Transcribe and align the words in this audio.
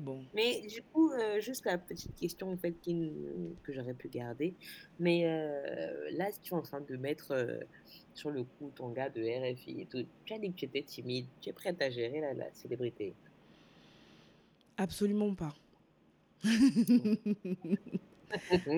Bon. 0.00 0.24
Mais 0.34 0.62
du 0.62 0.82
coup, 0.82 1.10
euh, 1.12 1.40
juste 1.40 1.66
la 1.66 1.76
petite 1.76 2.14
question 2.16 2.50
en 2.50 2.56
fait 2.56 2.72
qui 2.80 2.92
n- 2.92 3.54
que 3.62 3.72
j'aurais 3.72 3.94
pu 3.94 4.08
garder. 4.08 4.54
Mais 4.98 5.26
euh, 5.26 6.10
là, 6.12 6.30
si 6.32 6.40
tu 6.40 6.54
es 6.54 6.56
en 6.56 6.62
train 6.62 6.80
de 6.80 6.96
mettre 6.96 7.32
euh, 7.32 7.58
sur 8.14 8.30
le 8.30 8.44
coup 8.44 8.72
ton 8.74 8.88
gars 8.90 9.10
de 9.10 9.20
RFI 9.22 9.82
et 9.82 9.86
tout, 9.86 10.04
tu 10.24 10.32
as 10.34 10.38
dit 10.38 10.50
que 10.52 10.56
tu 10.56 10.64
étais 10.64 10.82
timide, 10.82 11.26
tu 11.40 11.50
es 11.50 11.52
prête 11.52 11.80
à 11.82 11.90
gérer 11.90 12.20
la, 12.20 12.32
la 12.34 12.52
célébrité? 12.54 13.14
Absolument 14.78 15.34
pas. 15.34 15.54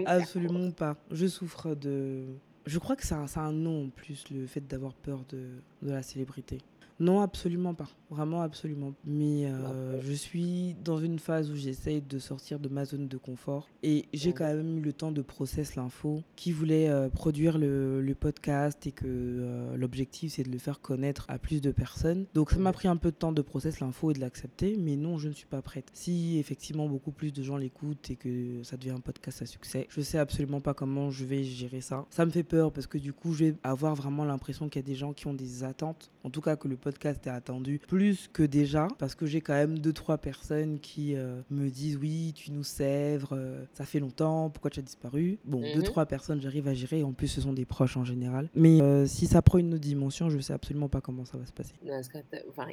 Absolument 0.06 0.70
pas. 0.72 0.96
Je 1.10 1.26
souffre 1.26 1.74
de... 1.74 2.24
Je 2.66 2.78
crois 2.78 2.96
que 2.96 3.04
c'est 3.04 3.14
un, 3.14 3.26
c'est 3.26 3.40
un 3.40 3.52
nom 3.52 3.86
en 3.86 3.90
plus, 3.90 4.28
le 4.30 4.46
fait 4.46 4.60
d'avoir 4.60 4.94
peur 4.94 5.24
de, 5.28 5.48
de 5.82 5.90
la 5.90 6.02
célébrité. 6.02 6.58
Non, 7.02 7.20
absolument 7.20 7.74
pas. 7.74 7.88
Vraiment, 8.10 8.42
absolument. 8.42 8.94
Mais 9.04 9.46
euh, 9.46 10.00
je 10.02 10.12
suis 10.12 10.76
dans 10.84 10.98
une 10.98 11.18
phase 11.18 11.50
où 11.50 11.56
j'essaye 11.56 12.00
de 12.00 12.18
sortir 12.20 12.60
de 12.60 12.68
ma 12.68 12.84
zone 12.84 13.08
de 13.08 13.16
confort. 13.16 13.68
Et 13.82 14.04
j'ai 14.12 14.32
quand 14.32 14.44
même 14.44 14.78
eu 14.78 14.80
le 14.80 14.92
temps 14.92 15.10
de 15.10 15.20
process 15.20 15.74
l'info, 15.74 16.22
qui 16.36 16.52
voulait 16.52 16.88
euh, 16.88 17.08
produire 17.08 17.58
le, 17.58 18.00
le 18.00 18.14
podcast 18.14 18.86
et 18.86 18.92
que 18.92 19.04
euh, 19.06 19.76
l'objectif, 19.76 20.34
c'est 20.34 20.44
de 20.44 20.50
le 20.50 20.58
faire 20.58 20.80
connaître 20.80 21.24
à 21.26 21.38
plus 21.40 21.60
de 21.60 21.72
personnes. 21.72 22.26
Donc 22.34 22.52
ça 22.52 22.58
m'a 22.58 22.72
pris 22.72 22.86
un 22.86 22.96
peu 22.96 23.10
de 23.10 23.16
temps 23.16 23.32
de 23.32 23.42
process 23.42 23.80
l'info 23.80 24.12
et 24.12 24.14
de 24.14 24.20
l'accepter. 24.20 24.76
Mais 24.78 24.94
non, 24.94 25.18
je 25.18 25.26
ne 25.26 25.34
suis 25.34 25.46
pas 25.46 25.60
prête. 25.60 25.90
Si 25.92 26.38
effectivement 26.38 26.88
beaucoup 26.88 27.10
plus 27.10 27.32
de 27.32 27.42
gens 27.42 27.56
l'écoutent 27.56 28.10
et 28.12 28.16
que 28.16 28.62
ça 28.62 28.76
devient 28.76 28.90
un 28.90 29.00
podcast 29.00 29.42
à 29.42 29.46
succès, 29.46 29.88
je 29.88 30.02
sais 30.02 30.18
absolument 30.18 30.60
pas 30.60 30.74
comment 30.74 31.10
je 31.10 31.24
vais 31.24 31.42
gérer 31.42 31.80
ça. 31.80 32.06
Ça 32.10 32.24
me 32.26 32.30
fait 32.30 32.44
peur 32.44 32.70
parce 32.72 32.86
que 32.86 32.98
du 32.98 33.12
coup, 33.12 33.32
je 33.32 33.46
vais 33.46 33.54
avoir 33.64 33.96
vraiment 33.96 34.24
l'impression 34.24 34.68
qu'il 34.68 34.80
y 34.80 34.84
a 34.84 34.86
des 34.86 34.94
gens 34.94 35.12
qui 35.12 35.26
ont 35.26 35.34
des 35.34 35.64
attentes. 35.64 36.12
En 36.22 36.30
tout 36.30 36.40
cas, 36.40 36.54
que 36.54 36.68
le 36.68 36.76
podcast 36.76 36.91
est 37.04 37.26
attendu 37.28 37.80
plus 37.86 38.28
que 38.32 38.42
déjà 38.42 38.88
parce 38.98 39.14
que 39.14 39.26
j'ai 39.26 39.40
quand 39.40 39.54
même 39.54 39.78
deux 39.78 39.92
trois 39.92 40.18
personnes 40.18 40.78
qui 40.80 41.14
euh, 41.16 41.40
me 41.50 41.68
disent 41.68 41.96
oui 41.96 42.32
tu 42.34 42.50
nous 42.52 42.64
sèvres 42.64 43.30
euh, 43.32 43.64
ça 43.74 43.84
fait 43.84 44.00
longtemps 44.00 44.50
pourquoi 44.50 44.70
tu 44.70 44.80
as 44.80 44.82
disparu? 44.82 45.38
Bon 45.44 45.60
deux 45.60 45.78
Mhm. 45.78 45.82
trois 45.84 46.06
personnes 46.06 46.40
j'arrive 46.40 46.68
à 46.68 46.74
gérer 46.74 47.02
en 47.02 47.12
plus 47.12 47.28
ce 47.28 47.40
sont 47.40 47.52
des 47.52 47.64
proches 47.64 47.96
en 47.96 48.04
général. 48.04 48.48
Mais 48.54 48.80
euh, 48.82 49.06
si 49.06 49.26
ça 49.26 49.42
prend 49.42 49.58
une 49.58 49.74
autre 49.74 49.80
dimension 49.82 50.30
je 50.30 50.38
sais 50.38 50.52
absolument 50.52 50.88
pas 50.88 51.00
comment 51.00 51.24
ça 51.24 51.38
va 51.38 51.46
se 51.46 51.52
passer. 51.52 51.74
Enfin, 52.48 52.66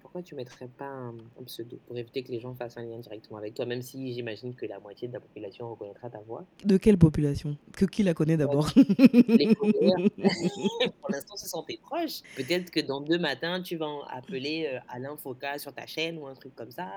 pourquoi 0.00 0.22
tu 0.22 0.34
mettrais 0.34 0.68
pas 0.68 0.86
un, 0.88 1.14
un 1.40 1.44
pseudo 1.46 1.78
pour 1.86 1.96
éviter 1.96 2.22
que 2.22 2.30
les 2.32 2.40
gens 2.40 2.54
fassent 2.54 2.76
un 2.76 2.82
lien 2.84 2.98
directement 2.98 3.38
avec 3.38 3.54
toi, 3.54 3.66
même 3.66 3.82
si 3.82 4.12
j'imagine 4.12 4.54
que 4.54 4.66
la 4.66 4.78
moitié 4.80 5.08
de 5.08 5.12
la 5.12 5.20
population 5.20 5.70
reconnaîtra 5.70 6.10
ta 6.10 6.20
voix? 6.20 6.44
de 6.64 6.76
quelle 6.76 6.98
population? 6.98 7.56
Que 7.72 7.84
qui 7.84 8.02
la 8.02 8.14
connaît 8.14 8.36
d'abord? 8.36 8.70
Pour 11.00 11.10
l'instant, 11.10 11.36
ce 11.36 11.48
sont 11.48 11.62
tes 11.62 11.78
proches. 11.78 12.20
Peut-être 12.36 12.70
que 12.70 12.80
dans 12.80 13.00
deux 13.00 13.18
matins, 13.18 13.33
tu 13.62 13.76
vas 13.76 13.86
appeler 14.10 14.68
euh, 14.72 14.80
Alain 14.88 15.16
Foka 15.16 15.58
sur 15.58 15.72
ta 15.72 15.86
chaîne 15.86 16.18
ou 16.18 16.26
un 16.26 16.34
truc 16.34 16.54
comme 16.54 16.70
ça. 16.70 16.88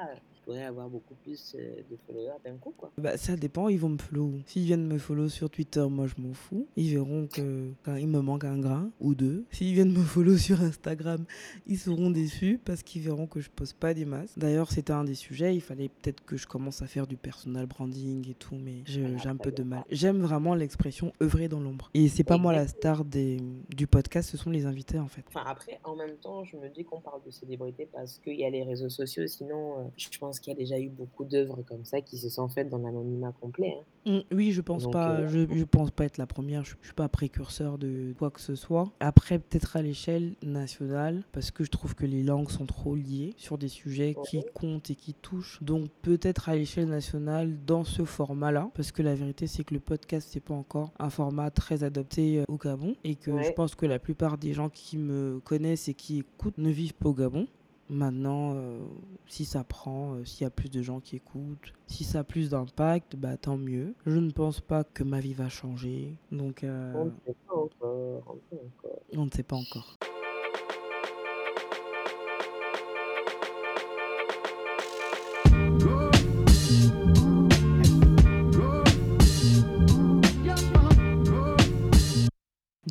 Pourrais 0.48 0.64
avoir 0.64 0.88
beaucoup 0.88 1.14
plus 1.16 1.58
euh, 1.60 1.76
de 1.92 1.98
followers 2.08 2.40
d'un 2.46 2.56
coup, 2.56 2.74
quoi. 2.78 2.90
Bah, 2.98 3.18
ça 3.18 3.36
dépend, 3.36 3.68
ils 3.68 3.78
vont 3.78 3.90
me 3.90 3.98
follow. 3.98 4.32
S'ils 4.46 4.64
viennent 4.64 4.88
me 4.88 4.98
follow 4.98 5.28
sur 5.28 5.50
Twitter, 5.50 5.86
moi 5.90 6.08
je 6.08 6.22
m'en 6.22 6.34
fous. 6.34 6.70
Ils 6.78 6.94
verront 6.94 7.28
que 7.28 7.72
quand 7.84 7.98
il 7.98 8.08
me 8.08 8.22
manque 8.22 8.46
un 8.46 8.58
grain 8.58 8.90
ou 9.02 9.14
deux. 9.14 9.44
S'ils 9.52 9.74
viennent 9.74 9.92
me 9.92 10.04
follow 10.04 10.38
sur 10.38 10.62
Instagram, 10.62 11.26
ils 11.66 11.78
seront 11.78 12.12
déçus 12.12 12.62
parce 12.64 12.82
qu'ils 12.82 13.02
verront 13.02 13.28
que 13.28 13.42
je 13.42 13.50
pose 13.50 13.74
pas 13.74 13.94
des 13.94 14.06
masses. 14.06 14.40
D'ailleurs, 14.40 14.72
c'était 14.72 14.94
un 14.94 15.04
des 15.04 15.16
sujets. 15.16 15.54
Il 15.54 15.60
fallait 15.60 15.90
peut-être 15.90 16.24
que 16.24 16.38
je 16.38 16.48
commence 16.48 16.82
à 16.82 16.88
faire 16.88 17.08
du 17.08 17.18
personal 17.18 17.66
branding 17.66 18.30
et 18.30 18.34
tout, 18.34 18.56
mais 18.56 18.84
Ah, 18.88 19.18
j'ai 19.18 19.28
un 19.28 19.36
peu 19.36 19.52
de 19.52 19.64
mal. 19.64 19.84
J'aime 19.90 20.22
vraiment 20.22 20.56
l'expression 20.56 21.12
œuvrer 21.22 21.50
dans 21.50 21.60
l'ombre. 21.60 21.90
Et 21.94 22.08
c'est 22.08 22.24
pas 22.24 22.38
moi 22.38 22.54
la 22.54 22.70
star 22.70 23.04
des, 23.04 23.42
du 23.68 23.86
podcast, 23.86 24.30
ce 24.30 24.38
sont 24.38 24.50
les 24.50 24.66
invités 24.66 24.98
en 24.98 25.10
fait. 25.10 25.26
Enfin, 25.28 25.44
après, 25.46 25.82
en 25.84 25.98
même 25.98 26.16
temps, 26.16 26.46
je 26.46 26.56
me 26.56 26.70
dis 26.70 26.86
qu'on 26.86 27.02
parle 27.02 27.22
de 27.26 27.32
célébrité 27.32 27.86
parce 27.92 28.20
qu'il 28.20 28.40
y 28.40 28.46
a 28.46 28.50
les 28.50 28.64
réseaux 28.64 28.88
sociaux. 28.88 29.28
Sinon, 29.28 29.80
euh, 29.80 29.84
je 29.98 30.18
pense 30.18 30.37
qu'il 30.40 30.54
y 30.54 30.56
a 30.56 30.60
déjà 30.60 30.80
eu 30.80 30.90
beaucoup 30.90 31.26
d'œuvres 31.26 31.62
comme 31.68 31.86
ça 31.86 32.02
qui 32.02 32.18
se 32.18 32.30
sont 32.30 32.48
faites 32.50 32.70
dans 32.70 32.78
l'anonymat 32.80 33.34
complet. 33.40 33.76
hein. 34.06 34.22
Mm, 34.32 34.36
Oui, 34.36 34.52
je 34.52 34.62
pense 34.62 34.84
Donc, 34.84 34.94
pas. 34.94 35.10
euh, 35.12 35.28
Je, 35.28 35.54
je 35.58 35.64
pense 35.66 35.92
pas 35.92 36.06
être 36.06 36.18
la 36.18 36.28
première. 36.28 36.64
Je, 36.64 36.76
je 36.82 36.88
suis 36.88 36.94
pas 36.96 37.10
précurseur 37.10 37.78
de 37.78 38.14
quoi 38.18 38.32
que 38.32 38.40
ce 38.42 38.56
soit. 38.56 38.92
Après, 39.00 39.38
peut-être 39.40 39.76
à 39.76 39.82
l'échelle 39.82 40.36
nationale, 40.44 41.24
parce 41.32 41.52
que 41.52 41.64
je 41.64 41.70
trouve 41.70 41.96
que 41.96 42.06
les 42.06 42.24
langues 42.24 42.50
sont 42.50 42.66
trop 42.66 42.96
liées 42.96 43.34
sur 43.38 43.58
des 43.58 43.68
sujets 43.68 44.16
qui 44.30 44.44
comptent 44.54 44.90
et 44.90 44.96
qui 44.96 45.14
touchent. 45.14 45.62
Donc 45.62 45.90
peut-être 46.02 46.50
à 46.50 46.56
l'échelle 46.56 46.88
nationale 46.88 47.58
dans 47.66 47.84
ce 47.84 48.04
format-là, 48.06 48.70
parce 48.74 48.92
que 48.92 49.02
la 49.02 49.16
vérité 49.16 49.48
c'est 49.48 49.64
que 49.64 49.74
le 49.74 49.80
podcast 49.80 50.30
c'est 50.32 50.40
pas 50.40 50.54
encore 50.54 50.92
un 51.00 51.10
format 51.10 51.52
très 51.52 51.84
adopté 51.84 52.40
euh, 52.40 52.44
au 52.48 52.58
Gabon 52.58 52.96
et 53.04 53.16
que 53.16 53.32
je 53.44 53.52
pense 53.52 53.76
que 53.76 53.86
la 53.86 54.00
plupart 54.00 54.38
des 54.38 54.54
gens 54.54 54.70
qui 54.70 54.98
me 54.98 55.40
connaissent 55.44 55.88
et 55.90 55.94
qui 55.94 56.20
écoutent 56.20 56.58
ne 56.58 56.70
vivent 56.70 56.94
pas 56.94 57.10
au 57.10 57.14
Gabon. 57.14 57.48
Maintenant, 57.90 58.54
euh, 58.56 58.80
si 59.28 59.46
ça 59.46 59.64
prend, 59.64 60.16
euh, 60.16 60.26
s'il 60.26 60.44
y 60.44 60.48
a 60.48 60.50
plus 60.50 60.70
de 60.70 60.82
gens 60.82 61.00
qui 61.00 61.16
écoutent, 61.16 61.74
si 61.88 62.04
ça 62.04 62.20
a 62.20 62.24
plus 62.24 62.50
d'impact, 62.50 63.16
bah 63.16 63.38
tant 63.38 63.58
mieux. 63.58 63.96
Je 64.06 64.18
ne 64.18 64.32
pense 64.32 64.60
pas 64.60 64.84
que 64.84 65.04
ma 65.04 65.22
vie 65.22 65.34
va 65.34 65.48
changer, 65.48 66.18
donc 66.32 66.64
euh, 66.64 66.94
On 66.96 67.06
ne 67.06 67.12
sait 67.26 67.36
pas 67.48 67.56
encore. 67.56 68.24
On 68.28 68.34
ne 68.34 68.40
sait 68.50 68.66
encore. 68.66 69.00
on 69.14 69.26
ne 69.26 69.30
sait 69.30 69.44
pas 69.44 69.56
encore. 69.56 69.98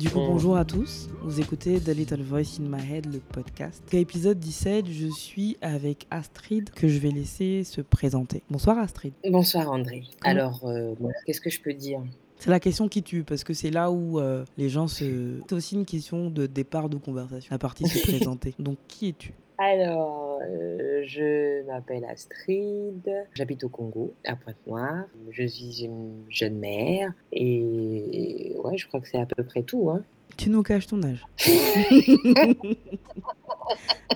Du 0.07 0.13
coup, 0.13 0.19
bonjour 0.19 0.55
à 0.57 0.63
tous. 0.65 1.09
Vous 1.23 1.41
écoutez 1.41 1.79
The 1.79 1.89
Little 1.89 2.21
Voice 2.21 2.59
in 2.61 2.63
My 2.69 2.81
Head, 2.93 3.11
le 3.11 3.19
podcast. 3.19 3.83
Épisode 3.93 4.39
17, 4.39 4.85
je 4.89 5.07
suis 5.07 5.57
avec 5.61 6.07
Astrid 6.11 6.69
que 6.69 6.87
je 6.87 6.97
vais 6.99 7.11
laisser 7.11 7.63
se 7.63 7.81
présenter. 7.81 8.41
Bonsoir 8.49 8.77
Astrid. 8.77 9.13
Bonsoir 9.29 9.69
André. 9.71 10.03
Comment- 10.21 10.31
Alors, 10.39 10.61
euh, 10.65 10.93
bon, 10.99 11.11
qu'est-ce 11.25 11.41
que 11.41 11.49
je 11.49 11.59
peux 11.61 11.73
dire? 11.73 11.99
C'est 12.39 12.49
la 12.49 12.59
question 12.59 12.87
qui 12.87 13.03
tue 13.03 13.23
parce 13.23 13.43
que 13.43 13.53
c'est 13.53 13.71
là 13.71 13.91
où 13.91 14.19
euh, 14.19 14.45
les 14.57 14.69
gens 14.69 14.87
se. 14.87 15.39
C'est 15.49 15.53
aussi 15.55 15.75
une 15.75 15.85
question 15.85 16.29
de 16.29 16.45
départ 16.45 16.87
de 16.89 16.97
conversation. 16.97 17.49
La 17.51 17.57
partie 17.59 17.87
se 17.87 17.99
présenter. 18.07 18.53
Donc, 18.59 18.77
qui 18.87 19.09
es-tu? 19.09 19.33
Alors, 19.59 20.39
euh, 20.47 21.01
je 21.07 21.65
m'appelle 21.65 22.05
Astrid, 22.05 23.09
j'habite 23.33 23.63
au 23.63 23.69
Congo, 23.69 24.13
à 24.25 24.35
Pointe-Noire. 24.35 25.05
Je 25.31 25.47
suis 25.47 25.83
une 25.83 26.23
jeune 26.29 26.59
mère 26.59 27.11
et 27.31 28.55
ouais, 28.63 28.77
je 28.77 28.87
crois 28.87 28.99
que 29.01 29.07
c'est 29.07 29.17
à 29.19 29.25
peu 29.25 29.43
près 29.43 29.63
tout. 29.63 29.89
Hein. 29.89 30.03
Tu 30.37 30.51
nous 30.51 30.61
caches 30.61 30.85
ton 30.85 31.01
âge. 31.01 31.25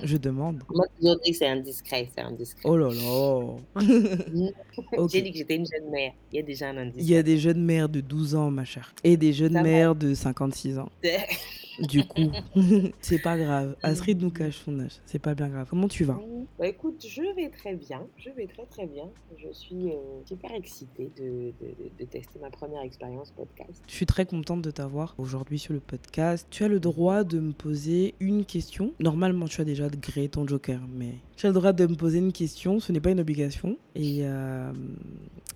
je 0.04 0.16
demande. 0.16 0.62
Moi, 0.72 0.86
toujours 1.00 1.18
dit 1.24 1.32
que 1.32 1.36
c'est 1.36 1.48
indiscret, 1.48 2.08
c'est 2.14 2.22
indiscret. 2.22 2.62
Oh 2.68 2.76
là 2.76 2.88
là. 2.90 3.56
Ok. 4.96 5.10
J'ai 5.12 5.22
dit 5.22 5.32
que 5.32 5.38
j'étais 5.38 5.56
une 5.56 5.66
jeune 5.66 5.90
mère. 5.90 6.12
Il 6.32 6.36
y 6.36 6.38
a 6.38 6.42
déjà 6.42 6.68
un 6.68 6.74
Il 6.74 6.78
indice. 6.78 7.08
y 7.08 7.16
a 7.16 7.22
des 7.24 7.38
jeunes 7.38 7.64
mères 7.64 7.88
de 7.88 8.00
12 8.00 8.36
ans, 8.36 8.50
ma 8.52 8.64
chère. 8.64 8.94
Et 9.02 9.16
des 9.16 9.32
jeunes 9.32 9.54
Ça 9.54 9.62
va. 9.62 9.68
mères 9.68 9.94
de 9.96 10.14
56 10.14 10.78
ans. 10.78 10.88
Du 11.80 12.04
coup, 12.06 12.30
c'est 13.00 13.20
pas 13.22 13.38
grave. 13.38 13.76
Astrid 13.82 14.20
nous 14.22 14.30
cache 14.30 14.58
son 14.58 14.78
âge. 14.80 14.98
C'est 15.06 15.18
pas 15.18 15.34
bien 15.34 15.48
grave. 15.48 15.66
Comment 15.70 15.88
tu 15.88 16.04
vas 16.04 16.18
Bah, 16.58 16.66
écoute, 16.66 17.04
je 17.06 17.22
vais 17.34 17.48
très 17.50 17.74
bien. 17.74 18.06
Je 18.16 18.30
vais 18.30 18.46
très 18.46 18.66
très 18.66 18.86
bien. 18.86 19.08
Je 19.38 19.52
suis 19.52 19.90
euh, 19.90 19.96
super 20.26 20.52
excitée 20.54 21.10
de, 21.16 21.52
de- 21.98 22.04
tester 22.04 22.38
ma 22.40 22.50
première 22.50 22.82
expérience 22.82 23.30
podcast. 23.30 23.82
Je 23.86 23.92
suis 23.94 24.06
très 24.06 24.26
contente 24.26 24.60
de 24.62 24.70
t'avoir 24.70 25.14
aujourd'hui 25.18 25.58
sur 25.58 25.72
le 25.72 25.80
podcast. 25.80 26.46
Tu 26.50 26.64
as 26.64 26.68
le 26.68 26.80
droit 26.80 27.24
de 27.24 27.38
me 27.40 27.52
poser 27.52 28.14
une 28.20 28.44
question. 28.44 28.92
Normalement, 29.00 29.46
tu 29.46 29.60
as 29.60 29.64
déjà 29.64 29.88
créé 29.88 30.28
ton 30.28 30.46
joker, 30.46 30.80
mais 30.92 31.14
tu 31.36 31.46
as 31.46 31.50
le 31.50 31.54
droit 31.54 31.72
de 31.72 31.86
me 31.86 31.94
poser 31.94 32.18
une 32.18 32.32
question. 32.32 32.80
Ce 32.80 32.92
n'est 32.92 33.00
pas 33.00 33.10
une 33.10 33.20
obligation. 33.20 33.78
Et, 33.94 34.20
euh, 34.22 34.72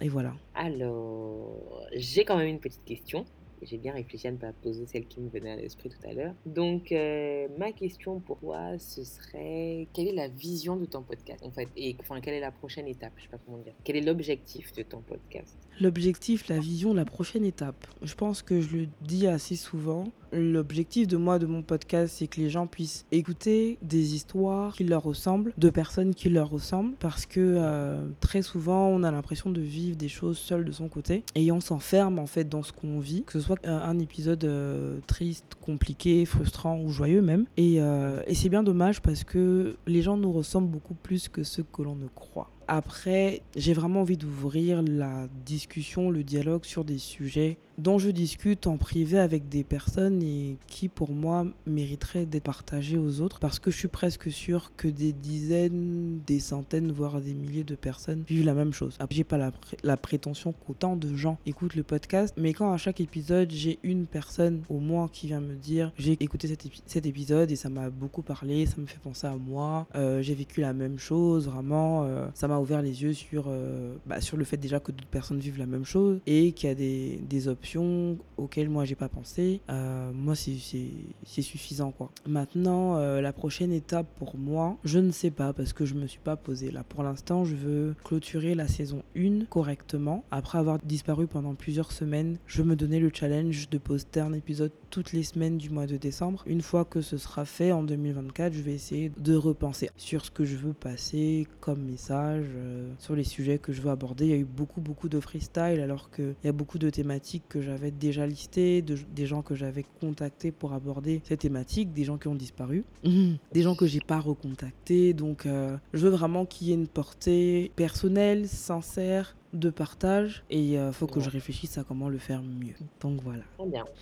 et 0.01 0.09
voilà. 0.09 0.35
Alors, 0.55 1.87
j'ai 1.95 2.25
quand 2.25 2.37
même 2.37 2.49
une 2.49 2.61
petite 2.61 2.85
question. 2.85 3.25
J'ai 3.63 3.79
bien 3.79 3.93
réfléchi 3.93 4.29
à 4.29 4.33
ne 4.33 4.37
pas 4.37 4.53
poser 4.53 4.87
celle 4.87 5.07
qui 5.07 5.21
me 5.21 5.29
venait 5.29 5.53
à 5.53 5.57
l'esprit 5.57 5.89
tout 5.89 6.09
à 6.09 6.13
l'heure. 6.13 6.35
Donc, 6.45 6.93
euh, 6.93 7.49
ma 7.59 7.73
question 7.73 8.21
pour 8.21 8.39
toi, 8.39 8.79
ce 8.79 9.05
serait 9.05 9.89
quelle 9.93 10.09
est 10.09 10.15
la 10.15 10.29
vision 10.29 10.77
de 10.77 10.85
ton 10.85 11.03
podcast 11.03 11.43
en 11.45 11.51
fait 11.51 11.69
enfin, 12.01 12.21
quelle 12.21 12.35
est 12.35 12.41
la 12.41 12.53
prochaine 12.53 12.87
étape 12.87 13.13
Je 13.17 13.23
sais 13.23 13.29
pas 13.29 13.39
comment 13.45 13.59
dire. 13.59 13.75
Quel 13.85 13.97
est 13.97 14.01
l'objectif 14.01 14.73
de 14.75 14.83
ton 14.83 15.01
podcast? 15.01 15.57
L'objectif, 15.81 16.49
la 16.49 16.59
vision, 16.59 16.95
la 16.95 17.05
prochaine 17.05 17.45
étape. 17.45 17.87
Je 18.03 18.15
pense 18.15 18.43
que 18.43 18.61
je 18.61 18.77
le 18.77 18.89
dis 19.03 19.27
assez 19.27 19.57
souvent. 19.57 20.05
L'objectif 20.33 21.07
de 21.07 21.17
moi, 21.17 21.39
de 21.39 21.47
mon 21.47 21.63
podcast, 21.63 22.17
c'est 22.19 22.27
que 22.27 22.41
les 22.41 22.51
gens 22.51 22.67
puissent 22.67 23.07
écouter 23.13 23.79
des 23.83 24.15
histoires 24.15 24.75
qui 24.75 24.85
leur 24.85 25.03
ressemblent, 25.03 25.53
de 25.57 25.71
personnes 25.71 26.15
qui 26.15 26.29
leur 26.29 26.51
ressemblent, 26.51 26.95
parce 26.99 27.27
que 27.27 27.41
euh, 27.41 28.07
très 28.21 28.43
souvent, 28.43 28.89
on 28.89 29.03
a 29.03 29.11
l'impression 29.11 29.51
de 29.51 29.61
vivre 29.61 29.97
des 29.97 30.09
choses 30.09 30.39
seul 30.39 30.65
de 30.65 30.73
son 30.73 30.89
côté, 30.89 31.25
et 31.35 31.51
on 31.53 31.61
s'enferme 31.61 32.19
en 32.19 32.27
fait 32.27 32.49
dans 32.49 32.63
ce 32.63 32.73
qu'on 32.73 32.99
vit, 32.99 33.23
que 33.25 33.33
ce 33.33 33.41
soit 33.41 33.59
un, 33.65 33.77
un 33.77 33.99
épisode 33.99 34.45
euh, 34.45 34.99
triste, 35.07 35.57
compliqué, 35.61 36.25
frustrant 36.25 36.81
ou 36.81 36.91
joyeux 36.91 37.23
même. 37.23 37.47
Et, 37.57 37.77
euh, 37.81 38.23
et 38.27 38.35
c'est 38.35 38.49
bien 38.49 38.63
dommage 38.63 39.01
parce 39.01 39.25
que 39.25 39.77
les 39.87 40.03
gens 40.03 40.17
nous 40.17 40.33
ressemblent 40.33 40.71
beaucoup 40.71 40.95
plus 40.95 41.29
que 41.29 41.43
ceux 41.43 41.65
que 41.65 41.83
l'on 41.83 41.97
ne 41.97 42.09
croit. 42.09 42.51
Après, 42.69 43.43
j'ai 43.55 43.75
vraiment 43.75 44.01
envie 44.01 44.17
d'ouvrir 44.17 44.83
la 44.83 45.29
discussion, 45.45 46.11
le 46.11 46.25
dialogue 46.25 46.65
sur 46.65 46.85
des 46.85 46.99
sujets 46.99 47.59
dont 47.79 47.99
je 47.99 48.11
discute 48.11 48.67
en 48.67 48.77
privé 48.77 49.19
avec 49.19 49.49
des 49.49 49.65
personnes 49.65 50.23
et 50.23 50.57
qui 50.67 50.89
pour 50.89 51.13
moi 51.13 51.45
mériteraient 51.67 52.27
d'être 52.27 52.45
partagées 52.45 52.97
aux 52.97 53.21
autres 53.21 53.39
parce 53.39 53.59
que 53.59 53.71
je 53.71 53.77
suis 53.77 53.89
presque 53.89 54.31
sûre 54.31 54.73
que 54.77 54.89
des 54.89 55.13
dizaines, 55.13 56.21
des 56.27 56.41
centaines, 56.41 56.93
voire 56.93 57.21
des 57.21 57.35
milliers 57.35 57.65
de 57.65 57.75
personnes 57.75 58.25
vivent 58.27 58.47
la 58.47 58.55
même 58.55 58.73
chose. 58.73 58.97
J'ai 59.11 59.25
pas 59.25 59.39
la, 59.83 59.97
prétention 59.97 60.53
qu'autant 60.53 60.97
de 60.97 61.15
gens 61.17 61.39
écoutent 61.47 61.75
le 61.75 61.83
podcast, 61.83 62.35
mais 62.37 62.53
quand 62.53 62.73
à 62.73 62.77
chaque 62.77 63.01
épisode 63.01 63.51
j'ai 63.51 63.79
une 63.83 64.07
personne 64.07 64.63
au 64.69 64.79
moins 64.79 65.09
qui 65.09 65.27
vient 65.27 65.41
me 65.41 65.55
dire 65.55 65.93
j'ai 65.99 66.13
écouté 66.13 66.49
cet, 66.49 66.67
cet, 66.87 67.07
épisode 67.07 67.51
et 67.51 67.57
ça 67.57 67.69
m'a 67.69 67.91
beaucoup 67.91 68.23
parlé, 68.23 68.67
ça 68.67 68.77
me 68.79 68.87
fait 68.87 68.99
penser 68.99 69.27
à 69.27 69.37
moi, 69.37 69.87
euh, 69.95 70.23
j'ai 70.23 70.35
vécu 70.35 70.61
la 70.61 70.73
même 70.73 70.99
chose, 70.99 71.49
vraiment, 71.49 72.05
euh, 72.05 72.27
ça 72.35 72.49
m'a 72.49 72.56
ouvert 72.61 72.83
les 72.83 73.03
yeux 73.03 73.13
sur, 73.13 73.47
euh, 73.49 73.95
bah, 74.07 74.21
sur 74.21 74.37
le 74.37 74.45
fait 74.45 74.57
déjà 74.57 74.81
que 74.81 74.93
d'autres 74.93 75.07
personnes 75.07 75.39
vivent 75.39 75.59
la 75.59 75.67
même 75.67 75.85
chose 75.85 76.21
et 76.27 76.53
qu'il 76.53 76.69
y 76.69 76.73
a 76.73 76.75
des, 76.75 77.21
des 77.29 77.49
options 77.49 78.19
auxquelles 78.37 78.69
moi 78.69 78.85
j'ai 78.85 78.95
pas 78.95 79.09
pensé, 79.09 79.61
euh, 79.71 80.11
moi 80.13 80.35
c'est 80.35 81.43
suffisant 81.43 81.91
quoi. 81.91 82.11
Maintenant, 82.27 82.97
euh, 82.97 83.21
la 83.21 83.33
prochaine 83.33 83.73
étape 83.73 84.07
pour 84.19 84.37
moi, 84.37 84.77
je 84.85 84.99
ne 84.99 85.11
sais 85.11 85.31
pas 85.31 85.53
parce 85.53 85.73
que 85.73 85.85
je 85.85 85.95
me 85.95 86.07
suis 86.07 86.21
pas 86.21 86.37
posé 86.37 86.71
là. 86.71 86.85
Pour 86.85 87.03
l'instant, 87.03 87.45
je 87.45 87.55
veux 87.55 87.95
clôturer 88.05 88.55
la 88.55 88.69
saison 88.69 89.03
1 89.17 89.47
correctement. 89.47 90.25
Après 90.31 90.59
avoir 90.59 90.79
disparu 90.79 91.27
pendant 91.27 91.55
plusieurs 91.55 91.93
semaines, 91.93 92.39
je 92.47 92.63
me 92.63 92.77
donnais 92.77 93.01
le 93.01 93.11
challenge 93.13 93.69
de 93.71 93.79
poster 93.79 94.21
un 94.21 94.33
épisode 94.33 94.73
toutes 94.91 95.13
les 95.13 95.23
semaines 95.23 95.59
du 95.59 95.71
mois 95.71 95.87
de 95.87 95.97
décembre. 95.97 96.43
Une 96.47 96.63
fois 96.63 96.85
que 96.85 97.01
ce 97.01 97.17
sera 97.17 97.45
fait 97.45 97.73
en 97.73 97.83
2024, 97.83 98.53
je 98.53 98.63
vais 98.63 98.73
essayer 98.73 99.13
de 99.19 99.35
repenser 99.35 99.91
sur 99.97 100.25
ce 100.25 100.31
que 100.31 100.45
je 100.45 100.57
veux 100.57 100.73
passer 100.73 101.47
comme 101.61 101.83
message, 101.83 102.46
euh, 102.55 102.93
sur 102.99 103.15
les 103.15 103.25
sujets 103.25 103.59
que 103.59 103.73
je 103.73 103.83
veux 103.83 103.91
aborder. 103.91 104.27
Il 104.27 104.31
y 104.31 104.35
a 104.35 104.39
eu 104.39 104.45
beaucoup 104.45 104.81
beaucoup 104.81 105.09
de 105.09 105.21
freestyle 105.21 105.81
alors 105.81 106.11
qu'il 106.11 106.35
y 106.45 106.49
a 106.49 106.53
beaucoup 106.53 106.79
de 106.79 106.91
thématiques 106.91 107.45
que 107.49 107.61
j'avais 107.61 107.91
déjà 107.91 108.27
listées, 108.27 108.83
de, 108.83 108.97
des 109.15 109.27
gens 109.27 109.43
que 109.43 109.55
j'avais 109.55 109.85
contactés 110.01 110.53
pour 110.53 110.73
aborder 110.73 111.21
ces 111.25 111.37
thématiques, 111.37 111.93
des 111.93 112.05
gens 112.05 112.19
qui 112.19 112.29
ont 112.29 112.35
disparu, 112.35 112.85
des 113.05 113.63
gens 113.63 113.75
que 113.75 113.87
j'ai 113.87 114.01
pas 114.01 114.21
recontactés. 114.21 115.15
Donc 115.15 115.47
euh, 115.47 115.77
je 115.93 116.01
veux 116.07 116.11
vraiment 116.11 116.47
qu'il 116.47 116.69
y 116.69 116.71
ait 116.73 116.75
une 116.75 116.89
portée 116.89 117.73
personnelle, 117.77 118.49
sincère, 118.49 119.37
de 119.53 119.71
partage 119.71 120.45
et 120.51 120.61
il 120.61 120.77
euh, 120.77 120.93
faut 120.93 121.07
que 121.07 121.21
je 121.21 121.31
réfléchisse 121.31 121.79
à 121.79 121.85
comment 121.85 122.09
le 122.09 122.19
faire 122.19 122.43
mieux. 122.43 122.75
Donc 123.01 123.21
voilà. 123.23 123.43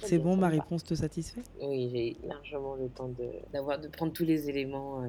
C'est 0.02 0.18
bon, 0.18 0.36
ma 0.36 0.48
réponse 0.48 0.84
te 0.84 0.94
satisfait? 0.94 1.42
Oui, 1.62 1.90
j'ai 1.92 2.16
largement 2.26 2.74
le 2.74 2.88
temps 2.88 3.08
de, 3.08 3.24
d'avoir, 3.52 3.78
de 3.78 3.88
prendre 3.88 4.12
tous 4.12 4.24
les 4.24 4.48
éléments 4.48 5.02
euh, 5.02 5.08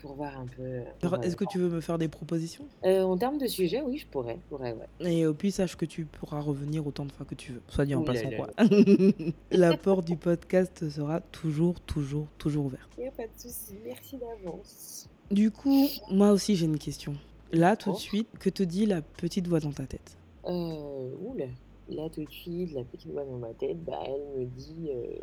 pour 0.00 0.14
voir 0.14 0.38
un 0.38 0.46
peu. 0.46 0.62
Euh, 0.62 1.20
est-ce 1.22 1.36
que 1.36 1.44
tu 1.44 1.58
veux 1.58 1.68
me 1.68 1.80
faire 1.80 1.98
des 1.98 2.08
propositions? 2.08 2.66
En 2.84 3.16
termes 3.16 3.38
de 3.38 3.46
sujet, 3.46 3.82
oui, 3.82 3.98
je 3.98 4.06
pourrais. 4.06 4.38
pourrais 4.48 4.72
ouais. 4.72 5.14
Et 5.14 5.26
puis 5.32 5.50
sache 5.50 5.76
que 5.76 5.84
tu 5.84 6.04
pourras 6.04 6.40
revenir 6.40 6.86
autant 6.86 7.04
de 7.04 7.12
fois 7.12 7.26
que 7.26 7.34
tu 7.34 7.52
veux. 7.52 7.62
Soit 7.68 7.86
dit 7.86 7.94
en 7.94 8.02
passant, 8.02 8.30
quoi. 8.30 8.50
La 9.50 9.76
porte 9.76 10.06
du 10.06 10.16
podcast 10.16 10.88
sera 10.90 11.20
toujours, 11.20 11.80
toujours, 11.80 12.26
toujours 12.38 12.66
ouverte. 12.66 12.90
Il 12.98 13.02
n'y 13.02 13.08
a 13.08 13.12
pas 13.12 13.24
de 13.24 13.38
souci. 13.38 13.74
Merci 13.84 14.16
d'avance. 14.16 15.08
Du 15.30 15.50
coup, 15.50 15.88
moi 16.10 16.32
aussi, 16.32 16.56
j'ai 16.56 16.66
une 16.66 16.78
question. 16.78 17.14
Là, 17.52 17.76
tout 17.76 17.92
de 17.92 17.98
suite, 17.98 18.28
que 18.38 18.50
te 18.50 18.62
dit 18.62 18.86
la 18.86 19.00
petite 19.02 19.46
voix 19.46 19.60
dans 19.60 19.72
ta 19.72 19.86
tête? 19.86 20.16
Euh, 20.46 21.10
Oula, 21.22 21.46
là 21.88 22.08
tout 22.10 22.24
de 22.24 22.30
suite, 22.30 22.72
la 22.72 22.84
petite 22.84 23.10
voix 23.10 23.24
dans 23.24 23.38
ma 23.38 23.54
tête, 23.54 23.82
bah, 23.84 24.02
elle 24.04 24.40
me 24.40 24.44
dit 24.44 24.90
euh, 24.90 25.16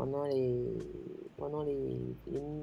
pendant 0.00 0.24
les 0.24 0.64
pendant 1.36 1.62
les, 1.62 2.00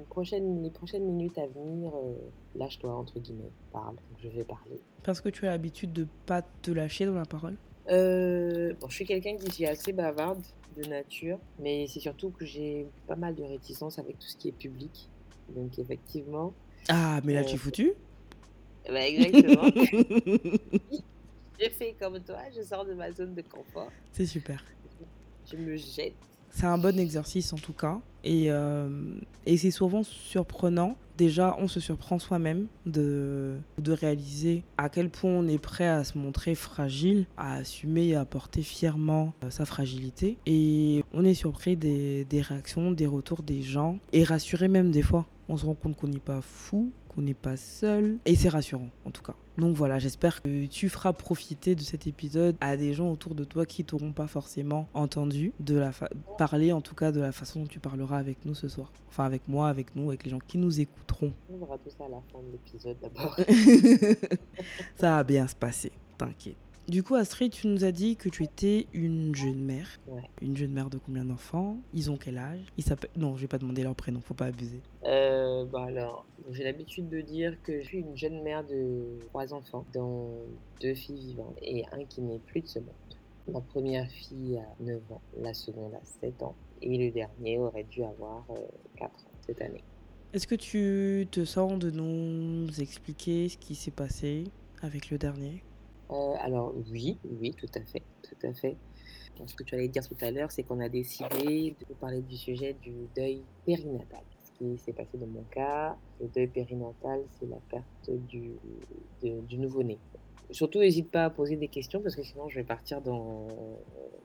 prochaines 0.09 0.63
les 0.63 0.71
prochaines 0.71 1.05
minutes 1.05 1.37
à 1.37 1.45
venir, 1.45 1.91
euh, 1.95 2.15
lâche-toi 2.55 2.91
entre 2.91 3.19
guillemets, 3.19 3.51
parle. 3.71 3.95
je 4.23 4.27
vais 4.27 4.43
parler. 4.43 4.79
Parce 5.03 5.21
que 5.21 5.29
tu 5.29 5.45
as 5.45 5.51
l'habitude 5.51 5.93
de 5.93 6.07
pas 6.25 6.41
te 6.41 6.71
lâcher 6.71 7.05
dans 7.05 7.13
la 7.13 7.25
parole. 7.25 7.55
Euh, 7.91 8.73
bon, 8.81 8.89
je 8.89 8.95
suis 8.95 9.05
quelqu'un 9.05 9.35
qui 9.35 9.65
est 9.65 9.67
assez 9.67 9.93
bavarde 9.93 10.41
de 10.77 10.87
nature, 10.87 11.37
mais 11.59 11.85
c'est 11.85 11.99
surtout 11.99 12.31
que 12.31 12.43
j'ai 12.43 12.87
pas 13.05 13.15
mal 13.15 13.35
de 13.35 13.43
réticence 13.43 13.99
avec 13.99 14.17
tout 14.17 14.27
ce 14.27 14.35
qui 14.35 14.47
est 14.47 14.57
public. 14.57 15.07
Donc 15.55 15.77
effectivement. 15.77 16.53
Ah, 16.89 17.21
mais 17.23 17.35
là 17.35 17.43
tu 17.43 17.53
es 17.53 17.57
foutu? 17.57 17.93
Bah, 18.89 19.07
exactement. 19.07 19.69
je 21.59 21.69
fais 21.69 21.95
comme 21.99 22.19
toi, 22.21 22.39
je 22.55 22.63
sors 22.63 22.83
de 22.83 22.95
ma 22.95 23.11
zone 23.11 23.35
de 23.35 23.43
confort. 23.43 23.91
C'est 24.11 24.25
super. 24.25 24.63
Je 25.45 25.55
me 25.55 25.75
jette. 25.75 26.15
C'est 26.49 26.65
un 26.65 26.77
bon 26.77 26.97
exercice 26.97 27.53
en 27.53 27.57
tout 27.57 27.73
cas. 27.73 27.99
Et, 28.23 28.47
euh, 28.49 28.89
et 29.45 29.57
c'est 29.57 29.71
souvent 29.71 30.03
surprenant. 30.03 30.97
Déjà, 31.17 31.55
on 31.59 31.67
se 31.67 31.79
surprend 31.79 32.19
soi-même 32.19 32.67
de, 32.85 33.55
de 33.79 33.91
réaliser 33.91 34.63
à 34.77 34.89
quel 34.89 35.09
point 35.09 35.31
on 35.31 35.47
est 35.47 35.57
prêt 35.57 35.87
à 35.87 36.03
se 36.03 36.17
montrer 36.17 36.53
fragile, 36.53 37.25
à 37.37 37.55
assumer 37.55 38.09
et 38.09 38.15
à 38.15 38.25
porter 38.25 38.61
fièrement 38.61 39.33
euh, 39.43 39.49
sa 39.49 39.65
fragilité. 39.65 40.37
Et 40.45 41.03
on 41.13 41.23
est 41.23 41.33
surpris 41.33 41.75
des, 41.75 42.25
des 42.25 42.41
réactions, 42.41 42.91
des 42.91 43.07
retours 43.07 43.41
des 43.41 43.61
gens. 43.61 43.97
Et 44.13 44.23
rassuré 44.23 44.67
même 44.67 44.91
des 44.91 45.01
fois. 45.01 45.25
On 45.49 45.57
se 45.57 45.65
rend 45.65 45.75
compte 45.75 45.95
qu'on 45.95 46.07
n'est 46.07 46.19
pas 46.19 46.41
fou, 46.41 46.91
on 47.17 47.21
n'est 47.21 47.33
pas 47.33 47.57
seul. 47.57 48.17
Et 48.25 48.35
c'est 48.35 48.49
rassurant, 48.49 48.89
en 49.05 49.11
tout 49.11 49.21
cas. 49.21 49.35
Donc 49.57 49.75
voilà, 49.75 49.97
j'espère 49.97 50.43
que 50.43 50.65
tu 50.67 50.87
feras 50.87 51.13
profiter 51.13 51.73
de 51.73 51.81
cet 51.81 52.05
épisode 52.05 52.55
à 52.61 52.77
des 52.77 52.93
gens 52.93 53.11
autour 53.11 53.33
de 53.33 53.43
toi 53.43 53.65
qui 53.65 53.83
t'auront 53.83 54.11
pas 54.11 54.27
forcément 54.27 54.87
entendu 54.93 55.51
de 55.59 55.75
la 55.75 55.91
parler, 56.37 56.71
en 56.71 56.81
tout 56.81 56.93
cas 56.93 57.11
de 57.11 57.19
la 57.19 57.31
façon 57.31 57.61
dont 57.61 57.67
tu 57.67 57.79
parleras 57.79 58.19
avec 58.19 58.45
nous 58.45 58.53
ce 58.53 58.67
soir. 58.67 58.91
Enfin, 59.09 59.25
avec 59.25 59.47
moi, 59.47 59.69
avec 59.69 59.95
nous, 59.95 60.09
avec 60.09 60.25
les 60.25 60.29
gens 60.31 60.39
qui 60.45 60.59
nous 60.59 60.79
écouteront. 60.79 61.33
On 61.49 61.57
verra 61.57 61.77
tout 61.79 61.89
ça 61.89 62.05
à 62.05 62.09
la 62.09 62.21
fin 62.31 62.39
de 62.43 62.51
l'épisode 62.51 62.97
d'abord. 63.01 63.35
ça 64.95 65.15
va 65.15 65.23
bien 65.23 65.47
se 65.47 65.55
passer, 65.55 65.91
t'inquiète. 66.17 66.66
Du 66.87 67.03
coup, 67.03 67.15
Astrid, 67.15 67.51
tu 67.51 67.67
nous 67.67 67.83
as 67.83 67.91
dit 67.91 68.15
que 68.15 68.29
tu 68.29 68.45
étais 68.45 68.87
une 68.93 69.35
jeune 69.35 69.61
mère. 69.61 69.99
Une 70.41 70.55
jeune 70.55 70.71
mère 70.71 70.89
de 70.89 70.97
combien 70.97 71.25
d'enfants? 71.25 71.75
Ils 71.93 72.09
ont 72.09 72.15
quel 72.15 72.37
âge? 72.37 72.61
Ils 72.77 72.83
s'appellent... 72.83 73.09
Non, 73.17 73.35
je 73.35 73.41
vais 73.41 73.47
pas 73.47 73.57
demander 73.57 73.83
leur 73.83 73.93
prénom, 73.93 74.21
faut 74.21 74.33
pas 74.33 74.45
abuser. 74.45 74.81
Euh, 75.03 75.65
bah 75.65 75.83
alors, 75.85 76.25
j'ai 76.49 76.63
l'habitude 76.63 77.09
de 77.09 77.19
dire 77.19 77.61
que 77.63 77.81
je 77.81 77.87
suis 77.87 77.99
une 77.99 78.15
jeune 78.15 78.41
mère 78.41 78.65
de 78.65 79.19
trois 79.27 79.53
enfants, 79.53 79.85
dont 79.93 80.29
deux 80.79 80.95
filles 80.95 81.19
vivantes 81.19 81.57
et 81.61 81.83
un 81.91 82.05
qui 82.05 82.21
n'est 82.21 82.39
plus 82.39 82.61
de 82.61 82.67
ce 82.67 82.79
monde. 82.79 82.87
Ma 83.51 83.59
première 83.59 84.09
fille 84.09 84.57
a 84.57 84.83
9 84.83 85.11
ans, 85.11 85.21
la 85.41 85.53
seconde 85.53 85.93
a 85.93 86.05
7 86.21 86.41
ans 86.43 86.55
et 86.81 86.97
le 86.97 87.11
dernier 87.11 87.57
aurait 87.57 87.85
dû 87.85 88.03
avoir 88.03 88.45
4 88.95 89.03
euh, 89.03 89.05
ans 89.05 89.11
cette 89.45 89.61
année. 89.61 89.83
Est-ce 90.31 90.47
que 90.47 90.55
tu 90.55 91.27
te 91.31 91.43
sens 91.43 91.79
de 91.79 91.91
nous 91.91 92.67
expliquer 92.79 93.49
ce 93.49 93.57
qui 93.57 93.75
s'est 93.75 93.91
passé 93.91 94.45
avec 94.81 95.09
le 95.09 95.17
dernier? 95.17 95.63
Euh, 96.09 96.33
alors 96.39 96.73
oui, 96.91 97.17
oui, 97.39 97.53
tout 97.53 97.69
à 97.75 97.81
fait, 97.81 98.03
tout 98.23 98.47
à 98.47 98.53
fait. 98.53 98.77
ce 99.45 99.55
que 99.55 99.63
tu 99.63 99.75
allais 99.75 99.87
dire 99.87 100.07
tout 100.07 100.17
à 100.21 100.31
l'heure, 100.31 100.51
c'est 100.51 100.63
qu'on 100.63 100.79
a 100.79 100.89
décidé 100.89 101.75
de 101.87 101.93
parler 101.95 102.21
du 102.21 102.37
sujet 102.37 102.73
du 102.81 102.93
deuil 103.15 103.43
périnatal. 103.65 104.23
Ce 104.43 104.51
qui 104.57 104.77
s'est 104.77 104.93
passé 104.93 105.17
dans 105.17 105.27
mon 105.27 105.43
cas, 105.51 105.97
le 106.21 106.27
deuil 106.27 106.47
périnatal, 106.47 107.23
c'est 107.39 107.47
la 107.47 107.59
perte 107.69 108.09
du, 108.27 108.51
du 109.21 109.57
nouveau-né. 109.57 109.97
Surtout, 110.51 110.79
n'hésite 110.79 111.11
pas 111.11 111.25
à 111.25 111.29
poser 111.29 111.55
des 111.57 111.67
questions 111.67 112.01
parce 112.01 112.15
que 112.15 112.23
sinon, 112.23 112.47
je 112.47 112.55
vais 112.55 112.63
partir 112.63 113.01
dans, 113.01 113.47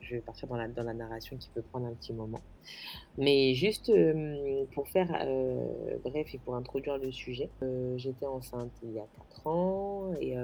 je 0.00 0.14
vais 0.14 0.20
partir 0.20 0.46
dans 0.48 0.56
la, 0.56 0.68
dans 0.68 0.84
la 0.84 0.94
narration 0.94 1.36
qui 1.36 1.48
peut 1.50 1.62
prendre 1.62 1.86
un 1.86 1.94
petit 1.94 2.12
moment. 2.12 2.40
Mais 3.18 3.54
juste 3.54 3.88
euh, 3.88 4.64
pour 4.74 4.88
faire 4.88 5.08
euh, 5.26 5.96
bref 6.04 6.32
et 6.34 6.38
pour 6.38 6.54
introduire 6.54 6.98
le 6.98 7.10
sujet, 7.10 7.50
j'étais 7.96 8.26
enceinte 8.26 8.72
il 8.82 8.92
y 8.92 9.00
a 9.00 9.06
4 9.34 9.46
ans 9.46 10.14
et 10.20 10.36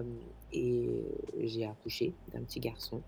et 0.52 1.04
j'ai 1.40 1.66
accouché 1.66 2.14
d'un 2.32 2.42
petit 2.42 2.61
garçon 2.61 3.02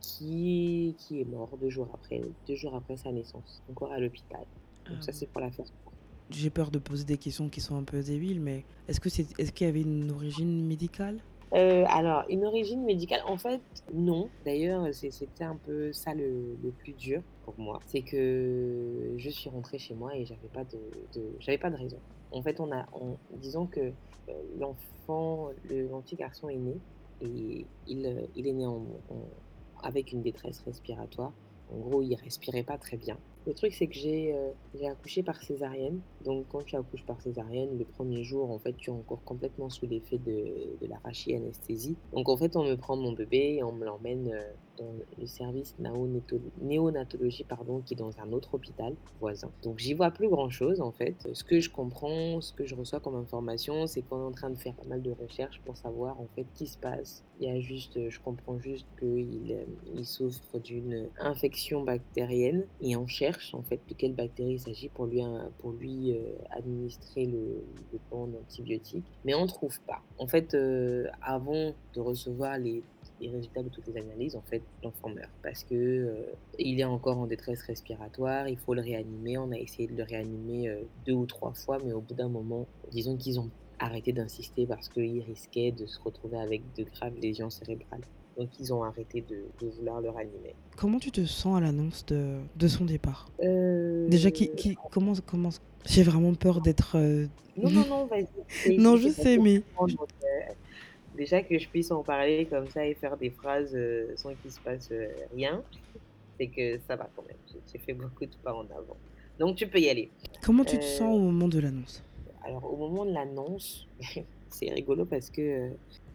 qui, 0.00 0.94
qui 0.98 1.20
est 1.20 1.24
mort 1.24 1.56
deux 1.60 1.70
jours 1.70 1.88
après, 1.94 2.20
deux 2.46 2.54
jours 2.54 2.74
après 2.74 2.96
sa 2.96 3.10
naissance, 3.12 3.62
encore 3.70 3.92
à 3.92 3.98
l'hôpital. 3.98 4.44
Donc 4.88 5.02
ça, 5.02 5.10
ah 5.10 5.12
c'est 5.12 5.26
pour 5.26 5.40
la 5.40 5.50
faire. 5.50 5.66
J'ai 6.30 6.50
peur 6.50 6.70
de 6.70 6.78
poser 6.78 7.04
des 7.04 7.18
questions 7.18 7.48
qui 7.48 7.60
sont 7.60 7.76
un 7.76 7.84
peu 7.84 8.02
débiles, 8.02 8.40
mais 8.40 8.64
est-ce 8.88 9.00
que 9.00 9.08
c'est, 9.08 9.26
est-ce 9.38 9.52
qu'il 9.52 9.66
y 9.66 9.70
avait 9.70 9.82
une 9.82 10.10
origine 10.10 10.66
médicale? 10.66 11.20
Euh, 11.54 11.84
alors, 11.88 12.24
une 12.28 12.44
origine 12.44 12.84
médicale, 12.84 13.20
en 13.26 13.36
fait, 13.36 13.60
non. 13.94 14.28
D'ailleurs, 14.44 14.92
c'était 14.92 15.44
un 15.44 15.56
peu 15.56 15.92
ça 15.92 16.14
le, 16.14 16.56
plus 16.78 16.92
dur 16.92 17.22
pour 17.44 17.54
moi. 17.58 17.80
C'est 17.86 18.02
que 18.02 19.14
je 19.16 19.30
suis 19.30 19.48
rentrée 19.48 19.78
chez 19.78 19.94
moi 19.94 20.16
et 20.16 20.24
j'avais 20.24 20.48
pas 20.52 20.64
de, 20.64 20.78
j'avais 21.40 21.58
pas 21.58 21.70
de 21.70 21.76
raison. 21.76 21.98
En 22.32 22.42
fait, 22.42 22.58
on 22.60 22.72
a, 22.72 22.86
disons 23.34 23.66
que 23.66 23.80
euh, 23.80 24.32
l'enfant, 24.58 25.50
le 25.70 25.86
petit 26.02 26.16
garçon 26.16 26.48
est 26.48 26.56
né 26.56 26.76
et 27.22 27.64
il, 27.86 28.06
euh, 28.06 28.26
il 28.34 28.48
est 28.48 28.52
né 28.52 28.66
avec 29.82 30.12
une 30.12 30.22
détresse 30.22 30.60
respiratoire. 30.66 31.32
En 31.72 31.78
gros, 31.78 32.02
il 32.02 32.14
respirait 32.16 32.64
pas 32.64 32.78
très 32.78 32.96
bien. 32.96 33.16
Le 33.46 33.54
truc, 33.54 33.74
c'est 33.74 33.86
que 33.86 33.94
j'ai 33.94 34.34
euh, 34.34 34.88
accouché 34.90 35.22
par 35.22 35.40
césarienne. 35.40 36.00
Donc, 36.24 36.46
quand 36.50 36.64
tu 36.64 36.74
accouches 36.74 37.04
par 37.04 37.20
césarienne, 37.20 37.78
le 37.78 37.84
premier 37.84 38.24
jour, 38.24 38.50
en 38.50 38.58
fait, 38.58 38.76
tu 38.76 38.90
es 38.90 38.92
encore 38.92 39.22
complètement 39.24 39.70
sous 39.70 39.86
l'effet 39.86 40.18
de, 40.18 40.76
de 40.80 40.86
l'arachie 40.88 41.34
anesthésie. 41.34 41.96
Donc, 42.12 42.28
en 42.28 42.36
fait, 42.36 42.56
on 42.56 42.64
me 42.64 42.74
prend 42.74 42.96
mon 42.96 43.12
bébé 43.12 43.56
et 43.58 43.62
on 43.62 43.72
me 43.72 43.84
l'emmène 43.84 44.32
dans 44.76 44.92
le 45.18 45.26
service 45.26 45.74
néonatologie 46.60 47.44
pardon, 47.44 47.80
qui 47.80 47.94
est 47.94 47.96
dans 47.96 48.18
un 48.20 48.32
autre 48.32 48.54
hôpital 48.54 48.94
voisin. 49.20 49.50
Donc 49.62 49.78
j'y 49.78 49.94
vois 49.94 50.10
plus 50.10 50.28
grand-chose 50.28 50.80
en 50.80 50.92
fait. 50.92 51.28
Ce 51.32 51.44
que 51.44 51.60
je 51.60 51.70
comprends, 51.70 52.40
ce 52.40 52.52
que 52.52 52.64
je 52.64 52.74
reçois 52.74 53.00
comme 53.00 53.16
information, 53.16 53.86
c'est 53.86 54.02
qu'on 54.02 54.18
est 54.18 54.28
en 54.28 54.32
train 54.32 54.50
de 54.50 54.56
faire 54.56 54.74
pas 54.74 54.88
mal 54.88 55.02
de 55.02 55.10
recherches 55.10 55.60
pour 55.64 55.76
savoir 55.76 56.20
en 56.20 56.26
fait 56.34 56.46
qui 56.54 56.66
se 56.66 56.78
passe. 56.78 57.24
Il 57.40 57.48
y 57.48 57.50
a 57.50 57.60
juste, 57.60 58.08
je 58.08 58.20
comprends 58.20 58.58
juste 58.58 58.86
qu'il 58.98 59.52
euh, 59.52 59.64
il 59.94 60.06
souffre 60.06 60.58
d'une 60.58 61.08
infection 61.18 61.82
bactérienne 61.82 62.64
et 62.80 62.96
on 62.96 63.06
cherche 63.06 63.54
en 63.54 63.62
fait 63.62 63.80
de 63.88 63.94
quelle 63.94 64.14
bactérie 64.14 64.54
il 64.54 64.60
s'agit 64.60 64.88
pour 64.88 65.06
lui, 65.06 65.20
pour 65.58 65.72
lui 65.72 66.12
euh, 66.12 66.32
administrer 66.50 67.26
le, 67.26 67.62
le 67.92 67.98
plan 68.08 68.26
d'antibiotiques. 68.26 69.04
Mais 69.24 69.34
on 69.34 69.42
ne 69.42 69.48
trouve 69.48 69.78
pas. 69.82 70.02
En 70.18 70.26
fait, 70.26 70.54
euh, 70.54 71.06
avant 71.22 71.74
de 71.94 72.00
recevoir 72.00 72.58
les 72.58 72.82
les 73.20 73.30
résultats 73.30 73.62
de 73.62 73.68
toutes 73.68 73.86
les 73.86 73.96
analyses, 73.96 74.36
en 74.36 74.42
fait, 74.42 74.62
l'enfant 74.82 75.08
meurt 75.08 75.30
parce 75.42 75.64
que 75.64 75.74
euh, 75.74 76.14
il 76.58 76.80
est 76.80 76.84
encore 76.84 77.18
en 77.18 77.26
détresse 77.26 77.62
respiratoire, 77.62 78.48
il 78.48 78.58
faut 78.58 78.74
le 78.74 78.82
réanimer. 78.82 79.38
On 79.38 79.50
a 79.52 79.56
essayé 79.56 79.88
de 79.88 79.96
le 79.96 80.02
réanimer 80.02 80.68
euh, 80.68 80.80
deux 81.06 81.12
ou 81.12 81.26
trois 81.26 81.52
fois, 81.52 81.78
mais 81.84 81.92
au 81.92 82.00
bout 82.00 82.14
d'un 82.14 82.28
moment, 82.28 82.66
disons 82.90 83.16
qu'ils 83.16 83.40
ont 83.40 83.50
arrêté 83.78 84.12
d'insister 84.12 84.66
parce 84.66 84.88
qu'il 84.88 85.20
risquait 85.22 85.70
de 85.70 85.86
se 85.86 86.00
retrouver 86.00 86.38
avec 86.38 86.62
de 86.76 86.84
graves 86.84 87.14
lésions 87.20 87.50
cérébrales. 87.50 88.02
Donc 88.38 88.48
ils 88.60 88.72
ont 88.72 88.82
arrêté 88.82 89.24
de, 89.28 89.44
vouloir 89.78 90.00
le 90.00 90.10
réanimer. 90.10 90.54
Comment 90.76 90.98
tu 90.98 91.10
te 91.10 91.24
sens 91.24 91.56
à 91.56 91.60
l'annonce 91.60 92.04
de, 92.06 92.36
de, 92.54 92.68
son 92.68 92.84
départ? 92.84 93.28
Euh, 93.42 94.06
Déjà, 94.08 94.30
qui, 94.30 94.50
qui, 94.50 94.76
comment, 94.90 95.14
comment... 95.24 95.50
J'ai 95.86 96.02
vraiment 96.02 96.34
peur 96.34 96.60
d'être... 96.60 96.98
Non, 97.56 97.70
non, 97.70 97.86
non, 97.88 98.06
vas-y. 98.06 98.76
non, 98.76 98.96
je 98.96 99.08
sais, 99.08 99.38
mais... 99.38 99.62
Déjà 101.16 101.42
que 101.42 101.58
je 101.58 101.68
puisse 101.68 101.90
en 101.90 102.02
parler 102.02 102.46
comme 102.46 102.68
ça 102.68 102.86
et 102.86 102.94
faire 102.94 103.16
des 103.16 103.30
phrases 103.30 103.74
euh, 103.74 104.12
sans 104.16 104.34
qu'il 104.34 104.50
se 104.50 104.60
passe 104.60 104.88
euh, 104.92 105.08
rien, 105.34 105.62
c'est 106.38 106.48
que 106.48 106.78
ça 106.86 106.96
va 106.96 107.08
quand 107.16 107.22
même. 107.26 107.36
J'ai 107.72 107.78
fait 107.78 107.94
beaucoup 107.94 108.26
de 108.26 108.34
pas 108.42 108.52
en 108.52 108.64
avant. 108.64 108.96
Donc 109.38 109.56
tu 109.56 109.66
peux 109.66 109.78
y 109.78 109.88
aller. 109.88 110.10
Comment 110.42 110.64
tu 110.64 110.78
te 110.78 110.84
sens 110.84 111.14
au 111.14 111.18
moment 111.18 111.48
de 111.48 111.58
l'annonce? 111.58 112.02
Alors 112.44 112.70
au 112.72 112.76
moment 112.76 113.04
de 113.04 113.12
l'annonce, 113.12 113.86
c'est 114.50 114.70
rigolo 114.70 115.04
parce 115.04 115.30
que 115.30 115.70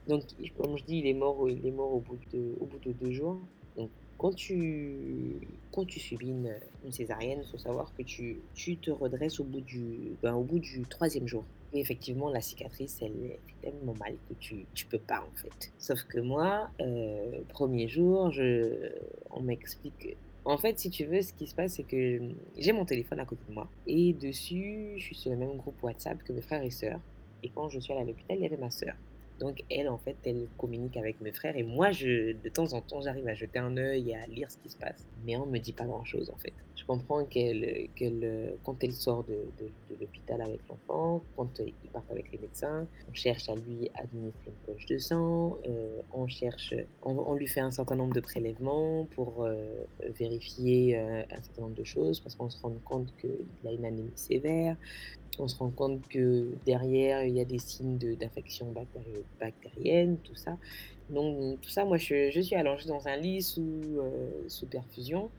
donc 0.08 0.24
comme 0.58 0.77
je 0.77 0.84
dis, 0.84 1.00
il 1.00 1.08
est 1.08 1.13
mort, 1.13 1.50
il 1.50 1.65
est 1.65 1.72
mort 1.72 1.93
au 1.93 2.00
bout 2.00 2.20
de, 2.34 2.55
au 2.60 2.65
bout 2.65 2.79
de 2.79 2.91
deux 2.91 3.12
jours. 3.12 3.39
Donc 3.77 3.89
quand 4.17 4.36
tu, 4.36 4.96
quand 5.72 5.86
tu 5.86 6.00
subis 6.00 6.29
une, 6.29 6.53
césarienne, 6.91 7.41
il 7.43 7.50
faut 7.50 7.58
savoir 7.58 7.91
que 7.98 8.03
tu, 8.03 8.38
tu 8.53 8.77
te 8.77 8.91
redresses 8.91 9.39
au 9.39 9.43
bout 9.43 9.62
du, 9.62 10.13
ben, 10.22 10.36
au 10.36 10.43
bout 10.43 10.60
du 10.60 10.81
troisième 10.81 11.27
jour. 11.27 11.43
Et 11.74 11.80
effectivement, 11.80 12.30
la 12.30 12.42
cicatrice, 12.42 13.00
elle 13.01 13.16
est 13.25 13.40
tellement 13.62 13.94
mal 13.94 14.16
que 14.28 14.34
tu 14.34 14.56
ne 14.56 14.90
peux 14.90 15.00
pas, 15.00 15.22
en 15.22 15.38
fait. 15.38 15.72
Sauf 15.78 16.04
que 16.04 16.20
moi, 16.20 16.70
euh, 16.82 17.42
premier 17.50 17.88
jour, 17.88 18.32
je, 18.32 18.92
on 19.30 19.42
m'explique. 19.42 20.18
En 20.44 20.58
fait, 20.58 20.80
si 20.80 20.90
tu 20.90 21.06
veux, 21.06 21.22
ce 21.22 21.34
qui 21.34 21.48
se 21.48 21.56
passe, 21.56 21.74
c'est 21.74 21.84
que 21.84 22.20
j'ai 22.58 22.74
mon 22.74 22.84
téléphone 22.84 23.20
à 23.20 23.25
côté 23.25 23.44
de 23.48 23.54
moi. 23.54 23.70
Et 23.88 24.13
dessus, 24.13 24.94
je 24.98 25.04
suis 25.04 25.16
sur 25.16 25.32
le 25.32 25.38
même 25.38 25.56
groupe 25.58 25.82
WhatsApp 25.84 26.22
que 26.24 26.34
mes 26.34 26.42
frères 26.42 26.63
et 26.63 26.72
sœurs. 26.72 27.00
Et 27.44 27.50
quand 27.50 27.70
je 27.70 27.80
suis 27.80 27.94
allée 27.94 28.01
à 28.01 28.06
l'hôpital, 28.06 28.38
il 28.38 28.44
y 28.44 28.46
avait 28.46 28.58
ma 28.58 28.72
sœur. 28.72 28.96
Donc 29.41 29.63
elle, 29.71 29.89
en 29.89 29.98
fait, 29.98 30.15
elle 30.25 30.48
communique 30.57 30.98
avec 30.98 31.19
mes 31.19 31.31
frères 31.31 31.57
et 31.57 31.63
moi, 31.63 31.89
de 31.91 32.50
temps 32.50 32.74
en 32.74 32.81
temps, 32.81 33.01
j'arrive 33.01 33.27
à 33.27 33.33
jeter 33.33 33.57
un 33.60 33.75
œil 33.75 34.12
et 34.12 34.15
à 34.15 34.27
lire 34.27 34.51
ce 34.51 34.57
qui 34.57 34.69
se 34.69 34.77
passe. 34.77 35.07
Mais 35.25 35.36
on 35.36 35.48
ne 35.48 35.51
me 35.51 35.57
dit 35.57 35.74
pas 35.74 35.86
grand-chose, 35.86 36.29
en 36.29 36.38
fait. 36.38 36.53
Je 36.75 36.86
comprends 36.86 37.25
qu'elle, 37.25 37.89
qu'elle, 37.95 38.55
quand 38.63 38.83
elle 38.83 38.93
sort 38.93 39.24
de, 39.24 39.38
de, 39.60 39.95
l'hôpital 40.00 40.41
avec 40.41 40.60
l'enfant, 40.69 41.21
quand 41.36 41.60
il 41.60 41.89
part 41.91 42.03
avec 42.10 42.31
les 42.31 42.39
médecins, 42.39 42.88
on 43.10 43.13
cherche 43.13 43.50
à 43.50 43.55
lui 43.55 43.89
administrer 43.95 44.51
une 44.51 44.74
poche 44.74 44.86
de 44.86 44.98
sang, 44.98 45.57
euh, 45.67 46.01
on 46.13 46.27
cherche, 46.27 46.74
on, 47.03 47.33
lui 47.36 47.48
fait 47.48 47.60
un 47.60 47.71
certain 47.71 47.95
nombre 47.95 48.13
de 48.13 48.19
prélèvements 48.19 49.07
pour 49.15 49.43
euh, 49.43 49.83
vérifier 50.17 50.98
euh, 50.98 51.24
un 51.31 51.41
certain 51.41 51.63
nombre 51.63 51.75
de 51.75 51.83
choses 51.83 52.19
parce 52.19 52.36
qu'on 52.36 52.50
se 52.50 52.62
rend 52.62 52.74
compte 52.86 53.13
qu'il 53.17 53.67
a 53.67 53.71
une 53.71 53.86
anémie 53.86 54.12
sévère, 54.15 54.75
on 55.41 55.48
se 55.48 55.57
rend 55.57 55.69
compte 55.69 56.07
que 56.07 56.50
derrière, 56.65 57.24
il 57.24 57.36
y 57.36 57.41
a 57.41 57.45
des 57.45 57.60
signes 57.60 57.98
d'infection 57.98 58.74
bactérienne, 59.39 60.17
tout 60.24 60.36
ça. 60.36 60.57
Donc, 61.10 61.60
tout 61.62 61.69
ça, 61.69 61.83
moi, 61.83 61.98
je, 61.98 62.39
suis 62.41 62.55
allongée 62.55 62.88
dans 62.88 63.07
un 63.07 63.17
lit 63.17 63.41
sous, 63.41 63.62
euh, 63.62 64.29
sous 64.48 64.67
perfusion. 64.67 65.29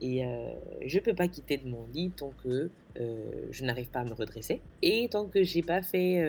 Et 0.00 0.24
euh, 0.24 0.52
je 0.84 0.96
ne 0.96 1.02
peux 1.02 1.14
pas 1.14 1.28
quitter 1.28 1.58
de 1.58 1.68
mon 1.68 1.86
lit 1.92 2.10
tant 2.10 2.32
que 2.42 2.70
euh, 2.98 3.30
je 3.50 3.64
n'arrive 3.64 3.88
pas 3.88 4.00
à 4.00 4.04
me 4.04 4.14
redresser. 4.14 4.60
Et 4.80 5.08
tant 5.10 5.26
que 5.26 5.42
j'ai 5.42 5.62
pas 5.62 5.82
fait 5.82 6.20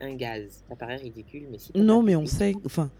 un 0.00 0.14
gaz. 0.14 0.64
Ça 0.68 0.76
paraît 0.76 0.96
ridicule, 0.96 1.46
mais 1.50 1.58
si. 1.58 1.72
Non, 1.74 2.02
mais 2.02 2.16
on 2.16 2.26
sait. 2.26 2.54
Enfin, 2.64 2.90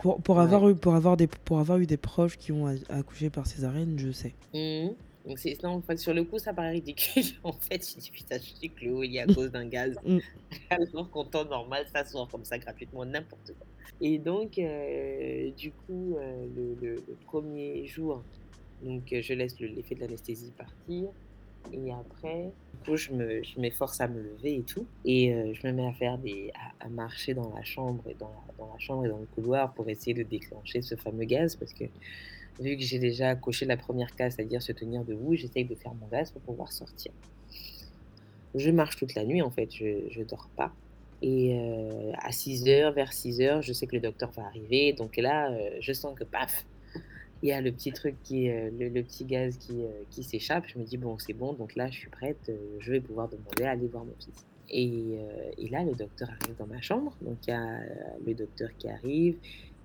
pour, 0.00 0.20
pour, 0.20 0.40
avoir 0.40 0.68
eu, 0.68 0.74
pour, 0.74 0.94
avoir 0.94 1.16
des, 1.16 1.26
pour 1.26 1.58
avoir 1.58 1.78
eu 1.78 1.86
des 1.86 1.96
proches 1.96 2.38
qui 2.38 2.52
ont 2.52 2.66
accouché 2.88 3.30
par 3.30 3.46
césarienne, 3.46 3.98
je 3.98 4.10
sais. 4.10 4.34
Mmh. 4.54 4.94
Donc 5.26 5.38
c'est, 5.38 5.60
non, 5.62 5.82
sur 5.96 6.14
le 6.14 6.24
coup, 6.24 6.38
ça 6.38 6.52
paraît 6.52 6.72
ridicule. 6.72 7.24
en 7.44 7.52
fait, 7.52 7.86
je 7.88 7.98
dis 7.98 8.10
putain, 8.10 8.36
je 8.36 8.42
suis 8.42 8.70
il 8.72 9.18
à 9.18 9.26
cause 9.34 9.50
d'un 9.50 9.66
gaz. 9.66 9.96
Mm. 10.04 10.18
Alors 10.70 11.10
qu'en 11.10 11.24
temps 11.24 11.44
normal, 11.44 11.86
ça 11.92 12.04
sort 12.04 12.28
comme 12.28 12.44
ça 12.44 12.58
gratuitement, 12.58 13.04
n'importe 13.04 13.52
quoi. 13.58 13.66
Et 14.00 14.18
donc, 14.18 14.58
euh, 14.58 15.50
du 15.52 15.72
coup, 15.72 16.16
euh, 16.16 16.46
le, 16.80 17.02
premier 17.24 17.86
jour, 17.86 18.22
donc 18.82 19.02
je 19.10 19.32
laisse 19.32 19.58
l'effet 19.58 19.94
de 19.94 20.00
l'anesthésie 20.00 20.52
partir. 20.56 21.08
Et 21.72 21.92
après, 21.92 22.52
du 22.72 22.78
coup, 22.84 22.96
je, 22.96 23.10
me, 23.10 23.42
je 23.42 23.58
m'efforce 23.58 24.00
à 24.00 24.06
me 24.06 24.22
lever 24.22 24.58
et 24.58 24.62
tout. 24.62 24.86
Et 25.04 25.34
euh, 25.34 25.52
je 25.54 25.66
me 25.66 25.72
mets 25.72 25.86
à 25.86 25.92
faire 25.92 26.18
des, 26.18 26.52
à, 26.78 26.88
marcher 26.88 27.34
dans 27.34 27.52
la 27.54 27.64
chambre 27.64 28.04
et 28.08 28.14
dans 28.14 28.30
dans 28.58 28.72
la 28.72 28.78
chambre 28.78 29.04
et 29.06 29.08
dans 29.08 29.18
le 29.18 29.26
couloir 29.26 29.72
pour 29.74 29.88
essayer 29.88 30.14
de 30.14 30.22
déclencher 30.22 30.82
ce 30.82 30.94
fameux 30.94 31.24
gaz 31.24 31.56
parce 31.56 31.72
que 31.72 31.84
vu 32.60 32.76
que 32.76 32.82
j'ai 32.82 32.98
déjà 32.98 33.34
coché 33.34 33.66
la 33.66 33.76
première 33.76 34.14
case, 34.14 34.34
c'est-à-dire 34.36 34.62
se 34.62 34.72
tenir 34.72 35.04
debout, 35.04 35.34
j'essaye 35.34 35.64
de 35.64 35.74
faire 35.74 35.94
mon 35.94 36.06
gaz 36.08 36.30
pour 36.30 36.42
pouvoir 36.42 36.72
sortir. 36.72 37.12
Je 38.54 38.70
marche 38.70 38.96
toute 38.96 39.14
la 39.14 39.24
nuit, 39.24 39.42
en 39.42 39.50
fait, 39.50 39.70
je 39.70 40.18
ne 40.18 40.24
dors 40.24 40.48
pas. 40.56 40.72
Et 41.22 41.58
euh, 41.58 42.12
à 42.18 42.32
6 42.32 42.64
h 42.64 42.92
vers 42.94 43.12
6 43.12 43.40
h 43.40 43.62
je 43.62 43.72
sais 43.72 43.86
que 43.86 43.94
le 43.94 44.00
docteur 44.00 44.30
va 44.32 44.44
arriver. 44.44 44.92
Donc 44.92 45.16
là, 45.16 45.50
euh, 45.50 45.70
je 45.80 45.92
sens 45.92 46.14
que 46.18 46.24
paf, 46.24 46.66
il 47.42 47.48
y 47.48 47.52
a 47.52 47.60
le 47.60 47.72
petit 47.72 47.92
truc 47.92 48.16
qui, 48.22 48.50
euh, 48.50 48.70
le, 48.78 49.02
petit 49.02 49.24
gaz 49.24 49.56
qui, 49.56 49.84
qui 50.10 50.22
s'échappe. 50.22 50.64
Je 50.66 50.78
me 50.78 50.84
dis, 50.84 50.96
bon, 50.96 51.18
c'est 51.18 51.32
bon, 51.32 51.52
donc 51.52 51.74
là, 51.74 51.88
je 51.90 51.98
suis 51.98 52.10
prête, 52.10 52.50
je 52.80 52.92
vais 52.92 53.00
pouvoir 53.00 53.28
demander 53.28 53.64
à 53.64 53.70
aller 53.70 53.86
voir 53.86 54.04
mon 54.04 54.14
fils. 54.18 54.44
Et, 54.68 55.18
et, 55.58 55.68
là, 55.68 55.84
le 55.84 55.94
docteur 55.94 56.28
arrive 56.28 56.56
dans 56.58 56.66
ma 56.66 56.80
chambre. 56.80 57.16
Donc 57.20 57.36
il 57.46 57.50
y 57.50 57.52
a 57.52 57.80
le 58.26 58.34
docteur 58.34 58.68
qui 58.78 58.88
arrive, 58.88 59.36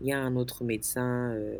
il 0.01 0.07
y 0.07 0.11
a 0.11 0.19
un 0.19 0.35
autre 0.35 0.63
médecin 0.63 1.31
euh, 1.31 1.57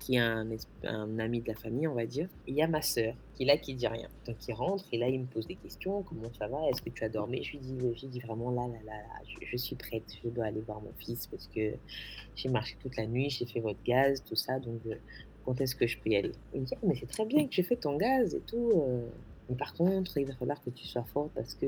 qui 0.00 0.16
est 0.16 0.18
un, 0.18 1.18
ami 1.18 1.40
de 1.40 1.48
la 1.48 1.54
famille, 1.54 1.86
on 1.86 1.94
va 1.94 2.04
dire. 2.04 2.28
Il 2.48 2.54
y 2.54 2.62
a 2.62 2.66
ma 2.66 2.82
sœur 2.82 3.14
qui 3.34 3.44
là, 3.44 3.56
qui 3.56 3.74
dit 3.74 3.86
rien. 3.86 4.08
Donc 4.26 4.36
il 4.48 4.54
rentre 4.54 4.84
et 4.92 4.98
là 4.98 5.08
il 5.08 5.20
me 5.20 5.26
pose 5.26 5.46
des 5.46 5.54
questions. 5.54 6.02
Comment 6.02 6.32
ça 6.36 6.48
va? 6.48 6.58
Est-ce 6.68 6.82
que 6.82 6.90
tu 6.90 7.04
as 7.04 7.08
dormi? 7.08 7.44
Je 7.44 7.52
lui 7.52 7.58
dis, 7.58 7.76
je 7.78 8.00
lui 8.00 8.08
dis 8.08 8.20
vraiment 8.20 8.50
là, 8.50 8.66
là, 8.66 8.78
là, 8.84 9.02
je, 9.40 9.56
suis 9.56 9.76
prête. 9.76 10.02
Je 10.24 10.30
dois 10.30 10.46
aller 10.46 10.60
voir 10.60 10.80
mon 10.80 10.92
fils 10.98 11.28
parce 11.28 11.46
que 11.46 11.74
j'ai 12.34 12.48
marché 12.48 12.76
toute 12.80 12.96
la 12.96 13.06
nuit, 13.06 13.30
j'ai 13.30 13.46
fait 13.46 13.60
votre 13.60 13.82
gaz, 13.84 14.24
tout 14.24 14.36
ça. 14.36 14.58
Donc 14.58 14.80
euh, 14.86 14.96
quand 15.44 15.60
est-ce 15.60 15.76
que 15.76 15.86
je 15.86 15.96
peux 15.98 16.10
y 16.10 16.16
aller? 16.16 16.32
Il 16.54 16.62
me 16.62 16.66
dit, 16.66 16.74
ah, 16.74 16.80
mais 16.82 16.96
c'est 16.96 17.08
très 17.08 17.24
bien 17.24 17.46
que 17.46 17.52
j'ai 17.54 17.62
fait 17.62 17.76
ton 17.76 17.96
gaz 17.96 18.34
et 18.34 18.40
tout. 18.40 18.72
Euh. 18.74 19.06
mais 19.48 19.54
par 19.54 19.74
contre, 19.74 20.18
il 20.18 20.26
va 20.26 20.34
falloir 20.34 20.60
que 20.60 20.70
tu 20.70 20.84
sois 20.84 21.04
forte 21.04 21.30
parce 21.36 21.54
que 21.54 21.66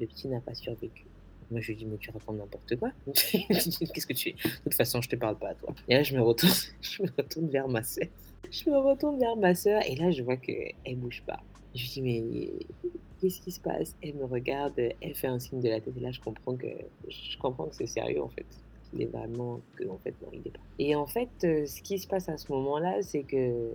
le 0.00 0.06
petit 0.06 0.28
n'a 0.28 0.40
pas 0.40 0.54
survécu. 0.54 1.04
Moi, 1.50 1.60
je 1.60 1.68
lui 1.68 1.76
dis, 1.76 1.86
mais 1.86 1.96
tu 1.98 2.10
racontes 2.10 2.38
n'importe 2.38 2.76
quoi. 2.76 2.90
Qu'est-ce 3.14 4.06
que 4.06 4.12
tu 4.12 4.30
es 4.30 4.32
De 4.32 4.50
toute 4.64 4.74
façon, 4.74 5.00
je 5.00 5.08
te 5.08 5.16
parle 5.16 5.38
pas 5.38 5.50
à 5.50 5.54
toi. 5.54 5.74
Et 5.88 5.94
là, 5.94 6.02
je 6.02 6.16
me 6.16 6.22
retourne, 6.22 6.52
je 6.80 7.02
me 7.02 7.08
retourne 7.16 7.48
vers 7.48 7.68
ma 7.68 7.82
sœur. 7.82 8.08
Je 8.50 8.70
me 8.70 8.78
retourne 8.78 9.18
vers 9.18 9.36
ma 9.36 9.54
sœur 9.54 9.82
et 9.86 9.96
là, 9.96 10.10
je 10.10 10.22
vois 10.22 10.36
qu'elle 10.36 10.96
bouge 10.96 11.22
pas. 11.26 11.40
Je 11.74 11.82
lui 11.82 11.88
dis, 11.88 12.02
mais 12.02 12.92
qu'est-ce 13.20 13.40
qui 13.40 13.50
se 13.50 13.60
passe? 13.60 13.94
Elle 14.02 14.14
me 14.14 14.24
regarde, 14.24 14.74
elle 14.78 15.14
fait 15.14 15.26
un 15.26 15.38
signe 15.38 15.60
de 15.60 15.68
la 15.68 15.80
tête 15.80 15.96
et 15.96 16.00
là, 16.00 16.10
je 16.10 16.20
comprends 16.20 16.56
que, 16.56 16.66
je 17.08 17.38
comprends 17.38 17.66
que 17.66 17.76
c'est 17.76 17.86
sérieux 17.86 18.22
en 18.22 18.28
fait. 18.28 18.46
Il 18.94 19.02
est 19.02 19.06
vraiment 19.06 19.60
que, 19.74 19.88
en 19.88 19.98
fait, 19.98 20.14
non, 20.22 20.28
il 20.32 20.38
est 20.38 20.50
pas. 20.50 20.60
Et 20.78 20.94
en 20.94 21.06
fait, 21.06 21.28
euh, 21.44 21.66
ce 21.66 21.82
qui 21.82 21.98
se 21.98 22.06
passe 22.06 22.28
à 22.28 22.38
ce 22.38 22.50
moment-là, 22.52 23.02
c'est 23.02 23.24
que 23.24 23.68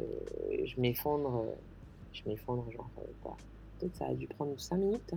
je 0.63 0.79
m'effondre, 0.79 1.45
je 2.13 2.21
m'effondre, 2.27 2.65
genre, 2.71 2.89
quoi. 3.21 3.35
Peut-être 3.77 3.95
ça 3.95 4.05
a 4.05 4.13
dû 4.13 4.27
prendre 4.27 4.57
5 4.57 4.77
minutes. 4.77 5.13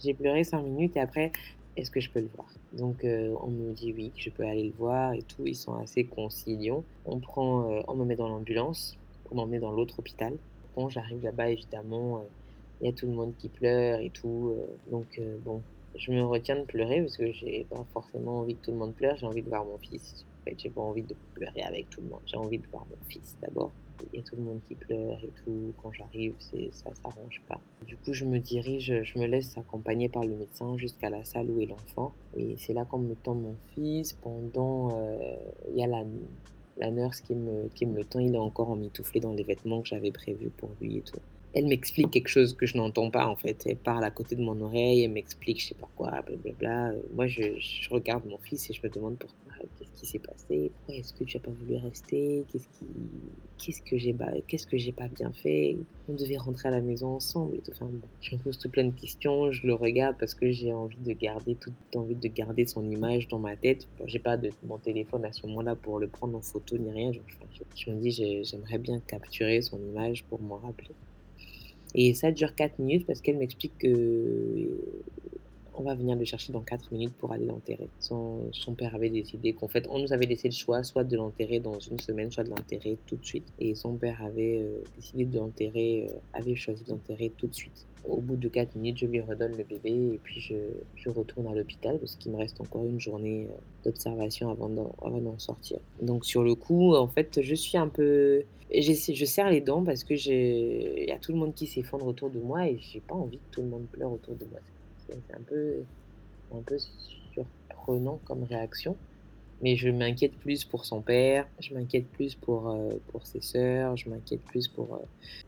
J'ai 0.00 0.14
pleuré 0.14 0.42
5 0.42 0.62
minutes 0.62 0.96
et 0.96 1.00
après, 1.00 1.30
est-ce 1.76 1.90
que 1.90 2.00
je 2.00 2.10
peux 2.10 2.20
le 2.20 2.28
voir? 2.34 2.48
Donc 2.72 3.04
euh, 3.04 3.34
on 3.42 3.48
me 3.48 3.72
dit 3.72 3.92
oui, 3.92 4.12
je 4.16 4.30
peux 4.30 4.44
aller 4.44 4.64
le 4.64 4.72
voir 4.72 5.14
et 5.14 5.22
tout. 5.22 5.46
Ils 5.46 5.56
sont 5.56 5.74
assez 5.74 6.04
conciliants. 6.04 6.84
On 7.06 7.18
prend, 7.18 7.70
euh, 7.70 7.80
on 7.88 7.94
me 7.94 8.04
met 8.04 8.16
dans 8.16 8.28
l'ambulance 8.28 8.98
on 9.30 9.36
m'emmener 9.36 9.60
dans 9.60 9.72
l'autre 9.72 9.98
hôpital. 9.98 10.34
Quand 10.74 10.90
j'arrive 10.90 11.24
là-bas, 11.24 11.48
évidemment, 11.48 12.18
euh, 12.18 12.20
il 12.80 12.86
y 12.86 12.90
a 12.90 12.92
tout 12.92 13.06
le 13.06 13.12
monde 13.12 13.32
qui 13.38 13.48
pleure 13.48 14.00
et 14.00 14.10
tout. 14.10 14.54
donc 14.90 15.20
bon, 15.44 15.62
je 15.96 16.10
me 16.10 16.22
retiens 16.22 16.56
de 16.56 16.64
pleurer 16.64 17.00
parce 17.00 17.16
que 17.16 17.32
j'ai 17.32 17.64
pas 17.70 17.82
forcément 17.94 18.40
envie 18.40 18.56
que 18.56 18.66
tout 18.66 18.72
le 18.72 18.76
monde 18.76 18.92
pleure. 18.92 19.16
J'ai 19.16 19.26
envie 19.26 19.40
de 19.40 19.48
voir 19.48 19.64
mon 19.64 19.78
fils. 19.78 20.26
Fait, 20.44 20.56
j'ai 20.58 20.70
pas 20.70 20.80
envie 20.80 21.02
de 21.02 21.14
pleurer 21.34 21.62
avec 21.62 21.90
tout 21.90 22.00
le 22.00 22.08
monde. 22.08 22.20
J'ai 22.26 22.36
envie 22.36 22.58
de 22.58 22.66
voir 22.66 22.86
mon 22.90 23.04
fils 23.08 23.36
d'abord 23.40 23.70
il 24.12 24.18
y 24.18 24.20
a 24.20 24.24
tout 24.24 24.36
le 24.36 24.42
monde 24.42 24.60
qui 24.68 24.74
pleure 24.74 25.18
et 25.22 25.30
tout. 25.44 25.72
Quand 25.82 25.92
j'arrive, 25.92 26.34
ça 26.38 26.90
s'arrange 26.94 27.42
pas. 27.48 27.60
Du 27.86 27.96
coup, 27.96 28.12
je 28.12 28.24
me 28.24 28.38
dirige, 28.38 29.02
je 29.02 29.18
me 29.18 29.26
laisse 29.26 29.56
accompagner 29.56 30.08
par 30.08 30.24
le 30.24 30.34
médecin 30.34 30.76
jusqu'à 30.76 31.10
la 31.10 31.24
salle 31.24 31.50
où 31.50 31.60
est 31.60 31.66
l'enfant. 31.66 32.12
Et 32.36 32.56
c'est 32.58 32.72
là 32.72 32.84
qu'on 32.84 32.98
me 32.98 33.14
tend 33.14 33.34
mon 33.34 33.56
fils. 33.74 34.12
Pendant, 34.14 34.90
euh, 34.96 35.36
il 35.70 35.78
y 35.78 35.84
a 35.84 35.86
la, 35.86 36.04
la 36.78 36.90
nurse 36.90 37.20
qui 37.20 37.34
me, 37.34 37.68
qui 37.74 37.86
me 37.86 38.04
tend, 38.04 38.18
il 38.18 38.34
est 38.34 38.38
encore 38.38 38.70
emmitouflé 38.70 39.20
dans 39.20 39.32
les 39.32 39.44
vêtements 39.44 39.82
que 39.82 39.88
j'avais 39.88 40.12
prévus 40.12 40.50
pour 40.50 40.70
lui 40.80 40.98
et 40.98 41.02
tout. 41.02 41.20
Elle 41.54 41.66
m'explique 41.66 42.10
quelque 42.10 42.28
chose 42.28 42.54
que 42.54 42.64
je 42.64 42.78
n'entends 42.78 43.10
pas 43.10 43.26
en 43.26 43.36
fait. 43.36 43.64
Elle 43.66 43.76
parle 43.76 44.04
à 44.04 44.10
côté 44.10 44.36
de 44.36 44.40
mon 44.42 44.58
oreille, 44.62 45.04
elle 45.04 45.10
m'explique 45.10 45.60
je 45.60 45.68
sais 45.68 45.74
pas 45.74 45.88
quoi, 45.94 46.22
blablabla. 46.22 46.92
Moi 47.14 47.26
je, 47.26 47.58
je 47.58 47.90
regarde 47.90 48.24
mon 48.24 48.38
fils 48.38 48.70
et 48.70 48.72
je 48.72 48.80
me 48.82 48.88
demande 48.88 49.18
pourquoi 49.18 49.51
qui 49.94 50.06
s'est 50.06 50.18
passé 50.18 50.70
Pourquoi 50.74 50.94
est-ce 50.94 51.12
que 51.14 51.24
tu 51.24 51.36
n'as 51.36 51.42
pas 51.42 51.50
voulu 51.50 51.76
rester 51.76 52.44
Qu'est-ce 52.50 52.68
qui, 53.80 53.90
que 53.90 53.98
j'ai, 53.98 54.14
qu'est-ce 54.46 54.66
que 54.66 54.90
pas 54.92 55.08
bien 55.08 55.32
fait? 55.32 55.76
On 56.08 56.14
devait 56.14 56.36
rentrer 56.36 56.68
à 56.68 56.72
la 56.72 56.80
maison 56.80 57.08
ensemble 57.08 57.56
et 57.56 57.58
tout. 57.58 57.70
Enfin, 57.72 57.90
je 58.20 58.34
me 58.34 58.40
pose 58.40 58.58
tout 58.58 58.68
plein 58.68 58.84
de 58.84 58.98
questions. 58.98 59.52
Je 59.52 59.66
le 59.66 59.74
regarde 59.74 60.16
parce 60.18 60.34
que 60.34 60.50
j'ai 60.50 60.72
envie 60.72 60.98
de 60.98 61.12
garder 61.12 61.54
toute 61.54 61.74
envie 61.94 62.14
de 62.14 62.28
garder 62.28 62.66
son 62.66 62.88
image 62.90 63.28
dans 63.28 63.38
ma 63.38 63.56
tête. 63.56 63.86
Bon, 63.98 64.06
j'ai 64.06 64.18
pas 64.18 64.36
de 64.36 64.50
mon 64.66 64.78
téléphone 64.78 65.24
à 65.24 65.32
ce 65.32 65.46
moment-là 65.46 65.76
pour 65.76 65.98
le 65.98 66.08
prendre 66.08 66.36
en 66.36 66.42
photo 66.42 66.76
ni 66.76 66.90
rien. 66.90 67.12
Je, 67.12 67.20
je, 67.76 67.90
me 67.90 68.00
dis 68.00 68.42
j'aimerais 68.44 68.78
bien 68.78 69.00
capturer 69.00 69.62
son 69.62 69.78
image 69.80 70.24
pour 70.24 70.40
m'en 70.40 70.56
rappeler. 70.56 70.94
Et 71.94 72.14
ça 72.14 72.32
dure 72.32 72.54
4 72.54 72.78
minutes 72.78 73.06
parce 73.06 73.20
qu'elle 73.20 73.36
m'explique 73.36 73.76
que 73.78 74.68
on 75.74 75.82
va 75.82 75.94
venir 75.94 76.16
le 76.16 76.24
chercher 76.24 76.52
dans 76.52 76.60
4 76.60 76.92
minutes 76.92 77.14
pour 77.18 77.32
aller 77.32 77.46
l'enterrer. 77.46 77.88
Son, 77.98 78.50
père 78.76 78.94
avait 78.94 79.10
décidé 79.10 79.52
qu'en 79.52 79.68
fait, 79.68 79.86
on 79.90 79.98
nous 79.98 80.12
avait 80.12 80.26
laissé 80.26 80.48
le 80.48 80.54
choix 80.54 80.82
soit 80.82 81.04
de 81.04 81.16
l'enterrer 81.16 81.60
dans 81.60 81.78
une 81.78 81.98
semaine, 81.98 82.30
soit 82.30 82.44
de 82.44 82.50
l'enterrer 82.50 82.98
tout 83.06 83.16
de 83.16 83.24
suite. 83.24 83.46
Et 83.58 83.74
son 83.74 83.94
père 83.94 84.22
avait 84.22 84.58
euh, 84.58 84.82
décidé 84.96 85.24
de 85.24 85.38
l'enterrer, 85.38 86.08
euh, 86.10 86.38
avait 86.38 86.54
choisi 86.54 86.84
d'enterrer 86.84 87.32
tout 87.36 87.46
de 87.46 87.54
suite. 87.54 87.86
Au 88.04 88.16
bout 88.16 88.36
de 88.36 88.48
4 88.48 88.74
minutes, 88.76 88.98
je 88.98 89.06
lui 89.06 89.20
redonne 89.20 89.56
le 89.56 89.64
bébé 89.64 90.14
et 90.14 90.20
puis 90.22 90.40
je, 90.40 90.54
je 90.96 91.08
retourne 91.08 91.46
à 91.46 91.54
l'hôpital 91.54 91.98
parce 91.98 92.16
qu'il 92.16 92.32
me 92.32 92.36
reste 92.36 92.60
encore 92.60 92.84
une 92.84 93.00
journée 93.00 93.46
euh, 93.48 93.54
d'observation 93.84 94.50
avant 94.50 94.68
d'en 94.68 95.38
sortir. 95.38 95.78
Donc 96.00 96.26
sur 96.26 96.42
le 96.42 96.54
coup, 96.54 96.94
en 96.94 97.08
fait, 97.08 97.40
je 97.40 97.54
suis 97.54 97.78
un 97.78 97.88
peu... 97.88 98.42
Je 98.74 99.24
serre 99.26 99.50
les 99.50 99.60
dents 99.60 99.84
parce 99.84 100.02
que 100.02 100.14
il 100.14 101.06
y 101.06 101.12
a 101.12 101.18
tout 101.18 101.32
le 101.32 101.38
monde 101.38 101.54
qui 101.54 101.66
s'effondre 101.66 102.06
autour 102.06 102.30
de 102.30 102.40
moi 102.40 102.66
et 102.66 102.78
j'ai 102.80 103.00
pas 103.00 103.14
envie 103.14 103.36
que 103.36 103.50
tout 103.54 103.60
le 103.60 103.68
monde 103.68 103.84
pleure 103.92 104.10
autour 104.10 104.34
de 104.34 104.46
moi. 104.50 104.60
C'est 105.28 105.34
un 105.34 105.42
peu, 105.42 105.82
un 106.54 106.62
peu 106.62 106.76
surprenant 107.32 108.20
comme 108.24 108.44
réaction. 108.44 108.96
Mais 109.62 109.76
je 109.76 109.88
m'inquiète 109.90 110.36
plus 110.38 110.64
pour 110.64 110.84
son 110.84 111.02
père, 111.02 111.46
je 111.60 111.72
m'inquiète 111.72 112.08
plus 112.08 112.34
pour, 112.34 112.68
euh, 112.68 112.94
pour 113.08 113.26
ses 113.26 113.40
sœurs, 113.40 113.96
je 113.96 114.08
m'inquiète 114.08 114.42
plus 114.42 114.66
pour, 114.66 114.94
euh, 114.94 114.98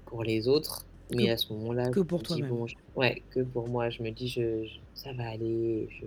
pour 0.06 0.22
les 0.22 0.46
autres. 0.46 0.86
Mais 1.12 1.30
à 1.30 1.36
ce 1.36 1.52
moment-là, 1.52 1.90
que 1.90 2.00
pour 2.00 2.22
toi 2.22 2.36
bon, 2.48 2.66
ouais, 2.96 3.22
que 3.30 3.40
pour 3.40 3.68
moi, 3.68 3.90
je 3.90 4.02
me 4.02 4.10
dis, 4.10 4.28
je, 4.28 4.66
ça 4.94 5.12
va 5.12 5.28
aller, 5.28 5.88
je, 5.90 6.06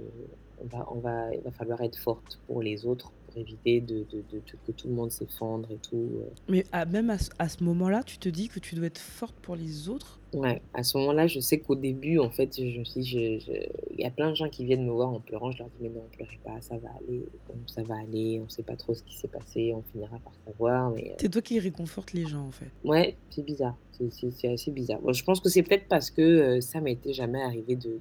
on 0.61 0.65
va, 0.65 0.87
on 0.91 0.99
va, 0.99 1.35
il 1.35 1.41
va 1.41 1.51
falloir 1.51 1.81
être 1.81 1.97
forte 1.97 2.39
pour 2.47 2.61
les 2.61 2.85
autres 2.85 3.11
éviter 3.37 3.81
de, 3.81 3.99
de, 4.11 4.23
de, 4.31 4.41
que 4.65 4.71
tout 4.71 4.87
le 4.87 4.93
monde 4.93 5.11
s'effondre 5.11 5.71
et 5.71 5.77
tout. 5.77 6.09
Euh. 6.21 6.29
Mais 6.49 6.65
à, 6.71 6.85
même 6.85 7.09
à, 7.09 7.17
à 7.39 7.49
ce 7.49 7.63
moment-là, 7.63 8.03
tu 8.03 8.17
te 8.17 8.29
dis 8.29 8.49
que 8.49 8.59
tu 8.59 8.75
dois 8.75 8.87
être 8.87 8.99
forte 8.99 9.35
pour 9.41 9.55
les 9.55 9.89
autres? 9.89 10.19
Ouais, 10.33 10.61
à 10.73 10.83
ce 10.83 10.97
moment-là, 10.97 11.27
je 11.27 11.39
sais 11.39 11.59
qu'au 11.59 11.75
début, 11.75 12.19
en 12.19 12.29
fait, 12.29 12.57
je 12.57 12.79
me 12.79 12.83
suis 12.83 12.99
il 12.99 13.99
y 13.99 14.05
a 14.05 14.11
plein 14.11 14.29
de 14.29 14.35
gens 14.35 14.49
qui 14.49 14.65
viennent 14.65 14.85
me 14.85 14.91
voir 14.91 15.09
en 15.09 15.21
pleurant. 15.21 15.51
Je 15.51 15.59
leur 15.59 15.69
dis, 15.69 15.75
mais 15.81 15.89
non, 15.89 16.03
pleurez 16.11 16.39
pas, 16.43 16.59
ça 16.61 16.77
va 16.77 16.89
aller, 16.99 17.23
ça 17.65 17.81
va 17.83 17.95
aller, 17.95 18.41
on 18.43 18.49
sait 18.49 18.63
pas 18.63 18.75
trop 18.75 18.93
ce 18.93 19.03
qui 19.03 19.15
s'est 19.15 19.29
passé, 19.29 19.73
on 19.73 19.83
finira 19.91 20.19
par 20.19 20.33
savoir. 20.45 20.91
Mais... 20.91 21.11
Euh. 21.11 21.15
C'est 21.21 21.29
toi 21.29 21.41
qui 21.41 21.59
réconforte 21.59 22.11
les 22.11 22.25
gens, 22.25 22.45
en 22.45 22.51
fait. 22.51 22.69
Ouais, 22.83 23.15
c'est 23.29 23.45
bizarre, 23.45 23.77
c'est 24.11 24.51
assez 24.51 24.71
bizarre. 24.71 24.99
Bon, 24.99 25.13
je 25.13 25.23
pense 25.23 25.39
que 25.39 25.47
c'est 25.47 25.63
peut-être 25.63 25.87
parce 25.87 26.11
que 26.11 26.21
euh, 26.21 26.61
ça 26.61 26.81
m'était 26.81 27.13
jamais 27.13 27.41
arrivé 27.41 27.75
de 27.75 27.99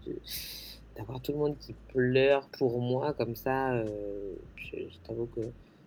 d'avoir 0.96 1.20
tout 1.20 1.32
le 1.32 1.38
monde 1.38 1.56
qui 1.58 1.74
pleure 1.88 2.48
pour 2.58 2.80
moi 2.80 3.12
comme 3.12 3.36
ça, 3.36 3.72
euh, 3.72 3.84
je, 4.56 4.76
t'avoue 5.06 5.26
que 5.26 5.40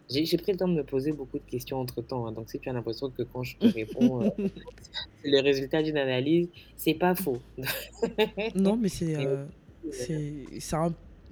j'ai 0.09 0.37
pris 0.37 0.53
le 0.53 0.57
temps 0.57 0.67
de 0.67 0.73
me 0.73 0.83
poser 0.83 1.11
beaucoup 1.11 1.37
de 1.37 1.43
questions 1.43 1.77
entre 1.77 2.01
temps. 2.01 2.25
Hein. 2.25 2.31
donc, 2.31 2.49
si 2.49 2.59
tu 2.59 2.69
as 2.69 2.73
l'impression 2.73 3.09
que 3.09 3.23
quand 3.23 3.43
je 3.43 3.57
te 3.57 3.67
réponds, 3.73 4.23
euh, 4.23 4.29
c'est 5.21 5.29
le 5.29 5.39
résultat 5.41 5.83
d'une 5.83 5.97
analyse, 5.97 6.47
c'est 6.75 6.95
pas 6.95 7.15
faux. 7.15 7.39
non, 8.55 8.75
mais 8.75 8.89
c'est. 8.89 9.15
Euh, 9.15 9.45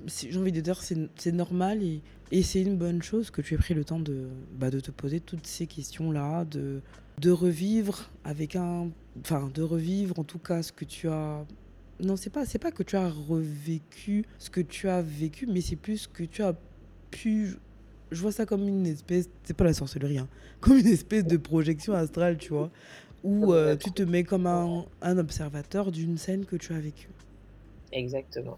j'ai 0.05 0.37
envie 0.37 0.51
de 0.51 0.61
dire, 0.61 0.79
c'est 0.81 1.31
normal 1.31 1.81
et, 1.83 2.01
et 2.31 2.43
c'est 2.43 2.61
une 2.61 2.77
bonne 2.77 3.01
chose 3.01 3.31
que 3.31 3.41
tu 3.41 3.55
aies 3.55 3.57
pris 3.57 3.73
le 3.73 3.83
temps 3.83 3.99
de, 3.99 4.27
bah, 4.53 4.69
de 4.69 4.79
te 4.79 4.91
poser 4.91 5.19
toutes 5.19 5.47
ces 5.47 5.65
questions-là, 5.65 6.45
de, 6.45 6.81
de 7.19 7.31
revivre 7.31 8.09
avec 8.23 8.55
un. 8.55 8.89
Enfin, 9.21 9.49
de 9.53 9.63
revivre 9.63 10.19
en 10.19 10.23
tout 10.23 10.37
cas 10.37 10.61
ce 10.61 10.71
que 10.71 10.85
tu 10.85 11.09
as 11.09 11.43
non, 11.99 12.15
c'est 12.15 12.29
pas, 12.29 12.45
c'est 12.45 12.59
pas 12.59 12.71
que 12.71 12.83
tu 12.83 12.95
as 12.95 13.09
revécu 13.09 14.25
ce 14.37 14.49
que 14.49 14.61
tu 14.61 14.87
as 14.87 15.01
vécu, 15.01 15.47
mais 15.47 15.61
c'est 15.61 15.75
plus 15.75 16.07
que 16.07 16.23
tu 16.23 16.43
as 16.43 16.55
pu. 17.11 17.55
Je 18.11 18.21
vois 18.21 18.31
ça 18.31 18.45
comme 18.45 18.67
une 18.67 18.85
espèce, 18.85 19.29
c'est 19.43 19.55
pas 19.55 19.63
la 19.65 19.73
sorcellerie, 19.73 20.19
hein, 20.19 20.27
comme 20.61 20.77
une 20.77 20.87
espèce 20.87 21.25
de 21.25 21.37
projection 21.37 21.93
astrale, 21.93 22.37
tu 22.37 22.53
vois, 22.53 22.69
où 23.23 23.53
euh, 23.53 23.75
tu 23.75 23.91
te 23.91 24.03
mets 24.03 24.23
comme 24.23 24.47
un, 24.47 24.85
un 25.01 25.17
observateur 25.17 25.91
d'une 25.91 26.17
scène 26.17 26.45
que 26.45 26.55
tu 26.55 26.73
as 26.73 26.79
vécue. 26.79 27.09
Exactement. 27.91 28.57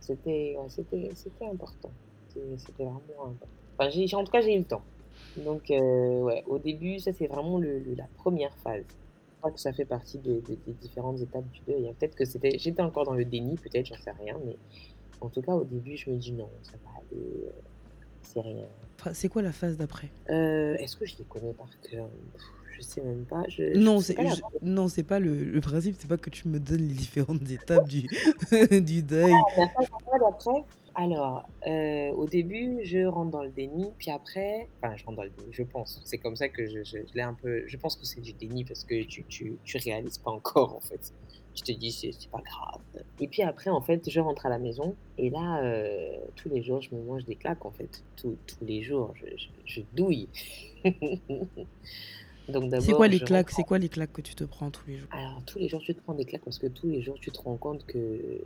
C'était, 0.00 0.56
c'était, 0.68 1.10
c'était 1.14 1.46
important. 1.46 1.90
C'était 2.28 2.84
vraiment 2.84 2.96
important. 2.96 3.48
Enfin, 3.78 3.90
j'ai, 3.90 4.14
en 4.14 4.22
tout 4.22 4.30
cas, 4.30 4.40
j'ai 4.40 4.54
eu 4.54 4.58
le 4.58 4.64
temps. 4.64 4.82
Donc, 5.38 5.70
euh, 5.70 6.20
ouais, 6.20 6.44
au 6.46 6.58
début, 6.58 6.98
ça, 6.98 7.12
c'est 7.12 7.26
vraiment 7.26 7.58
le, 7.58 7.82
la 7.96 8.06
première 8.18 8.54
phase 8.58 8.84
que 9.42 9.60
ça 9.60 9.72
fait 9.72 9.84
partie 9.84 10.18
des 10.18 10.42
différentes 10.80 11.20
étapes 11.20 11.48
du 11.50 11.60
deuil. 11.66 11.92
Peut-être 11.98 12.16
que 12.16 12.24
c'était, 12.24 12.58
j'étais 12.58 12.82
encore 12.82 13.04
dans 13.04 13.14
le 13.14 13.24
déni, 13.24 13.56
peut-être, 13.56 13.86
j'en 13.86 13.96
sais 13.96 14.10
rien, 14.10 14.36
mais 14.44 14.56
en 15.20 15.28
tout 15.28 15.42
cas, 15.42 15.52
au 15.52 15.64
début, 15.64 15.96
je 15.96 16.10
me 16.10 16.16
dis 16.16 16.32
non, 16.32 16.48
ça 16.62 16.72
va 16.84 16.90
aller, 16.98 17.22
euh, 17.46 17.50
c'est 18.22 18.40
rien. 18.40 18.66
c'est 19.12 19.28
quoi 19.28 19.42
la 19.42 19.52
phase 19.52 19.76
d'après? 19.76 20.10
Euh, 20.30 20.74
Est-ce 20.76 20.96
que 20.96 21.06
je 21.06 21.16
les 21.18 21.24
connais 21.24 21.52
par 21.52 21.68
cœur? 21.80 22.08
Je 22.76 22.82
sais 22.82 23.00
même 23.00 23.24
pas. 23.24 23.42
Je, 23.48 23.76
non, 23.78 24.00
c'est 24.00 24.16
non, 24.60 24.88
c'est 24.88 25.02
pas 25.02 25.18
le, 25.18 25.44
le 25.44 25.60
principe, 25.62 25.96
c'est 25.98 26.08
pas 26.08 26.18
que 26.18 26.28
tu 26.28 26.48
me 26.48 26.60
donnes 26.60 26.86
les 26.86 26.94
différentes 26.94 27.42
étapes 27.50 27.88
du, 27.88 28.06
du 28.82 29.02
deuil. 29.02 29.32
Ah, 29.32 29.60
la 29.60 29.68
phase 29.68 29.86
d'après, 30.20 30.64
alors, 30.98 31.46
euh, 31.66 32.10
au 32.12 32.26
début, 32.26 32.80
je 32.82 33.04
rentre 33.04 33.30
dans 33.30 33.42
le 33.42 33.50
déni, 33.50 33.92
puis 33.98 34.10
après, 34.10 34.66
enfin, 34.80 34.96
je 34.96 35.04
rentre 35.04 35.18
dans 35.18 35.24
le 35.24 35.30
déni, 35.30 35.52
je 35.52 35.62
pense. 35.62 36.00
C'est 36.06 36.16
comme 36.16 36.36
ça 36.36 36.48
que 36.48 36.66
je, 36.66 36.98
l'ai 37.14 37.20
un 37.20 37.34
peu. 37.34 37.64
Je 37.66 37.76
pense 37.76 37.96
que 37.96 38.06
c'est 38.06 38.22
du 38.22 38.32
déni 38.32 38.64
parce 38.64 38.82
que 38.82 39.02
tu, 39.04 39.22
tu, 39.24 39.58
réalises 39.74 40.16
pas 40.16 40.30
encore, 40.30 40.74
en 40.74 40.80
fait. 40.80 41.12
Tu 41.54 41.62
te 41.62 41.72
dis, 41.72 41.92
c'est, 41.92 42.30
pas 42.30 42.40
grave. 42.40 42.80
Et 43.20 43.28
puis 43.28 43.42
après, 43.42 43.68
en 43.68 43.82
fait, 43.82 44.08
je 44.08 44.20
rentre 44.20 44.46
à 44.46 44.48
la 44.48 44.58
maison, 44.58 44.96
et 45.18 45.28
là, 45.28 45.62
euh, 45.62 46.16
tous 46.34 46.48
les 46.48 46.62
jours, 46.62 46.80
je 46.80 46.94
me 46.94 47.02
mange 47.02 47.26
des 47.26 47.36
claques, 47.36 47.66
en 47.66 47.72
fait. 47.72 48.02
tous 48.16 48.38
les 48.62 48.82
jours, 48.82 49.12
je 49.66 49.82
douille. 49.92 50.28
C'est 52.80 52.92
quoi 52.92 53.08
les 53.08 53.20
claques 53.20 53.50
C'est 53.50 53.64
quoi 53.64 53.78
les 53.78 53.88
claques 53.88 54.12
que 54.12 54.20
tu 54.20 54.34
te 54.34 54.44
prends 54.44 54.70
tous 54.70 54.86
les 54.86 54.98
jours? 54.98 55.08
Alors, 55.10 55.42
tous 55.46 55.58
les 55.58 55.68
jours, 55.68 55.80
tu 55.80 55.94
te 55.94 56.00
prends 56.00 56.14
des 56.14 56.24
claques 56.24 56.44
parce 56.44 56.58
que 56.58 56.66
tous 56.68 56.88
les 56.88 57.02
jours, 57.02 57.16
tu 57.20 57.30
te 57.30 57.40
rends 57.40 57.56
compte 57.56 57.84
que 57.86 58.40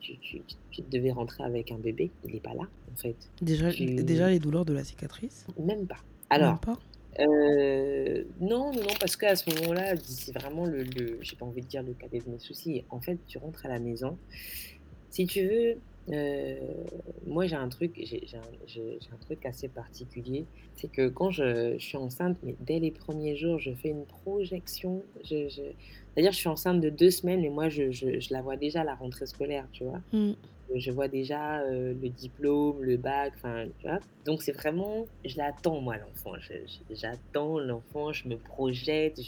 tu, 0.00 0.18
tu, 0.18 0.42
tu 0.70 0.82
devais 0.82 1.10
rentrer 1.10 1.42
avec 1.44 1.72
un 1.72 1.78
bébé. 1.78 2.10
Il 2.24 2.34
n'est 2.34 2.40
pas 2.40 2.54
là, 2.54 2.68
en 2.92 2.96
fait. 2.96 3.16
Déjà, 3.42 3.70
déjà 3.72 4.30
les 4.30 4.38
douleurs 4.38 4.64
de 4.64 4.72
la 4.72 4.84
cicatrice? 4.84 5.46
Même 5.58 5.86
pas. 5.86 5.98
Alors, 6.30 6.50
Même 6.52 6.58
pas? 6.60 6.78
euh, 7.20 8.24
non, 8.40 8.72
non, 8.72 8.80
non, 8.82 8.94
parce 9.00 9.16
qu'à 9.16 9.34
ce 9.36 9.48
moment-là, 9.50 9.94
c'est 10.02 10.32
vraiment 10.32 10.64
le, 10.66 10.82
le 10.84 11.18
j'ai 11.20 11.36
pas 11.36 11.46
envie 11.46 11.62
de 11.62 11.66
dire 11.66 11.82
le 11.82 11.94
cas 11.94 12.06
de 12.08 12.20
mes 12.30 12.38
soucis. 12.38 12.84
En 12.90 13.00
fait, 13.00 13.18
tu 13.26 13.38
rentres 13.38 13.66
à 13.66 13.68
la 13.68 13.78
maison. 13.78 14.16
Si 15.10 15.26
tu 15.26 15.46
veux, 15.46 15.76
moi, 17.26 17.46
j'ai 17.46 17.56
un 17.56 17.68
truc, 17.68 18.00
j'ai 18.04 18.36
un, 18.36 19.16
truc 19.16 19.46
assez 19.46 19.68
particulier, 19.68 20.44
c'est 20.76 20.90
que 20.90 21.08
quand 21.08 21.30
je, 21.30 21.76
suis 21.78 21.96
enceinte, 21.96 22.36
dès 22.60 22.78
les 22.78 22.90
premiers 22.90 23.36
jours, 23.36 23.58
je 23.58 23.72
fais 23.72 23.88
une 23.88 24.04
projection. 24.04 25.02
Je. 25.24 25.48
C'est-à-dire, 25.48 26.32
je 26.32 26.38
suis 26.38 26.48
enceinte 26.48 26.80
de 26.80 26.90
deux 26.90 27.10
semaines 27.10 27.44
et 27.44 27.50
moi, 27.50 27.68
je 27.68 28.32
la 28.32 28.42
vois 28.42 28.56
déjà 28.56 28.82
à 28.82 28.84
la 28.84 28.94
rentrée 28.94 29.26
scolaire, 29.26 29.66
tu 29.72 29.84
vois. 29.84 30.00
Mmh 30.12 30.32
je 30.74 30.90
vois 30.90 31.08
déjà 31.08 31.60
euh, 31.60 31.94
le 32.00 32.08
diplôme, 32.08 32.82
le 32.82 32.96
bac, 32.96 33.32
enfin, 33.36 33.66
tu 33.78 33.86
vois. 33.86 34.00
Donc 34.24 34.42
c'est 34.42 34.52
vraiment, 34.52 35.06
je 35.24 35.36
l'attends 35.36 35.80
moi 35.80 35.96
l'enfant, 35.98 36.32
j'attends 36.90 37.58
l'enfant, 37.58 38.12
je 38.12 38.28
me 38.28 38.36
projette. 38.36 39.20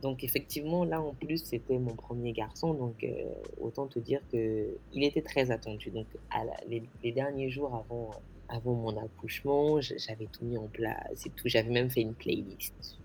Donc 0.00 0.24
effectivement 0.24 0.84
là 0.84 1.00
en 1.00 1.12
plus 1.14 1.44
c'était 1.44 1.78
mon 1.78 1.94
premier 1.94 2.32
garçon, 2.32 2.74
donc 2.74 3.04
euh, 3.04 3.24
autant 3.60 3.86
te 3.86 3.98
dire 3.98 4.20
que 4.30 4.68
il 4.92 5.04
était 5.04 5.22
très 5.22 5.50
attendu. 5.50 5.90
Donc 5.90 6.06
à 6.30 6.42
les, 6.68 7.12
derniers 7.12 7.50
jours 7.50 7.74
avant 7.74 8.10
avant 8.48 8.74
mon 8.74 8.96
accouchement, 8.96 9.80
j'avais 9.80 10.26
tout 10.26 10.44
mis 10.44 10.58
en 10.58 10.68
place 10.68 11.26
et 11.26 11.30
tout. 11.30 11.46
J'avais 11.48 11.70
même 11.70 11.90
fait 11.90 12.02
une 12.02 12.14
playlist. 12.14 12.98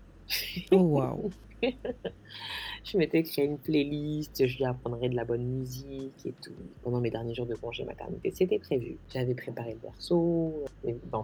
Oh 0.72 0.76
waouh 0.76 1.30
je 2.84 2.98
m'étais 2.98 3.22
créé 3.22 3.44
une 3.44 3.58
playlist, 3.58 4.46
je 4.46 4.58
lui 4.58 4.64
apprendrais 4.64 5.08
de 5.08 5.16
la 5.16 5.24
bonne 5.24 5.44
musique 5.44 6.26
et 6.26 6.32
tout. 6.42 6.52
Pendant 6.82 7.00
mes 7.00 7.10
derniers 7.10 7.34
jours 7.34 7.46
de 7.46 7.54
congé 7.54 7.84
maternité, 7.84 8.30
c'était 8.30 8.58
prévu. 8.58 8.96
J'avais 9.12 9.34
préparé 9.34 9.72
le 9.72 9.78
berceau. 9.78 10.64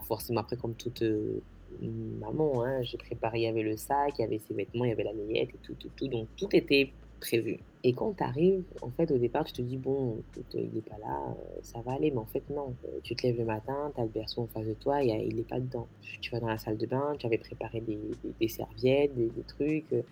Forcément, 0.06 0.40
après, 0.40 0.56
comme 0.56 0.74
toute 0.74 1.02
euh, 1.02 1.40
maman, 1.80 2.64
hein, 2.64 2.82
j'ai 2.82 2.98
préparé, 2.98 3.40
il 3.40 3.42
y 3.42 3.46
avait 3.46 3.62
le 3.62 3.76
sac, 3.76 4.14
il 4.18 4.22
y 4.22 4.24
avait 4.24 4.40
ses 4.46 4.54
vêtements, 4.54 4.84
il 4.84 4.90
y 4.90 4.92
avait 4.92 5.04
la 5.04 5.12
layette 5.12 5.50
et 5.50 5.58
tout, 5.62 5.74
tout, 5.74 5.90
tout. 5.96 6.08
Donc, 6.08 6.28
tout 6.36 6.54
était 6.54 6.92
Et 7.32 7.92
quand 7.92 8.14
tu 8.16 8.22
arrives, 8.22 8.64
en 8.82 8.90
fait, 8.90 9.10
au 9.10 9.18
départ, 9.18 9.44
tu 9.44 9.52
te 9.52 9.62
dis, 9.62 9.76
bon, 9.76 10.16
il 10.54 10.70
n'est 10.74 10.80
pas 10.80 10.98
là, 10.98 11.20
euh, 11.28 11.58
ça 11.62 11.80
va 11.80 11.92
aller. 11.92 12.10
Mais 12.10 12.18
en 12.18 12.26
fait, 12.26 12.42
non. 12.50 12.74
Euh, 12.84 12.98
tu 13.02 13.14
te 13.14 13.26
lèves 13.26 13.38
le 13.38 13.44
matin, 13.44 13.92
tu 13.94 14.00
as 14.00 14.04
le 14.04 14.10
berceau 14.10 14.42
en 14.42 14.46
face 14.46 14.66
de 14.66 14.74
toi, 14.74 15.02
il 15.02 15.36
n'est 15.36 15.42
pas 15.42 15.60
dedans. 15.60 15.86
Tu 16.20 16.30
vas 16.30 16.40
dans 16.40 16.48
la 16.48 16.58
salle 16.58 16.78
de 16.78 16.86
bain, 16.86 17.14
tu 17.18 17.26
avais 17.26 17.38
préparé 17.38 17.80
des, 17.80 18.48
serviettes, 18.48 19.14
des, 19.14 19.42
trucs, 19.46 19.92
euh, 19.92 20.02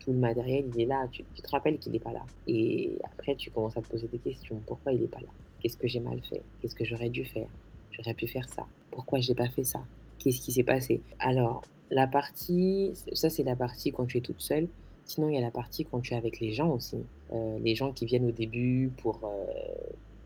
tout 0.00 0.12
le 0.12 0.18
matériel, 0.18 0.66
il 0.74 0.82
est 0.82 0.86
là. 0.86 1.06
Tu, 1.10 1.24
te 1.24 1.50
rappelles 1.50 1.78
qu'il 1.78 1.92
n'est 1.92 2.00
pas 2.00 2.12
là. 2.12 2.24
Et 2.46 2.98
après, 3.04 3.34
tu 3.34 3.50
commences 3.50 3.76
à 3.76 3.82
te 3.82 3.88
poser 3.88 4.08
des 4.08 4.18
questions. 4.18 4.60
Pourquoi 4.66 4.92
il 4.92 5.00
n'est 5.00 5.06
pas 5.06 5.20
là? 5.20 5.28
Qu'est-ce 5.60 5.76
que 5.76 5.88
j'ai 5.88 6.00
mal 6.00 6.20
fait? 6.28 6.42
Qu'est-ce 6.60 6.74
que 6.74 6.84
j'aurais 6.84 7.10
dû 7.10 7.24
faire? 7.24 7.48
J'aurais 7.92 8.14
pu 8.14 8.26
faire 8.26 8.48
ça. 8.48 8.66
Pourquoi 8.90 9.20
je 9.20 9.30
n'ai 9.30 9.34
pas 9.34 9.48
fait 9.48 9.64
ça? 9.64 9.80
Qu'est-ce 10.18 10.40
qui 10.40 10.52
s'est 10.52 10.64
passé? 10.64 11.00
Alors, 11.18 11.62
la 11.90 12.06
partie, 12.06 12.92
ça 13.12 13.28
c'est 13.30 13.42
la 13.42 13.54
partie 13.54 13.92
quand 13.92 14.06
tu 14.06 14.18
es 14.18 14.20
toute 14.20 14.40
seule. 14.40 14.66
Sinon, 15.04 15.28
il 15.28 15.34
y 15.34 15.38
a 15.38 15.40
la 15.40 15.50
partie 15.50 15.84
quand 15.84 16.00
tu 16.00 16.14
es 16.14 16.16
avec 16.16 16.40
les 16.40 16.52
gens 16.52 16.70
aussi. 16.70 16.98
Euh, 17.32 17.58
les 17.60 17.74
gens 17.74 17.92
qui 17.92 18.06
viennent 18.06 18.26
au 18.26 18.32
début 18.32 18.90
pour, 18.98 19.20
euh, 19.24 19.44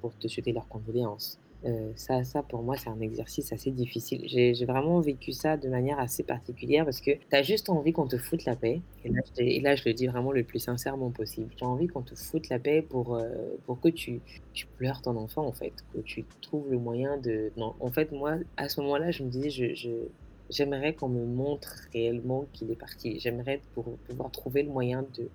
pour 0.01 0.15
te 0.17 0.29
souhaiter 0.29 0.53
leurs 0.53 0.69
condoléances. 0.69 1.39
Euh, 1.65 1.91
ça, 1.97 2.23
ça, 2.23 2.43
pour 2.43 2.63
moi, 2.63 2.77
c'est 2.77 2.91
un 2.91 3.01
exercice 3.01 3.53
assez 3.53 3.71
difficile. 3.71 4.23
J'ai 4.27 4.65
vraiment 4.67 5.01
vécu 5.01 5.33
ça 5.33 5.57
de 5.57 5.69
manière 5.69 5.99
assez 5.99 6.23
particulière 6.23 6.85
parce 6.85 7.01
que 7.01 7.13
tu 7.13 7.37
as 7.37 7.43
juste 7.43 7.71
envie 7.71 7.93
qu'on 7.93 8.07
te 8.07 8.19
foute 8.19 8.45
la 8.45 8.55
paix. 8.55 8.83
Et 9.05 9.61
là, 9.61 9.75
je, 9.75 9.83
le 9.87 9.95
dis 9.95 10.07
vraiment 10.07 10.33
le 10.33 10.45
plus 10.45 10.61
sincèrement 10.61 11.11
possible. 11.11 11.51
Tu 11.57 11.65
as 11.65 11.67
envie 11.67 11.87
qu'on 11.87 12.03
te 12.03 12.15
foute 12.15 12.49
la 12.51 12.59
paix 12.59 12.83
pour, 12.83 13.19
pour 13.65 13.81
que 13.81 13.89
tu, 13.89 14.21
tu 14.53 14.67
pleures 14.67 15.01
ton 15.01 15.17
enfant, 15.17 15.45
en 15.47 15.53
fait. 15.53 15.73
Que 15.93 16.01
tu 16.01 16.25
trouves 16.43 16.71
le 16.71 16.79
moyen 16.79 17.17
de. 17.17 17.51
Non, 17.57 17.75
en 17.81 17.91
fait, 17.91 18.13
moi, 18.13 18.35
à 18.57 18.69
ce 18.69 18.81
moment-là, 18.83 19.11
je 19.11 19.25
me 19.25 19.31
disais, 19.31 19.51
je 19.51 20.07
j'aimerais 20.51 20.95
qu'on 20.95 21.09
me 21.09 21.25
montre 21.25 21.89
réellement 21.93 22.47
qu'il 22.53 22.71
est 22.71 22.77
parti. 22.77 23.19
J'aimerais 23.21 23.61
pour 23.75 23.85
pouvoir 24.07 24.31
trouver 24.31 24.63
le 24.63 24.71
moyen 24.71 25.05
de 25.17 25.29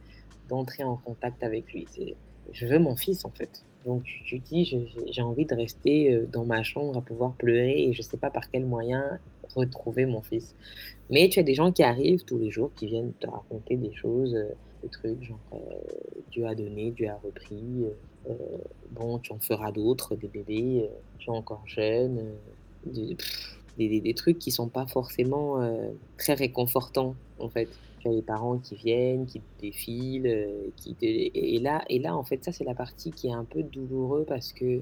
d'entrer 0.49 0.83
en 0.83 0.97
contact 0.97 1.43
avec 1.43 1.71
lui. 1.71 1.87
Je 2.51 2.67
veux 2.67 2.79
mon 2.79 2.95
fils 2.97 3.23
en 3.23 3.29
fait. 3.29 3.63
Donc 3.85 4.03
tu, 4.03 4.37
dis, 4.39 4.65
j'ai 5.09 5.21
envie 5.21 5.45
de 5.45 5.55
rester 5.55 6.13
euh, 6.13 6.27
dans 6.31 6.45
ma 6.45 6.61
chambre 6.61 6.97
à 6.97 7.01
pouvoir 7.01 7.33
pleurer 7.33 7.85
et 7.85 7.93
je 7.93 7.99
ne 7.99 8.03
sais 8.03 8.17
pas 8.17 8.29
par 8.29 8.49
quel 8.51 8.65
moyen 8.65 9.19
retrouver 9.55 10.05
mon 10.05 10.21
fils. 10.21 10.53
Mais 11.09 11.29
tu 11.29 11.39
as 11.39 11.43
des 11.43 11.55
gens 11.55 11.71
qui 11.71 11.81
arrivent 11.81 12.23
tous 12.23 12.37
les 12.37 12.51
jours, 12.51 12.71
qui 12.75 12.87
viennent 12.87 13.13
te 13.19 13.27
raconter 13.27 13.77
des 13.77 13.93
choses, 13.93 14.35
euh, 14.35 14.53
des 14.83 14.89
trucs 14.89 15.23
genre 15.23 15.39
euh, 15.53 15.57
Dieu 16.31 16.45
a 16.45 16.53
donné, 16.53 16.91
Dieu 16.91 17.09
a 17.09 17.19
repris, 17.23 17.85
bon 18.91 19.19
tu 19.19 19.31
en 19.33 19.39
feras 19.39 19.71
d'autres, 19.71 20.15
des 20.15 20.27
bébés, 20.27 20.89
tu 21.17 21.29
es 21.29 21.33
encore 21.33 21.63
jeune, 21.65 22.33
des, 22.85 23.17
trucs 24.13 24.39
qui 24.39 24.51
sont 24.51 24.67
pas 24.67 24.87
forcément 24.87 25.59
très 26.17 26.33
réconfortants 26.33 27.15
en 27.39 27.49
fait 27.49 27.69
tu 28.01 28.07
as 28.07 28.11
les 28.11 28.21
parents 28.21 28.57
qui 28.57 28.75
viennent, 28.75 29.25
qui 29.25 29.39
te 29.39 29.61
défilent, 29.61 30.27
euh, 30.27 30.69
qui 30.75 30.95
et 31.01 31.59
là, 31.59 31.83
et 31.87 31.99
là, 31.99 32.15
en 32.15 32.23
fait, 32.23 32.43
ça, 32.43 32.51
c'est 32.51 32.63
la 32.63 32.73
partie 32.73 33.11
qui 33.11 33.27
est 33.27 33.33
un 33.33 33.43
peu 33.43 33.63
douloureuse 33.63 34.25
parce 34.27 34.53
que 34.53 34.65
il 34.65 34.81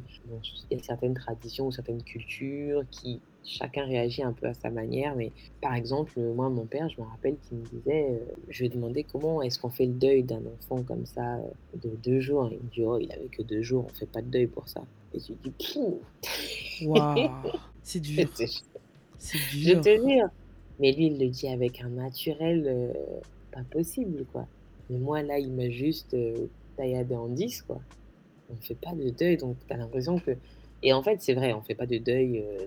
y 0.71 0.75
a 0.75 0.83
certaines 0.83 1.13
traditions 1.13 1.67
ou 1.67 1.71
certaines 1.71 2.03
cultures 2.03 2.83
qui 2.89 3.19
chacun 3.43 3.85
réagit 3.85 4.23
un 4.23 4.31
peu 4.31 4.47
à 4.47 4.53
sa 4.53 4.69
manière. 4.69 5.15
Mais 5.15 5.31
par 5.61 5.75
exemple, 5.75 6.19
moi, 6.19 6.49
mon 6.49 6.65
père, 6.65 6.87
je 6.89 7.01
me 7.01 7.05
rappelle 7.05 7.35
qu'il 7.47 7.57
me 7.57 7.65
disait, 7.65 8.07
euh, 8.11 8.19
je 8.47 8.59
lui 8.59 8.65
ai 8.67 8.69
demandé 8.69 9.03
comment 9.03 9.41
est-ce 9.41 9.59
qu'on 9.59 9.69
fait 9.69 9.85
le 9.85 9.93
deuil 9.93 10.23
d'un 10.23 10.41
enfant 10.45 10.83
comme 10.83 11.05
ça 11.05 11.35
euh, 11.35 11.41
de 11.83 11.89
deux 12.03 12.21
jours. 12.21 12.49
il 12.51 12.57
me 12.57 12.69
dit, 12.71 12.83
oh, 12.85 12.97
il 12.99 13.11
avait 13.11 13.27
que 13.27 13.41
deux 13.41 13.61
jours, 13.61 13.85
on 13.89 13.93
fait 13.93 14.09
pas 14.09 14.21
de 14.21 14.27
deuil 14.27 14.47
pour 14.47 14.67
ça. 14.69 14.81
Et 15.13 15.19
je 15.19 15.33
lui 15.33 15.53
dis, 15.57 16.87
Waouh, 16.87 17.29
c'est 17.83 17.99
dur. 17.99 18.29
C'est 19.19 19.37
dur. 19.51 19.83
Je 19.83 19.89
te 19.97 20.09
jure. 20.09 20.29
Mais 20.79 20.93
lui, 20.93 21.07
il 21.07 21.19
le 21.19 21.27
dit 21.27 21.47
avec 21.47 21.81
un 21.81 21.89
naturel 21.89 22.63
euh, 22.65 22.93
pas 23.51 23.63
possible, 23.69 24.25
quoi. 24.31 24.47
Mais 24.89 24.97
moi, 24.97 25.21
là, 25.21 25.37
il 25.37 25.51
m'a 25.51 25.69
juste 25.69 26.13
euh, 26.13 26.47
tailladé 26.77 27.15
en 27.15 27.27
10, 27.27 27.63
quoi. 27.63 27.81
On 28.49 28.55
ne 28.55 28.61
fait 28.61 28.75
pas 28.75 28.93
de 28.93 29.09
deuil, 29.09 29.37
donc 29.37 29.57
tu 29.67 29.73
as 29.73 29.77
l'impression 29.77 30.17
que... 30.17 30.31
Et 30.81 30.93
en 30.93 31.03
fait, 31.03 31.21
c'est 31.21 31.33
vrai, 31.33 31.53
on 31.53 31.59
ne 31.59 31.63
fait 31.63 31.75
pas 31.75 31.85
de 31.85 31.97
deuil 31.97 32.39
euh, 32.39 32.65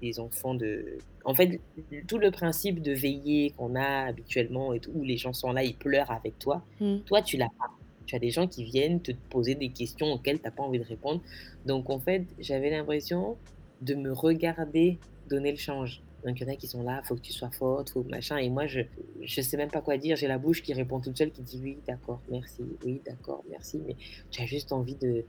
des 0.00 0.20
enfants 0.20 0.54
de... 0.54 0.98
En 1.24 1.34
fait, 1.34 1.58
tout 2.06 2.18
le 2.18 2.30
principe 2.30 2.82
de 2.82 2.92
veiller 2.92 3.50
qu'on 3.56 3.74
a 3.74 4.06
habituellement 4.06 4.74
et 4.74 4.80
tout, 4.80 4.92
où 4.94 5.02
les 5.02 5.16
gens 5.16 5.32
sont 5.32 5.52
là, 5.52 5.64
ils 5.64 5.74
pleurent 5.74 6.10
avec 6.10 6.38
toi, 6.38 6.62
mmh. 6.80 6.98
toi, 7.06 7.22
tu 7.22 7.38
l'as 7.38 7.50
pas. 7.58 7.70
Tu 8.06 8.14
as 8.14 8.18
des 8.18 8.30
gens 8.30 8.46
qui 8.46 8.64
viennent 8.64 9.00
te 9.00 9.12
poser 9.30 9.54
des 9.54 9.70
questions 9.70 10.12
auxquelles 10.12 10.38
tu 10.38 10.44
n'as 10.44 10.50
pas 10.50 10.62
envie 10.62 10.78
de 10.78 10.84
répondre. 10.84 11.22
Donc, 11.64 11.88
en 11.88 11.98
fait, 11.98 12.26
j'avais 12.38 12.68
l'impression 12.68 13.38
de 13.80 13.94
me 13.94 14.12
regarder 14.12 14.98
donner 15.28 15.50
le 15.50 15.58
change. 15.58 16.02
Donc, 16.24 16.40
il 16.40 16.46
y 16.46 16.50
en 16.50 16.52
a 16.52 16.56
qui 16.56 16.66
sont 16.66 16.82
là, 16.82 17.02
faut 17.04 17.16
que 17.16 17.20
tu 17.20 17.32
sois 17.32 17.50
forte, 17.50 17.90
faut 17.90 18.04
machin. 18.04 18.38
Et 18.38 18.48
moi, 18.48 18.66
je 18.66 18.80
ne 18.80 19.42
sais 19.42 19.56
même 19.56 19.70
pas 19.70 19.82
quoi 19.82 19.98
dire. 19.98 20.16
J'ai 20.16 20.26
la 20.26 20.38
bouche 20.38 20.62
qui 20.62 20.72
répond 20.72 20.98
toute 20.98 21.18
seule, 21.18 21.30
qui 21.30 21.42
dit 21.42 21.60
oui, 21.62 21.76
d'accord, 21.86 22.20
merci, 22.30 22.62
oui, 22.84 23.02
d'accord, 23.04 23.44
merci. 23.50 23.82
Mais 23.86 23.96
j'ai 24.30 24.46
juste 24.46 24.72
envie 24.72 24.94
de, 24.94 25.24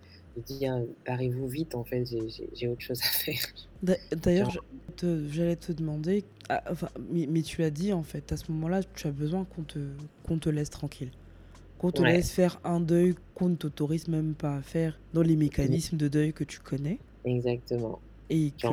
dire, 0.45 0.81
barrez-vous 1.05 1.47
vite, 1.47 1.75
en 1.75 1.83
fait, 1.83 2.05
j'ai 2.53 2.67
autre 2.67 2.81
chose 2.81 3.01
à 3.01 3.07
faire. 3.07 3.45
D'ailleurs, 4.13 4.51
j'allais 5.01 5.57
te, 5.57 5.73
demander, 5.73 6.23
ah, 6.47 6.63
enfin, 6.71 6.87
mais, 7.09 7.41
tu 7.41 7.63
as 7.63 7.69
dit, 7.69 7.91
en 7.91 8.03
fait, 8.03 8.31
à 8.31 8.37
ce 8.37 8.49
moment-là, 8.53 8.81
tu 8.95 9.07
as 9.07 9.11
besoin 9.11 9.43
qu'on 9.43 9.63
te, 9.63 9.79
qu'on 10.25 10.37
te 10.37 10.49
laisse 10.49 10.69
tranquille. 10.69 11.11
Qu'on 11.77 11.91
te 11.91 12.01
laisse 12.01 12.31
faire 12.31 12.61
un 12.63 12.79
deuil 12.79 13.15
qu'on 13.33 13.49
ne 13.49 13.55
t'autorise 13.55 14.07
même 14.07 14.33
pas 14.33 14.55
à 14.55 14.61
faire 14.61 14.97
dans 15.13 15.21
les 15.21 15.35
mécanismes 15.35 15.97
de 15.97 16.07
deuil 16.07 16.31
que 16.31 16.45
tu 16.45 16.59
connais. 16.59 16.99
Exactement. 17.25 17.99
Et 18.29 18.51
que 18.51 18.67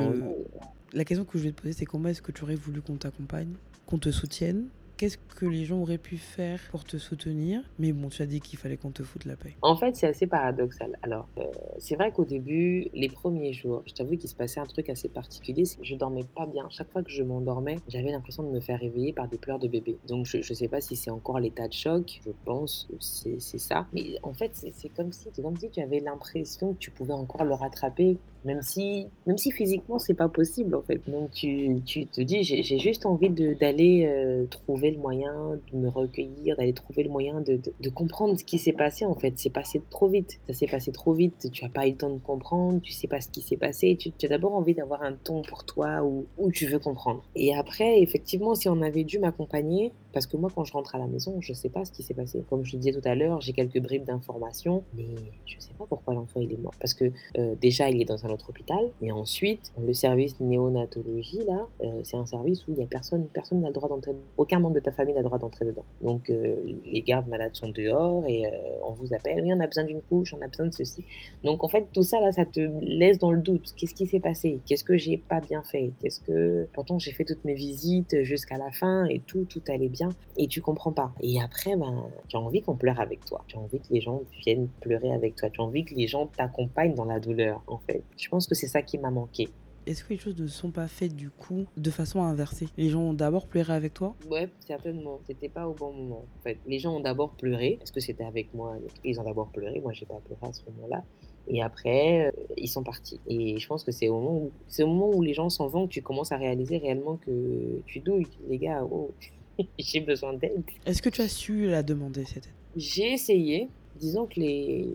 la 0.93 1.05
question 1.05 1.25
que 1.25 1.37
je 1.37 1.43
vais 1.43 1.51
te 1.51 1.61
poser, 1.61 1.73
c'est 1.73 1.85
comment 1.85 2.09
est-ce 2.09 2.21
que 2.21 2.31
tu 2.31 2.43
aurais 2.43 2.55
voulu 2.55 2.81
qu'on 2.81 2.95
t'accompagne, 2.95 3.53
qu'on 3.85 3.97
te 3.97 4.11
soutienne? 4.11 4.67
Qu'est-ce 4.95 5.17
que 5.17 5.47
les 5.47 5.65
gens 5.65 5.81
auraient 5.81 5.97
pu 5.97 6.17
faire 6.17 6.59
pour 6.69 6.83
te 6.83 6.97
soutenir? 6.97 7.61
Mais 7.79 7.91
bon, 7.91 8.09
tu 8.09 8.21
as 8.21 8.27
dit 8.27 8.39
qu'il 8.39 8.59
fallait 8.59 8.77
qu'on 8.77 8.91
te 8.91 9.01
foute 9.01 9.25
la 9.25 9.35
paix. 9.35 9.55
En 9.63 9.75
fait, 9.75 9.95
c'est 9.95 10.05
assez 10.05 10.27
paradoxal. 10.27 10.97
Alors, 11.01 11.27
euh, 11.39 11.45
c'est 11.79 11.95
vrai 11.95 12.11
qu'au 12.11 12.25
début, 12.25 12.89
les 12.93 13.09
premiers 13.09 13.53
jours, 13.53 13.81
je 13.87 13.93
t'avoue 13.93 14.15
qu'il 14.17 14.29
se 14.29 14.35
passait 14.35 14.59
un 14.59 14.67
truc 14.67 14.89
assez 14.89 15.09
particulier. 15.09 15.65
C'est 15.65 15.77
que 15.79 15.83
je 15.83 15.95
dormais 15.95 16.23
pas 16.35 16.45
bien. 16.45 16.67
Chaque 16.69 16.91
fois 16.91 17.01
que 17.01 17.09
je 17.09 17.23
m'endormais, 17.23 17.77
j'avais 17.87 18.11
l'impression 18.11 18.43
de 18.43 18.49
me 18.49 18.59
faire 18.59 18.79
réveiller 18.79 19.13
par 19.13 19.27
des 19.27 19.39
pleurs 19.39 19.57
de 19.57 19.67
bébé. 19.67 19.97
Donc, 20.07 20.27
je, 20.27 20.37
ne 20.37 20.43
sais 20.43 20.67
pas 20.67 20.79
si 20.79 20.95
c'est 20.95 21.11
encore 21.11 21.39
l'état 21.39 21.67
de 21.67 21.73
choc. 21.73 22.21
Je 22.23 22.31
pense 22.45 22.87
que 22.91 23.39
c'est 23.39 23.57
ça. 23.57 23.87
Mais 23.93 24.19
en 24.21 24.33
fait, 24.33 24.51
c'est 24.53 24.89
comme 24.89 25.11
si, 25.11 25.31
comme 25.31 25.57
si 25.57 25.71
tu 25.71 25.81
avais 25.81 26.01
l'impression 26.01 26.73
que 26.75 26.77
tu 26.77 26.91
pouvais 26.91 27.13
encore 27.13 27.45
le 27.45 27.55
rattraper 27.55 28.19
même 28.45 28.61
si, 28.61 29.07
même 29.25 29.37
si 29.37 29.51
physiquement 29.51 29.99
c'est 29.99 30.13
pas 30.13 30.29
possible 30.29 30.75
en 30.75 30.81
fait. 30.81 31.01
Donc 31.07 31.31
tu, 31.31 31.81
tu 31.85 32.05
te 32.05 32.21
dis 32.21 32.43
j'ai 32.43 32.79
juste 32.79 33.05
envie 33.05 33.29
d'aller 33.29 34.05
euh, 34.05 34.45
trouver 34.47 34.91
le 34.91 34.97
moyen 34.97 35.59
de 35.71 35.77
me 35.77 35.89
recueillir, 35.89 36.57
d'aller 36.57 36.73
trouver 36.73 37.03
le 37.03 37.09
moyen 37.09 37.41
de, 37.41 37.59
de, 37.79 37.89
comprendre 37.89 38.37
ce 38.37 38.43
qui 38.43 38.57
s'est 38.57 38.73
passé 38.73 39.05
en 39.05 39.15
fait. 39.15 39.33
C'est 39.37 39.49
passé 39.49 39.81
trop 39.89 40.07
vite, 40.07 40.39
ça 40.47 40.53
s'est 40.53 40.67
passé 40.67 40.91
trop 40.91 41.13
vite. 41.13 41.49
Tu 41.51 41.65
as 41.65 41.69
pas 41.69 41.87
eu 41.87 41.91
le 41.91 41.97
temps 41.97 42.09
de 42.09 42.19
comprendre, 42.19 42.81
tu 42.81 42.91
sais 42.91 43.07
pas 43.07 43.21
ce 43.21 43.29
qui 43.29 43.41
s'est 43.41 43.57
passé. 43.57 43.97
Tu, 43.97 44.11
as 44.23 44.27
d'abord 44.27 44.55
envie 44.55 44.73
d'avoir 44.73 45.03
un 45.03 45.13
ton 45.13 45.41
pour 45.41 45.63
toi 45.63 46.03
où, 46.03 46.51
tu 46.51 46.65
veux 46.67 46.79
comprendre. 46.79 47.23
Et 47.35 47.55
après 47.55 48.01
effectivement 48.01 48.55
si 48.55 48.69
on 48.69 48.81
avait 48.81 49.03
dû 49.03 49.19
m'accompagner, 49.19 49.91
parce 50.13 50.27
que 50.27 50.37
moi, 50.37 50.49
quand 50.55 50.63
je 50.63 50.71
rentre 50.71 50.93
à 50.93 50.99
la 50.99 51.07
maison, 51.07 51.41
je 51.41 51.53
sais 51.53 51.69
pas 51.69 51.83
ce 51.85 51.91
qui 51.91 52.03
s'est 52.03 52.13
passé. 52.13 52.43
Comme 52.47 52.63
je 52.63 52.73
le 52.73 52.79
disais 52.79 52.99
tout 52.99 53.07
à 53.07 53.15
l'heure, 53.15 53.41
j'ai 53.41 53.51
quelques 53.51 53.79
bribes 53.79 54.05
d'informations, 54.05 54.83
mais 54.95 55.07
je 55.45 55.59
sais 55.59 55.73
pas 55.77 55.85
pourquoi 55.89 56.13
l'enfant 56.13 56.39
est 56.39 56.61
mort. 56.61 56.75
Parce 56.79 56.93
que 56.93 57.11
euh, 57.37 57.55
déjà, 57.59 57.89
il 57.89 57.99
est 57.99 58.05
dans 58.05 58.23
un 58.23 58.29
autre 58.33 58.49
hôpital, 58.49 58.89
mais 59.01 59.11
ensuite, 59.11 59.71
le 59.79 59.93
service 59.93 60.39
néonatologie, 60.39 61.43
là, 61.47 61.67
euh, 61.81 62.01
c'est 62.03 62.17
un 62.17 62.25
service 62.25 62.67
où 62.67 62.71
il 62.71 62.77
n'y 62.77 62.83
a 62.83 62.87
personne, 62.87 63.27
personne 63.27 63.61
n'a 63.61 63.67
le 63.67 63.73
droit 63.73 63.89
d'entrer. 63.89 64.11
Aucun 64.37 64.59
membre 64.59 64.75
de 64.75 64.79
ta 64.79 64.91
famille 64.91 65.13
n'a 65.13 65.21
le 65.21 65.25
droit 65.25 65.39
d'entrer 65.39 65.65
dedans. 65.65 65.85
Donc, 66.01 66.29
euh, 66.29 66.55
les 66.85 67.01
gardes 67.01 67.27
malades 67.27 67.55
sont 67.55 67.69
dehors 67.69 68.25
et 68.27 68.43
on 68.85 68.93
vous 68.93 69.13
appelle, 69.13 69.41
oui, 69.43 69.53
on 69.53 69.59
a 69.59 69.67
besoin 69.67 69.83
d'une 69.83 70.01
couche, 70.01 70.33
on 70.33 70.41
a 70.41 70.47
besoin 70.47 70.67
de 70.67 70.73
ceci. 70.73 71.03
Donc, 71.43 71.63
en 71.63 71.67
fait, 71.67 71.87
tout 71.93 72.03
ça, 72.03 72.19
là, 72.19 72.31
ça 72.31 72.45
te 72.45 72.59
laisse 72.81 73.17
dans 73.19 73.31
le 73.31 73.41
doute. 73.41 73.73
Qu'est-ce 73.75 73.93
qui 73.93 74.07
s'est 74.07 74.19
passé? 74.19 74.59
Qu'est-ce 74.65 74.83
que 74.83 74.97
j'ai 74.97 75.17
pas 75.17 75.39
bien 75.39 75.63
fait? 75.63 75.91
Qu'est-ce 76.01 76.21
que. 76.21 76.67
Pourtant, 76.73 76.99
j'ai 76.99 77.11
fait 77.11 77.25
toutes 77.25 77.45
mes 77.45 77.53
visites 77.53 78.23
jusqu'à 78.23 78.57
la 78.57 78.71
fin 78.71 79.05
et 79.05 79.19
tout, 79.19 79.45
tout 79.45 79.61
allait 79.67 79.89
bien 79.89 80.09
et 80.37 80.47
tu 80.47 80.61
comprends 80.61 80.91
pas. 80.91 81.11
Et 81.21 81.41
après, 81.41 81.75
ben, 81.75 82.05
tu 82.27 82.37
as 82.37 82.39
envie 82.39 82.61
qu'on 82.61 82.75
pleure 82.75 82.99
avec 82.99 83.25
toi. 83.25 83.43
Tu 83.47 83.57
as 83.57 83.59
envie 83.59 83.79
que 83.79 83.91
les 83.91 84.01
gens 84.01 84.21
viennent 84.45 84.67
pleurer 84.81 85.11
avec 85.11 85.35
toi. 85.35 85.49
Tu 85.49 85.61
as 85.61 85.63
envie 85.63 85.85
que 85.85 85.95
les 85.95 86.07
gens 86.07 86.27
t'accompagnent 86.27 86.95
dans 86.95 87.05
la 87.05 87.19
douleur, 87.19 87.61
en 87.67 87.77
fait. 87.77 88.03
Je 88.23 88.29
pense 88.29 88.47
que 88.47 88.55
c'est 88.55 88.67
ça 88.67 88.81
qui 88.81 88.97
m'a 88.97 89.11
manqué. 89.11 89.49
Est-ce 89.85 90.05
que 90.05 90.13
les 90.13 90.17
choses 90.17 90.37
ne 90.37 90.47
sont 90.47 90.71
pas 90.71 90.87
faites 90.87 91.13
du 91.13 91.29
coup 91.29 91.65
de 91.75 91.91
façon 91.91 92.23
inversée? 92.23 92.67
Les 92.77 92.89
gens 92.89 93.01
ont 93.01 93.13
d'abord 93.13 93.47
pleuré 93.47 93.73
avec 93.73 93.93
toi? 93.93 94.15
Ouais, 94.29 94.49
certainement. 94.65 95.19
C'était 95.27 95.49
pas 95.49 95.67
au 95.67 95.73
bon 95.73 95.91
moment. 95.91 96.25
En 96.39 96.43
fait, 96.43 96.57
les 96.65 96.79
gens 96.79 96.95
ont 96.95 96.99
d'abord 97.01 97.31
pleuré. 97.31 97.79
Est-ce 97.81 97.91
que 97.91 97.99
c'était 97.99 98.23
avec 98.23 98.53
moi 98.53 98.77
Ils 99.03 99.19
ont 99.19 99.25
d'abord 99.25 99.49
pleuré. 99.49 99.81
Moi, 99.81 99.91
j'ai 99.91 100.05
pas 100.05 100.21
pleuré 100.25 100.39
à 100.41 100.53
ce 100.53 100.61
moment-là. 100.67 101.03
Et 101.49 101.61
après, 101.61 102.27
euh, 102.27 102.31
ils 102.55 102.69
sont 102.69 102.83
partis. 102.83 103.19
Et 103.27 103.59
je 103.59 103.67
pense 103.67 103.83
que 103.83 103.91
c'est 103.91 104.07
au 104.07 104.13
moment 104.13 104.37
où, 104.37 104.51
c'est 104.69 104.83
au 104.83 104.87
moment 104.87 105.09
où 105.09 105.21
les 105.21 105.33
gens 105.33 105.49
s'en 105.49 105.67
vont 105.67 105.85
que 105.85 105.91
tu 105.91 106.01
commences 106.01 106.31
à 106.31 106.37
réaliser 106.37 106.77
réellement 106.77 107.17
que 107.17 107.81
tu 107.85 107.99
douilles. 107.99 108.27
Les 108.47 108.59
gars, 108.59 108.87
oh, 108.89 109.11
j'ai 109.77 109.99
besoin 109.99 110.31
d'aide. 110.31 110.63
Est-ce 110.85 111.01
que 111.01 111.09
tu 111.09 111.19
as 111.19 111.27
su 111.27 111.67
la 111.67 111.83
demander, 111.83 112.23
cette 112.23 112.47
aide? 112.47 112.53
J'ai 112.77 113.11
essayé. 113.11 113.67
Disons 113.99 114.27
que 114.27 114.39
les... 114.39 114.93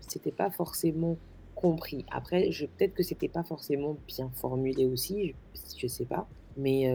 c'était 0.00 0.30
pas 0.30 0.50
forcément 0.50 1.16
compris. 1.58 2.06
Après, 2.10 2.52
je... 2.52 2.66
peut-être 2.66 2.94
que 2.94 3.02
c'était 3.02 3.28
pas 3.28 3.42
forcément 3.42 3.96
bien 4.06 4.30
formulé 4.34 4.86
aussi, 4.86 5.34
je... 5.54 5.60
je 5.76 5.86
sais 5.88 6.06
pas. 6.06 6.28
Mais 6.60 6.92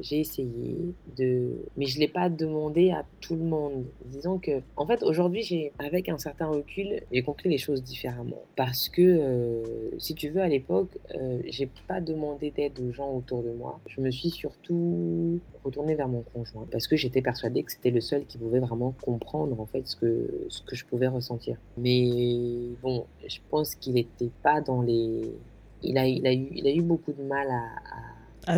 j'ai 0.00 0.20
essayé 0.20 0.76
de 1.16 1.56
mais 1.76 1.86
je 1.86 1.98
l'ai 1.98 2.08
pas 2.08 2.28
demandé 2.28 2.90
à 2.90 3.04
tout 3.22 3.34
le 3.34 3.44
monde. 3.44 3.86
Disons 4.04 4.38
que 4.38 4.60
en 4.76 4.86
fait, 4.86 5.02
aujourd'hui, 5.02 5.42
j'ai 5.42 5.72
avec 5.78 6.10
un 6.10 6.18
certain 6.18 6.48
recul, 6.48 7.00
j'ai 7.10 7.22
compris 7.22 7.48
les 7.48 7.56
choses 7.56 7.82
différemment. 7.82 8.42
Parce 8.56 8.90
que, 8.90 9.62
si 9.98 10.14
tu 10.14 10.28
veux, 10.28 10.42
à 10.42 10.48
l'époque, 10.48 10.98
j'ai 11.46 11.70
pas 11.88 12.02
demandé 12.02 12.50
d'aide 12.50 12.78
aux 12.78 12.92
gens 12.92 13.10
autour 13.14 13.42
de 13.42 13.50
moi. 13.50 13.80
Je 13.86 14.02
me 14.02 14.10
suis 14.10 14.28
surtout 14.28 15.40
retournée 15.64 15.94
vers 15.94 16.08
mon 16.08 16.22
conjoint 16.34 16.66
parce 16.70 16.86
que 16.86 16.96
j'étais 16.96 17.22
persuadée 17.22 17.62
que 17.62 17.72
c'était 17.72 17.90
le 17.90 18.00
seul 18.02 18.26
qui 18.26 18.36
pouvait 18.36 18.60
vraiment 18.60 18.94
comprendre, 19.02 19.58
en 19.58 19.66
fait, 19.66 19.86
ce 19.86 19.96
que 19.96 20.46
ce 20.48 20.60
que 20.62 20.76
je 20.76 20.84
pouvais 20.84 21.08
ressentir. 21.08 21.56
Mais 21.78 22.10
bon, 22.82 23.06
je 23.26 23.38
pense 23.48 23.74
qu'il 23.74 23.96
était 23.96 24.30
pas 24.42 24.60
dans 24.60 24.82
les 24.82 25.22
il 25.82 25.96
a 25.96 26.06
il 26.06 26.26
a 26.26 26.34
eu 26.34 26.48
il 26.52 26.66
a 26.66 26.70
eu 26.70 26.82
beaucoup 26.82 27.12
de 27.12 27.22
mal 27.22 27.48
à 27.48 27.64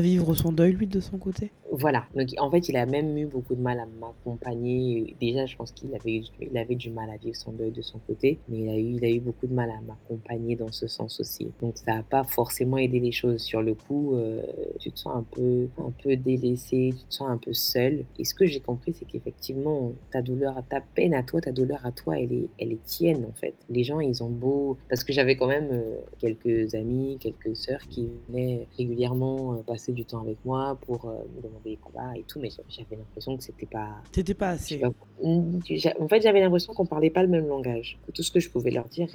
vivre 0.00 0.34
son 0.34 0.52
deuil, 0.52 0.72
lui, 0.72 0.86
de 0.86 1.00
son 1.00 1.18
côté 1.18 1.52
voilà, 1.74 2.04
donc 2.14 2.28
en 2.36 2.50
fait, 2.50 2.68
il 2.68 2.76
a 2.76 2.84
même 2.84 3.16
eu 3.16 3.24
beaucoup 3.24 3.54
de 3.54 3.60
mal 3.62 3.80
à 3.80 3.86
m'accompagner. 3.86 5.16
Déjà, 5.18 5.46
je 5.46 5.56
pense 5.56 5.72
qu'il 5.72 5.94
avait, 5.94 6.22
il 6.38 6.58
avait 6.58 6.74
du 6.74 6.90
mal 6.90 7.08
à 7.08 7.16
vivre 7.16 7.34
son 7.34 7.52
deuil 7.52 7.70
de 7.70 7.80
son 7.80 7.98
côté, 8.00 8.38
mais 8.46 8.58
il 8.58 8.68
a 8.68 8.76
eu, 8.76 8.96
il 8.96 9.04
a 9.06 9.08
eu 9.08 9.20
beaucoup 9.20 9.46
de 9.46 9.54
mal 9.54 9.70
à 9.70 9.80
m'accompagner 9.80 10.54
dans 10.54 10.70
ce 10.70 10.86
sens 10.86 11.18
aussi. 11.18 11.50
Donc 11.62 11.78
ça 11.78 11.94
n'a 11.94 12.02
pas 12.02 12.24
forcément 12.24 12.76
aidé 12.76 13.00
les 13.00 13.10
choses. 13.10 13.40
Sur 13.40 13.62
le 13.62 13.72
coup, 13.72 14.16
euh, 14.16 14.42
tu 14.80 14.92
te 14.92 14.98
sens 14.98 15.16
un 15.16 15.22
peu, 15.22 15.68
un 15.78 15.92
peu 16.02 16.14
délaissé, 16.14 16.92
tu 16.94 17.04
te 17.06 17.14
sens 17.14 17.30
un 17.30 17.38
peu 17.38 17.54
seul. 17.54 18.04
Et 18.18 18.24
ce 18.24 18.34
que 18.34 18.44
j'ai 18.44 18.60
compris, 18.60 18.92
c'est 18.92 19.06
qu'effectivement, 19.06 19.92
ta 20.10 20.20
douleur, 20.20 20.62
ta 20.68 20.82
peine 20.82 21.14
à 21.14 21.22
toi, 21.22 21.40
ta 21.40 21.52
douleur 21.52 21.86
à 21.86 21.92
toi, 21.92 22.18
elle 22.18 22.34
est, 22.34 22.48
elle 22.58 22.72
est 22.72 22.84
tienne 22.84 23.24
en 23.24 23.32
fait. 23.32 23.54
Les 23.70 23.82
gens, 23.82 24.00
ils 24.00 24.22
ont 24.22 24.28
beau, 24.28 24.76
parce 24.90 25.04
que 25.04 25.14
j'avais 25.14 25.36
quand 25.36 25.48
même 25.48 25.70
euh, 25.72 25.96
quelques 26.18 26.74
amis, 26.74 27.16
quelques 27.18 27.56
sœurs 27.56 27.88
qui 27.88 28.10
venaient 28.28 28.66
régulièrement 28.76 29.54
euh, 29.54 29.62
passer 29.66 29.92
du 29.92 30.04
temps 30.04 30.20
avec 30.20 30.36
moi 30.44 30.76
pour 30.86 31.06
me 31.06 31.40
demander 31.42 31.61
des 31.64 31.76
combats 31.76 32.16
et 32.16 32.22
tout, 32.22 32.40
mais 32.40 32.50
j'avais 32.68 32.96
l'impression 32.96 33.36
que 33.36 33.42
c'était 33.42 33.66
pas. 33.66 33.88
C'était 34.12 34.34
pas 34.34 34.50
assez. 34.50 34.80
en 34.84 36.08
fait, 36.08 36.22
j'avais 36.22 36.40
l'impression 36.40 36.72
qu'on 36.74 36.86
parlait 36.86 37.10
pas 37.10 37.22
le 37.22 37.28
même 37.28 37.46
langage. 37.46 37.98
Que 38.06 38.12
tout 38.12 38.22
ce 38.22 38.30
que 38.30 38.40
je 38.40 38.50
pouvais 38.50 38.70
leur 38.70 38.86
dire, 38.88 39.08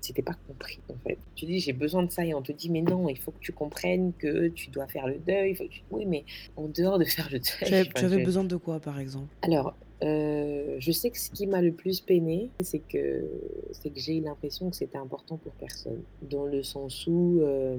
c'était 0.00 0.22
pas 0.22 0.36
compris, 0.46 0.80
en 0.90 1.08
fait. 1.08 1.18
Tu 1.34 1.46
dis, 1.46 1.60
j'ai 1.60 1.72
besoin 1.72 2.02
de 2.02 2.10
ça, 2.10 2.24
et 2.24 2.34
on 2.34 2.42
te 2.42 2.52
dit, 2.52 2.70
mais 2.70 2.82
non, 2.82 3.08
il 3.08 3.18
faut 3.18 3.30
que 3.30 3.40
tu 3.40 3.52
comprennes 3.52 4.12
que 4.18 4.48
tu 4.48 4.70
dois 4.70 4.86
faire 4.86 5.06
le 5.06 5.18
deuil. 5.18 5.56
Oui, 5.90 6.06
mais 6.06 6.24
en 6.56 6.68
dehors 6.68 6.98
de 6.98 7.04
faire 7.04 7.28
le 7.30 7.38
deuil. 7.38 7.88
Tu 7.94 8.04
avais 8.04 8.22
besoin 8.22 8.44
de 8.44 8.56
quoi, 8.56 8.80
par 8.80 8.98
exemple? 8.98 9.28
Alors, 9.42 9.74
euh, 10.02 10.76
je 10.78 10.92
sais 10.92 11.10
que 11.10 11.18
ce 11.18 11.30
qui 11.30 11.46
m'a 11.46 11.62
le 11.62 11.72
plus 11.72 12.00
peiné, 12.00 12.50
c'est 12.62 12.80
que, 12.80 13.24
c'est 13.72 13.90
que 13.90 13.98
j'ai 13.98 14.18
eu 14.18 14.20
l'impression 14.20 14.68
que 14.70 14.76
c'était 14.76 14.98
important 14.98 15.36
pour 15.36 15.52
personne. 15.52 16.02
Dans 16.22 16.44
le 16.44 16.62
sens 16.62 17.06
où, 17.06 17.40
euh, 17.40 17.78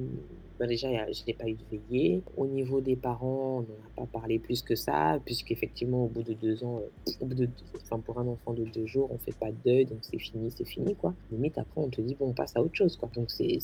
bah, 0.60 0.68
déjà, 0.68 0.90
je 1.12 1.24
n'ai 1.26 1.34
pas 1.34 1.48
eu 1.48 1.54
de 1.54 1.64
veillée. 1.70 2.22
Au 2.38 2.48
niveau 2.48 2.82
des 2.82 2.96
parents, 2.96 3.58
on 3.58 3.62
n'en 3.62 4.04
a 4.04 4.06
pas 4.06 4.20
parlé 4.20 4.40
plus 4.40 4.62
que 4.62 4.76
ça, 4.76 5.20
puisqu'effectivement, 5.26 6.06
au 6.06 6.08
bout 6.08 6.24
de 6.24 6.34
deux 6.34 6.64
ans, 6.64 6.80
euh, 6.80 7.12
au 7.22 7.26
bout 7.26 7.36
de, 7.36 7.50
enfin, 7.82 8.00
pour 8.00 8.20
un 8.20 8.28
enfant 8.28 8.54
de 8.54 8.64
deux 8.66 8.86
jours, 8.86 9.10
on 9.12 9.18
fait 9.18 9.36
pas 9.38 9.52
de 9.52 9.58
deuil, 9.66 9.86
donc 9.86 10.00
c'est 10.02 10.20
fini, 10.20 10.52
c'est 10.56 10.66
fini, 10.66 10.96
quoi. 10.96 11.14
Limite, 11.32 11.58
après, 11.58 11.82
on 11.82 11.90
te 11.90 12.02
dit, 12.02 12.16
bon, 12.16 12.28
on 12.30 12.34
passe 12.34 12.56
à 12.56 12.62
autre 12.62 12.76
chose, 12.76 12.96
quoi. 12.98 13.10
Donc, 13.16 13.32
c'est 13.32 13.60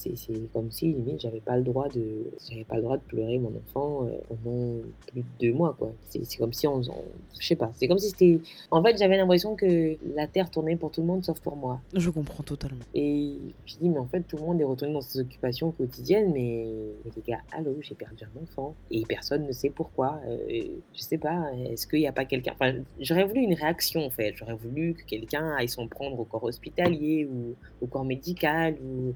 comme 0.54 0.72
si, 0.72 0.88
limite, 0.94 1.22
j'avais 1.22 1.42
pas 1.42 1.58
le 1.58 1.64
droit 1.64 1.90
de, 1.90 2.26
j'avais 2.50 2.64
pas 2.64 2.76
le 2.76 2.84
droit 2.84 2.98
de 2.98 3.04
pleurer 3.04 3.40
mon 3.40 3.52
enfant 3.56 4.08
pendant 4.28 4.82
plus 5.08 5.22
de 5.22 5.28
deux 5.40 5.54
mois, 5.54 5.76
quoi. 5.78 5.92
C'est 6.10 6.38
comme 6.38 6.54
si 6.54 6.68
on, 6.68 6.78
on 6.78 7.04
je 7.40 7.48
sais 7.48 7.56
pas, 7.56 7.72
c'est 7.76 7.88
comme 7.88 7.98
si 7.98 8.10
c'était 8.10 8.40
en 8.70 8.84
fait, 8.84 8.98
j'avais 8.98 9.18
l'impression 9.18 9.56
que 9.56 9.98
la 10.16 10.28
Terre 10.28 10.50
tournait 10.50 10.76
pour 10.76 10.92
tout 10.92 11.02
le 11.02 11.08
monde 11.08 11.24
sauf 11.24 11.40
pour 11.40 11.56
moi. 11.56 11.82
Je 11.94 12.10
comprends 12.10 12.44
totalement. 12.44 12.84
Et 12.94 13.36
je 13.66 13.78
dis, 13.78 13.90
mais 13.90 14.00
en 14.00 14.06
fait, 14.06 14.22
tout 14.22 14.38
le 14.38 14.44
monde 14.44 14.62
est 14.62 14.66
retourné 14.66 14.94
dans 14.94 15.02
ses 15.02 15.20
occupations 15.20 15.72
quotidiennes, 15.72 16.32
mais, 16.32 16.68
les 17.16 17.22
gars, 17.22 17.42
allô, 17.52 17.78
j'ai 17.82 17.96
perdu 17.96 18.24
un 18.24 18.42
enfant. 18.42 18.76
Et 18.90 19.04
personne 19.08 19.46
ne 19.46 19.52
sait 19.52 19.70
pourquoi. 19.70 20.20
Euh, 20.28 20.80
je 20.94 21.02
sais 21.02 21.18
pas, 21.18 21.52
est-ce 21.70 21.88
qu'il 21.88 22.00
n'y 22.00 22.08
a 22.08 22.12
pas 22.12 22.26
quelqu'un. 22.26 22.54
Enfin, 22.54 22.74
j'aurais 23.00 23.26
voulu 23.26 23.42
une 23.42 23.54
réaction, 23.54 24.06
en 24.06 24.10
fait. 24.10 24.34
J'aurais 24.36 24.56
voulu 24.56 24.94
que 24.94 25.04
quelqu'un 25.04 25.56
aille 25.58 25.70
s'en 25.70 25.88
prendre 25.88 26.20
au 26.20 26.26
corps 26.26 26.44
hospitalier 26.44 27.26
ou 27.26 27.56
au 27.82 27.88
corps 27.88 28.06
médical 28.06 28.76
ou, 28.84 29.14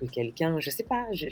que 0.00 0.06
quelqu'un. 0.06 0.60
Je 0.60 0.70
sais 0.70 0.84
pas, 0.84 1.06
je, 1.12 1.26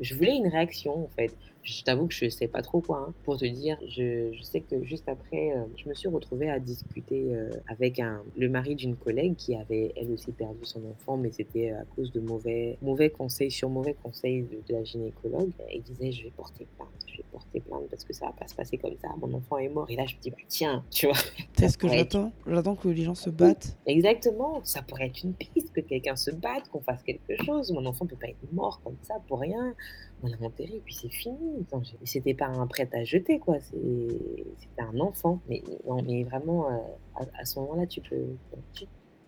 je 0.00 0.14
voulais 0.14 0.36
une 0.36 0.48
réaction, 0.48 1.04
en 1.04 1.08
fait 1.08 1.32
je 1.62 1.82
t'avoue 1.84 2.08
que 2.08 2.14
je 2.14 2.28
sais 2.28 2.48
pas 2.48 2.62
trop 2.62 2.80
quoi. 2.80 3.06
Hein. 3.08 3.14
Pour 3.24 3.38
te 3.38 3.44
dire, 3.44 3.78
je, 3.86 4.32
je, 4.32 4.42
sais 4.42 4.60
que 4.60 4.82
juste 4.82 5.08
après, 5.08 5.52
euh, 5.52 5.64
je 5.76 5.88
me 5.88 5.94
suis 5.94 6.08
retrouvée 6.08 6.50
à 6.50 6.58
discuter 6.58 7.34
euh, 7.34 7.50
avec 7.68 8.00
un, 8.00 8.22
le 8.36 8.48
mari 8.48 8.74
d'une 8.74 8.96
collègue 8.96 9.36
qui 9.36 9.54
avait 9.54 9.92
elle 9.96 10.10
aussi 10.10 10.32
perdu 10.32 10.64
son 10.64 10.80
enfant, 10.90 11.16
mais 11.16 11.30
c'était 11.30 11.70
à 11.70 11.84
cause 11.96 12.12
de 12.12 12.20
mauvais, 12.20 12.78
mauvais 12.82 13.10
conseils 13.10 13.50
sur 13.50 13.68
mauvais 13.68 13.94
conseils 14.02 14.42
de, 14.42 14.74
la 14.74 14.82
gynécologue. 14.82 15.50
Elle 15.68 15.82
disait 15.82 16.10
Je 16.10 16.24
vais 16.24 16.30
porter 16.30 16.66
plainte, 16.76 16.88
je 17.06 17.18
vais 17.18 17.24
porter 17.30 17.60
plainte 17.60 17.88
parce 17.90 18.04
que 18.04 18.12
ça 18.12 18.26
va 18.26 18.32
pas 18.32 18.48
se 18.48 18.54
passer 18.54 18.76
comme 18.78 18.96
ça. 19.00 19.08
Mon 19.20 19.32
enfant 19.34 19.58
est 19.58 19.68
mort. 19.68 19.88
Et 19.88 19.96
là, 19.96 20.04
je 20.06 20.16
me 20.16 20.20
dis 20.20 20.30
bah, 20.30 20.36
Tiens, 20.48 20.84
tu 20.90 21.06
vois. 21.06 21.18
C'est 21.58 21.68
ce 21.68 21.78
que 21.78 21.88
j'attends? 21.88 22.32
J'attends 22.46 22.74
que 22.74 22.88
les 22.88 23.04
gens 23.04 23.14
se 23.14 23.30
battent. 23.30 23.76
Exactement. 23.86 24.60
Ça 24.64 24.82
pourrait 24.82 25.06
être 25.06 25.22
une 25.22 25.34
piste, 25.34 25.72
que 25.72 25.80
quelqu'un 25.80 26.16
se 26.16 26.30
batte, 26.30 26.68
qu'on 26.70 26.80
fasse 26.80 27.02
quelque 27.02 27.36
chose. 27.44 27.70
Mon 27.72 27.86
enfant 27.86 28.06
peut 28.06 28.16
pas 28.16 28.28
être 28.28 28.52
mort 28.52 28.80
comme 28.82 28.96
ça 29.02 29.14
pour 29.28 29.40
rien 29.40 29.74
on 30.22 30.28
l'a 30.28 30.36
enterré, 30.40 30.80
puis 30.84 30.94
c'est 30.94 31.10
fini. 31.10 31.66
C'était 32.04 32.34
pas 32.34 32.46
un 32.46 32.66
prêt 32.66 32.88
à 32.92 33.04
jeter, 33.04 33.38
quoi. 33.38 33.58
C'était 33.60 34.82
un 34.82 34.98
enfant. 35.00 35.40
Mais, 35.48 35.62
mais 36.04 36.24
vraiment, 36.24 36.70
euh, 36.70 37.24
à, 37.34 37.44
ce 37.44 37.58
moment-là, 37.60 37.86
tu 37.86 38.00
peux. 38.00 38.36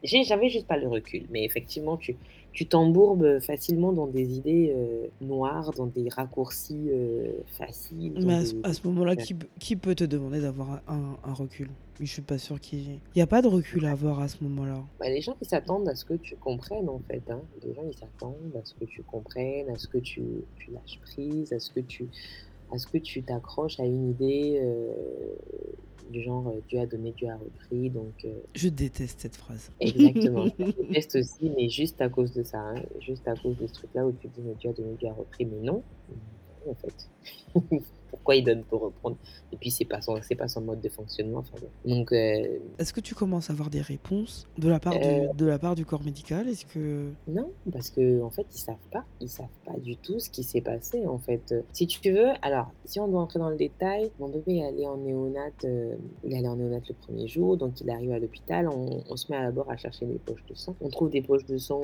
J'avais 0.04 0.50
juste 0.50 0.66
pas 0.66 0.76
le 0.76 0.86
recul, 0.86 1.24
mais 1.30 1.44
effectivement, 1.44 1.96
tu, 1.96 2.14
tu 2.52 2.66
t'embourbes 2.66 3.40
facilement 3.40 3.92
dans 3.92 4.06
des 4.06 4.36
idées 4.36 4.74
euh, 4.76 5.06
noires, 5.22 5.72
dans 5.72 5.86
des 5.86 6.08
raccourcis 6.10 6.90
euh, 6.90 7.32
faciles. 7.58 8.12
Mais 8.24 8.40
à, 8.62 8.74
ce 8.74 8.86
moment-là, 8.86 9.16
qui, 9.16 9.34
qui, 9.58 9.76
peut 9.76 9.94
te 9.94 10.04
demander 10.04 10.40
d'avoir 10.40 10.82
un, 10.86 11.16
un, 11.24 11.32
recul? 11.32 11.70
Je 12.00 12.06
suis 12.06 12.22
pas 12.22 12.36
sûr 12.36 12.60
qu'il 12.60 12.98
n'y 13.16 13.22
a 13.22 13.26
pas 13.26 13.40
de 13.40 13.48
recul 13.48 13.86
à 13.86 13.92
avoir 13.92 14.20
à 14.20 14.28
ce 14.28 14.44
moment-là. 14.44 14.84
Bah, 15.00 15.08
les 15.08 15.22
gens, 15.22 15.36
ils 15.40 15.48
s'attendent 15.48 15.88
à 15.88 15.94
ce 15.94 16.04
que 16.04 16.14
tu 16.14 16.36
comprennes, 16.36 16.88
en 16.88 17.00
fait. 17.08 17.22
Hein. 17.30 17.40
Les 17.64 17.72
gens, 17.72 17.84
ils 17.90 17.96
s'attendent 17.96 18.54
à 18.60 18.64
ce 18.64 18.74
que 18.74 18.84
tu 18.84 19.02
comprennes, 19.02 19.70
à 19.70 19.78
ce 19.78 19.88
que 19.88 19.98
tu, 19.98 20.22
tu 20.58 20.70
lâches 20.70 21.00
prise, 21.00 21.52
à 21.52 21.58
ce 21.58 21.70
que 21.70 21.80
tu 21.80 22.06
à 22.72 22.78
ce 22.78 22.86
que 22.86 22.98
tu 22.98 23.22
t'accroches 23.22 23.78
à 23.78 23.84
une 23.84 24.10
idée 24.10 24.58
euh, 24.62 24.92
du 26.10 26.22
genre 26.22 26.48
euh, 26.48 26.60
Dieu 26.68 26.80
a 26.80 26.86
donné, 26.86 27.12
Dieu 27.12 27.28
a 27.28 27.36
repris. 27.36 27.90
Donc, 27.90 28.24
euh, 28.24 28.32
Je 28.54 28.68
déteste 28.68 29.20
cette 29.20 29.36
phrase. 29.36 29.72
Exactement. 29.80 30.46
je 30.58 30.64
déteste 30.64 31.16
aussi, 31.16 31.50
mais 31.56 31.68
juste 31.68 32.00
à 32.00 32.08
cause 32.08 32.32
de 32.32 32.42
ça. 32.42 32.58
Hein. 32.58 32.82
juste 33.00 33.26
à 33.28 33.34
cause 33.34 33.56
de 33.56 33.66
ce 33.66 33.74
truc-là 33.74 34.06
où 34.06 34.12
tu 34.12 34.28
dis 34.28 34.40
mais 34.42 34.54
Dieu 34.54 34.70
a 34.70 34.72
donné, 34.72 34.94
Dieu 34.98 35.08
a 35.08 35.12
repris. 35.12 35.44
Mais 35.44 35.60
non, 35.60 35.82
en 36.68 36.74
fait. 36.74 37.08
pourquoi 38.10 38.36
il 38.36 38.44
donne 38.44 38.62
pour 38.64 38.80
reprendre. 38.80 39.16
Et 39.52 39.56
puis, 39.56 39.70
c'est 39.70 39.84
pas 39.84 40.00
son, 40.00 40.20
c'est 40.22 40.36
pas 40.36 40.46
son 40.48 40.60
mode 40.60 40.80
de 40.80 40.88
fonctionnement. 40.88 41.38
Enfin, 41.38 41.56
Donc, 41.84 42.12
euh, 42.12 42.58
Est-ce 42.78 42.92
que 42.92 43.00
tu 43.00 43.14
commences 43.14 43.50
à 43.50 43.52
avoir 43.52 43.70
des 43.70 43.80
réponses 43.80 44.46
de 44.56 44.68
la 44.68 44.78
part, 44.80 44.94
Euh, 45.02 45.32
de 45.32 45.46
la 45.46 45.58
part 45.58 45.74
du 45.74 45.84
corps 45.84 46.02
médical? 46.02 46.48
Est-ce 46.48 46.64
que... 46.64 47.10
non, 47.28 47.50
parce 47.72 47.90
que 47.90 48.22
en 48.22 48.30
fait, 48.30 48.46
ils 48.54 48.58
savent 48.58 48.76
pas. 48.92 49.04
Ils 49.20 49.28
savent 49.28 49.46
pas 49.66 49.76
du 49.78 49.96
tout 49.96 50.18
ce 50.20 50.30
qui 50.30 50.42
s'est 50.44 50.60
passé. 50.60 51.06
En 51.06 51.18
fait, 51.18 51.54
si 51.72 51.86
tu 51.88 52.12
veux, 52.12 52.28
alors, 52.42 52.70
si 52.84 53.00
on 53.00 53.08
doit 53.08 53.20
entrer 53.20 53.38
dans 53.40 53.50
le 53.50 53.56
détail, 53.56 54.10
mon 54.20 54.28
bébé 54.28 54.58
est 54.58 54.64
allé 54.66 54.86
en 54.86 54.96
néonat. 54.96 55.50
euh, 55.64 55.96
il 56.24 56.32
est 56.32 56.38
allé 56.38 56.48
en 56.48 56.56
néonat 56.56 56.80
le 56.88 56.94
premier 56.94 57.26
jour, 57.28 57.56
donc 57.56 57.80
il 57.80 57.90
arrive 57.90 58.12
à 58.12 58.18
l'hôpital. 58.20 58.68
On, 58.68 59.02
on 59.08 59.16
se 59.16 59.30
met 59.30 59.38
à 59.38 59.44
d'abord 59.44 59.70
à 59.70 59.76
chercher 59.76 60.06
des 60.06 60.18
poches 60.18 60.44
de 60.48 60.54
sang. 60.54 60.76
On 60.80 60.88
trouve 60.88 61.10
des 61.10 61.22
poches 61.22 61.46
de 61.46 61.58
sang 61.58 61.80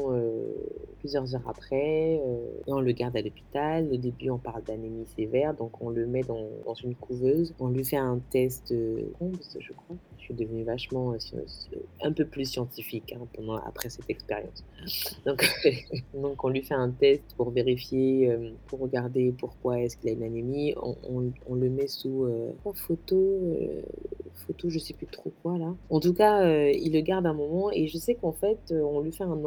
plusieurs 1.00 1.35
heures 1.35 1.48
après, 1.48 2.14
et 2.14 2.20
on 2.72 2.81
le 2.81 2.92
garde 2.92 3.16
à 3.16 3.20
l'hocital. 3.22 3.88
Au 3.92 3.96
début, 3.96 4.31
on 4.31 4.38
parle 4.38 4.62
d'anémie 4.64 5.07
sévère, 5.16 5.30
donc 5.59 5.81
on 5.81 5.90
le 5.90 6.07
met 6.07 6.23
dans, 6.23 6.75
une 6.83 6.95
couveuse. 6.95 7.55
On 7.59 7.69
lui 7.69 7.85
fait 7.85 7.97
un 7.97 8.21
test 8.31 8.73
euh, 8.73 9.03
je 9.59 9.73
crois. 9.73 9.97
Je 10.19 10.25
suis 10.25 10.35
devenue 10.35 10.64
vachement 10.64 11.12
euh, 11.12 11.45
un 12.03 12.12
peu 12.12 12.25
plus 12.25 12.45
scientifique 12.45 13.14
hein, 13.16 13.27
pendant, 13.35 13.57
après 13.57 13.88
cette 13.90 14.09
expérience. 14.09 14.64
Donc, 15.25 16.45
on 16.45 16.49
lui 16.49 16.62
fait 16.62 16.75
un 16.75 16.90
test 16.90 17.23
pour 17.37 17.51
vérifier, 17.51 18.31
euh, 18.31 18.51
pour 18.66 18.81
regarder 18.81 19.33
pourquoi 19.38 19.81
est-ce 19.81 19.97
qu'il 19.97 20.11
a 20.11 20.12
une 20.12 20.23
anémie. 20.23 20.75
On, 20.77 21.55
le 21.55 21.69
met 21.69 21.88
sous 21.88 22.25
euh, 22.25 22.53
photo, 22.75 23.16
euh, 23.16 23.83
photo, 24.47 24.71
je 24.71 24.79
sais 24.79 24.95
plus 24.95 25.07
trop 25.07 25.33
quoi 25.43 25.59
là. 25.59 25.75
En 25.90 26.01
tout 26.01 26.14
cas, 26.14 26.43
euh, 26.43 26.71
il 26.71 26.93
le 26.93 27.01
garde 27.01 27.27
un 27.27 27.35
moment 27.35 27.71
et 27.71 27.87
je 27.88 27.99
sais 27.99 28.14
qu'en 28.14 28.33
fait, 28.33 28.73
on 28.73 29.01
lui 29.01 29.12
fait 29.12 29.25
un, 29.25 29.38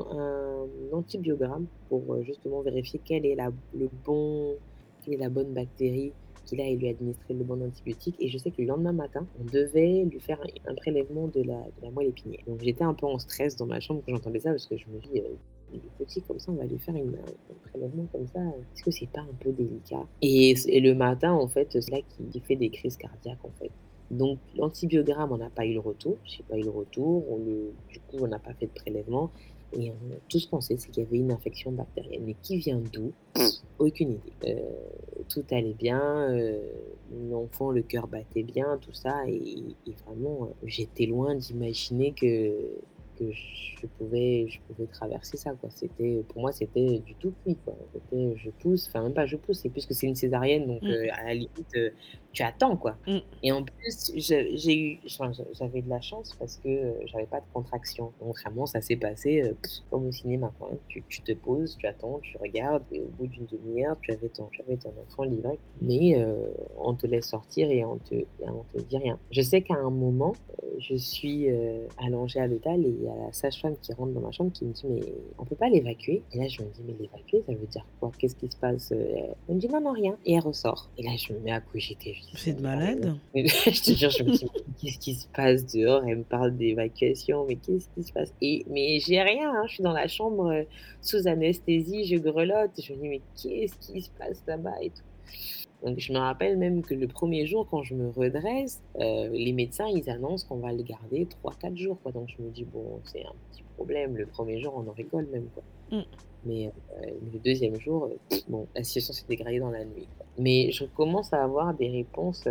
antibiogramme 0.91 1.65
pour 1.89 2.22
justement 2.24 2.62
vérifier 2.62 3.00
quel 3.04 3.26
est 3.26 3.36
le 3.74 3.89
bon, 4.06 4.56
la 5.11 5.29
bonne 5.29 5.53
bactérie 5.53 6.13
qu'il 6.45 6.59
a 6.61 6.65
et 6.65 6.75
lui 6.75 6.89
administrer 6.89 7.33
le 7.33 7.43
bon 7.43 7.61
antibiotique. 7.65 8.15
Et 8.19 8.27
je 8.27 8.37
sais 8.37 8.51
que 8.51 8.61
le 8.61 8.67
lendemain 8.67 8.91
matin, 8.91 9.25
on 9.39 9.45
devait 9.45 10.03
lui 10.03 10.19
faire 10.19 10.39
un, 10.67 10.75
prélèvement 10.75 11.27
de 11.27 11.41
la, 11.41 11.89
moelle 11.91 12.07
épinière. 12.07 12.41
Donc 12.47 12.61
j'étais 12.61 12.83
un 12.83 12.93
peu 12.93 13.05
en 13.05 13.19
stress 13.19 13.55
dans 13.55 13.65
ma 13.65 13.79
chambre 13.79 14.01
quand 14.05 14.13
j'entendais 14.13 14.39
ça 14.39 14.51
parce 14.51 14.67
que 14.67 14.77
je 14.77 14.85
me 14.87 14.99
dis, 14.99 15.19
euh, 15.19 15.35
il 15.73 15.79
est 15.79 16.05
petit 16.05 16.21
comme 16.21 16.39
ça, 16.39 16.51
on 16.51 16.55
va 16.55 16.65
lui 16.65 16.79
faire 16.79 16.95
un 16.95 17.69
prélèvement 17.69 18.07
comme 18.11 18.27
ça. 18.27 18.39
Est-ce 18.39 18.83
que 18.83 18.91
c'est 18.91 19.09
pas 19.09 19.21
un 19.21 19.35
peu 19.39 19.51
délicat? 19.51 20.05
Et, 20.21 20.53
le 20.79 20.93
matin, 20.93 21.33
en 21.33 21.47
fait, 21.47 21.67
c'est 21.71 21.91
là 21.91 21.99
qu'il 22.01 22.41
fait 22.41 22.55
des 22.55 22.69
crises 22.69 22.97
cardiaques, 22.97 23.43
en 23.43 23.51
fait. 23.59 23.71
Donc 24.11 24.37
l'antibiogramme, 24.55 25.31
on 25.31 25.37
n'a 25.37 25.49
pas 25.49 25.65
eu 25.65 25.73
le 25.73 25.79
retour. 25.79 26.17
J'ai 26.23 26.43
pas 26.43 26.57
eu 26.57 26.63
le 26.63 26.69
retour. 26.69 27.23
Du 27.89 27.99
coup, 27.99 28.17
on 28.19 28.27
n'a 28.27 28.37
pas 28.37 28.53
fait 28.53 28.67
de 28.67 28.71
prélèvement. 28.71 29.31
Et 29.75 29.91
on 29.91 30.13
a 30.13 30.17
tous 30.29 30.45
pensé 30.45 30.77
c'est 30.77 30.89
qu'il 30.89 31.03
y 31.03 31.05
avait 31.05 31.17
une 31.17 31.31
infection 31.31 31.71
bactérienne. 31.71 32.23
Mais 32.25 32.36
qui 32.41 32.57
vient 32.57 32.81
d'où? 32.91 33.12
Aucune 33.79 34.12
idée. 34.12 34.33
Euh, 34.47 34.59
tout 35.29 35.43
allait 35.51 35.73
bien, 35.73 36.29
euh, 36.29 36.59
l'enfant, 37.29 37.71
le 37.71 37.81
cœur 37.81 38.07
battait 38.07 38.43
bien, 38.43 38.77
tout 38.81 38.93
ça. 38.93 39.27
Et, 39.27 39.75
et 39.88 39.93
vraiment, 40.05 40.43
euh, 40.43 40.47
j'étais 40.65 41.05
loin 41.05 41.36
d'imaginer 41.36 42.13
que 42.13 42.53
que 43.17 43.32
je 43.32 43.86
pouvais, 43.97 44.45
je 44.47 44.60
pouvais 44.67 44.88
traverser 44.88 45.38
ça, 45.38 45.52
quoi. 45.60 45.69
C'était, 45.71 46.23
pour 46.30 46.41
moi, 46.41 46.52
c'était 46.52 46.99
du 46.99 47.15
tout 47.15 47.34
cuit, 47.43 47.58
quoi. 47.65 47.76
C'était, 47.93 48.34
je 48.38 48.49
pousse, 48.49 48.88
enfin, 48.88 49.04
même 49.04 49.13
pas 49.13 49.26
je 49.26 49.36
pousse, 49.38 49.60
c'est 49.60 49.69
plus 49.69 49.86
que 49.86 49.93
c'est 49.93 50.08
une 50.08 50.15
césarienne, 50.15 50.67
donc 50.67 50.82
Mmh. 50.82 50.88
euh, 50.88 51.08
à 51.13 51.23
la 51.26 51.34
limite, 51.34 51.76
euh, 51.76 51.89
tu 52.32 52.43
attends, 52.43 52.78
quoi. 52.78 52.95
Mmh. 53.08 53.17
Et 53.43 53.52
en 53.52 53.63
plus, 53.63 54.12
je- 54.15 54.56
j'ai 54.56 54.78
eu, 54.80 54.99
j'avais 55.54 55.82
de 55.82 55.89
la 55.89 56.02
chance 56.02 56.36
parce 56.39 56.58
que 56.58 56.69
euh, 56.69 56.93
j'avais 57.06 57.26
pas 57.26 57.39
de 57.41 57.45
contraction. 57.54 58.12
Donc 58.21 58.38
vraiment, 58.39 58.65
ça 58.65 58.82
s'est 58.82 58.95
passé 58.95 59.41
euh, 59.43 59.54
comme 59.91 60.08
au 60.08 60.12
cinéma, 60.12 60.52
quoi. 60.60 60.71
Tu, 60.88 61.04
tu 61.10 61.21
te 61.21 61.34
poses, 61.34 61.78
tu 61.78 61.86
attends, 61.88 62.19
tu 62.21 62.38
regardes, 62.38 62.84
et 62.91 63.02
au 63.02 63.08
bout 63.17 63.28
d'une 63.28 63.45
demi-heure, 63.45 63.97
tu 64.02 64.12
avais 64.12 64.30
ton, 64.30 64.47
tu 64.52 64.62
avais 64.62 64.78
ton 64.78 64.93
enfant 65.08 65.23
livré. 65.23 65.60
Mais 65.82 66.15
on 66.80 66.93
te 66.93 67.06
laisse 67.08 67.28
sortir 67.28 67.69
et 67.69 67.84
on 67.86 67.97
te, 67.97 68.15
et 68.15 68.28
on 68.47 68.63
te 68.73 68.82
dit 68.84 68.97
rien. 68.97 69.19
Je 69.32 69.41
sais 69.41 69.62
qu'à 69.62 69.76
un 69.76 69.89
moment, 69.89 70.34
je 70.80 70.95
suis 70.95 71.47
allongée 71.97 72.39
à 72.39 72.47
l'hôpital 72.47 72.84
et 72.86 73.02
y 73.03 73.09
a 73.09 73.25
la 73.25 73.33
sage-femme 73.33 73.75
qui 73.81 73.93
rentre 73.93 74.13
dans 74.13 74.21
ma 74.21 74.31
chambre 74.31 74.51
qui 74.51 74.65
me 74.65 74.73
dit 74.73 74.85
mais 74.87 75.01
on 75.37 75.45
peut 75.45 75.55
pas 75.55 75.69
l'évacuer? 75.69 76.23
Et 76.31 76.37
là 76.37 76.47
je 76.47 76.61
me 76.61 76.67
dis 76.67 76.81
mais 76.85 76.93
l'évacuer 76.99 77.43
ça 77.45 77.53
veut 77.53 77.67
dire 77.67 77.85
quoi? 77.99 78.11
Qu'est-ce 78.17 78.35
qui 78.35 78.49
se 78.49 78.57
passe? 78.57 78.91
Elle 78.91 79.55
me 79.55 79.59
dit 79.59 79.67
non 79.67 79.81
non 79.81 79.91
rien 79.91 80.17
et 80.25 80.33
elle 80.33 80.43
ressort. 80.43 80.89
Et 80.97 81.03
là 81.03 81.11
je 81.17 81.33
me 81.33 81.39
mets 81.39 81.51
à 81.51 81.61
cogiter. 81.61 82.15
C'est 82.35 82.53
de 82.53 82.61
malade? 82.61 83.15
mais 83.33 83.47
je 83.47 83.81
te 83.83 83.91
jure, 83.91 84.09
je 84.09 84.23
me 84.23 84.31
dis, 84.31 84.45
mais 84.45 84.61
qu'est-ce 84.79 84.99
qui 84.99 85.15
se 85.15 85.27
passe 85.27 85.65
dehors? 85.65 86.03
Elle 86.07 86.19
me 86.19 86.23
parle 86.23 86.55
d'évacuation, 86.55 87.45
mais 87.47 87.55
qu'est-ce 87.55 87.89
qui 87.89 88.03
se 88.03 88.13
passe? 88.13 88.33
Et 88.41 88.65
mais 88.69 88.99
j'ai 88.99 89.21
rien, 89.21 89.51
hein, 89.51 89.63
je 89.67 89.75
suis 89.75 89.83
dans 89.83 89.93
la 89.93 90.07
chambre 90.07 90.51
euh, 90.51 90.63
sous 91.01 91.27
anesthésie, 91.27 92.05
je 92.05 92.17
grelotte. 92.17 92.71
Je 92.81 92.93
me 92.93 93.01
dis, 93.01 93.09
mais 93.09 93.21
qu'est-ce 93.35 93.75
qui 93.77 94.01
se 94.01 94.09
passe 94.11 94.43
là-bas 94.47 94.81
et 94.81 94.89
tout? 94.89 95.03
Donc 95.84 96.00
je 96.00 96.13
me 96.13 96.17
rappelle 96.17 96.58
même 96.58 96.82
que 96.82 96.93
le 96.93 97.08
premier 97.08 97.46
jour, 97.46 97.67
quand 97.69 97.84
je 97.84 97.93
me 97.93 98.10
redresse, 98.10 98.82
euh, 99.00 99.28
les 99.30 99.52
médecins, 99.52 99.88
ils 99.88 100.10
annoncent 100.10 100.48
qu'on 100.48 100.58
va 100.58 100.72
le 100.72 100.82
garder 100.82 101.26
trois 101.26 101.54
quatre 101.60 101.76
jours, 101.76 101.98
quoi. 102.02 102.12
Donc 102.12 102.30
je 102.30 102.41
me 102.41 102.50
dis, 102.50 102.63
bon, 102.63 103.02
c'est 103.04 103.24
un 103.26 103.34
petit 103.52 103.63
problème. 103.76 104.15
Le 104.15 104.26
premier 104.26 104.60
jour, 104.62 104.74
on 104.76 104.89
en 104.89 104.93
rigole 104.93 105.28
même, 105.28 105.48
quoi. 105.54 105.63
Mm. 105.91 106.04
Mais 106.46 106.67
euh, 106.67 107.12
le 107.34 107.39
deuxième 107.39 107.80
jour, 107.80 108.06
euh, 108.06 108.38
bon, 108.48 108.67
la 108.76 108.84
situation 108.84 109.13
s'est 109.13 109.26
dégradée 109.28 109.60
dans 109.60 109.72
la 109.72 109.84
nuit. 109.84 110.08
quoi. 110.17 110.26
Mais 110.38 110.72
je 110.72 110.86
commence 110.86 111.34
à 111.34 111.43
avoir 111.43 111.74
des 111.74 111.89
réponses 111.89 112.46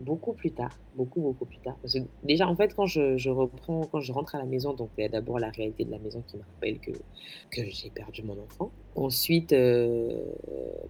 beaucoup 0.00 0.32
plus 0.32 0.50
tard, 0.50 0.76
beaucoup, 0.96 1.20
beaucoup 1.20 1.44
plus 1.44 1.58
tard. 1.58 1.76
Parce 1.82 1.94
que 1.94 2.00
déjà, 2.24 2.48
en 2.48 2.56
fait, 2.56 2.74
quand 2.74 2.86
je, 2.86 3.18
je 3.18 3.30
reprends, 3.30 3.82
quand 3.82 4.00
je 4.00 4.12
rentre 4.12 4.34
à 4.34 4.38
la 4.38 4.44
maison, 4.44 4.72
donc 4.72 4.90
il 4.96 5.02
y 5.02 5.04
a 5.04 5.08
d'abord 5.08 5.38
la 5.38 5.50
réalité 5.50 5.84
de 5.84 5.90
la 5.90 5.98
maison 5.98 6.22
qui 6.26 6.36
me 6.38 6.42
rappelle 6.42 6.78
que, 6.78 6.92
que 7.50 7.68
j'ai 7.68 7.90
perdu 7.90 8.22
mon 8.22 8.38
enfant. 8.42 8.70
Ensuite, 8.96 9.52
euh, 9.52 10.22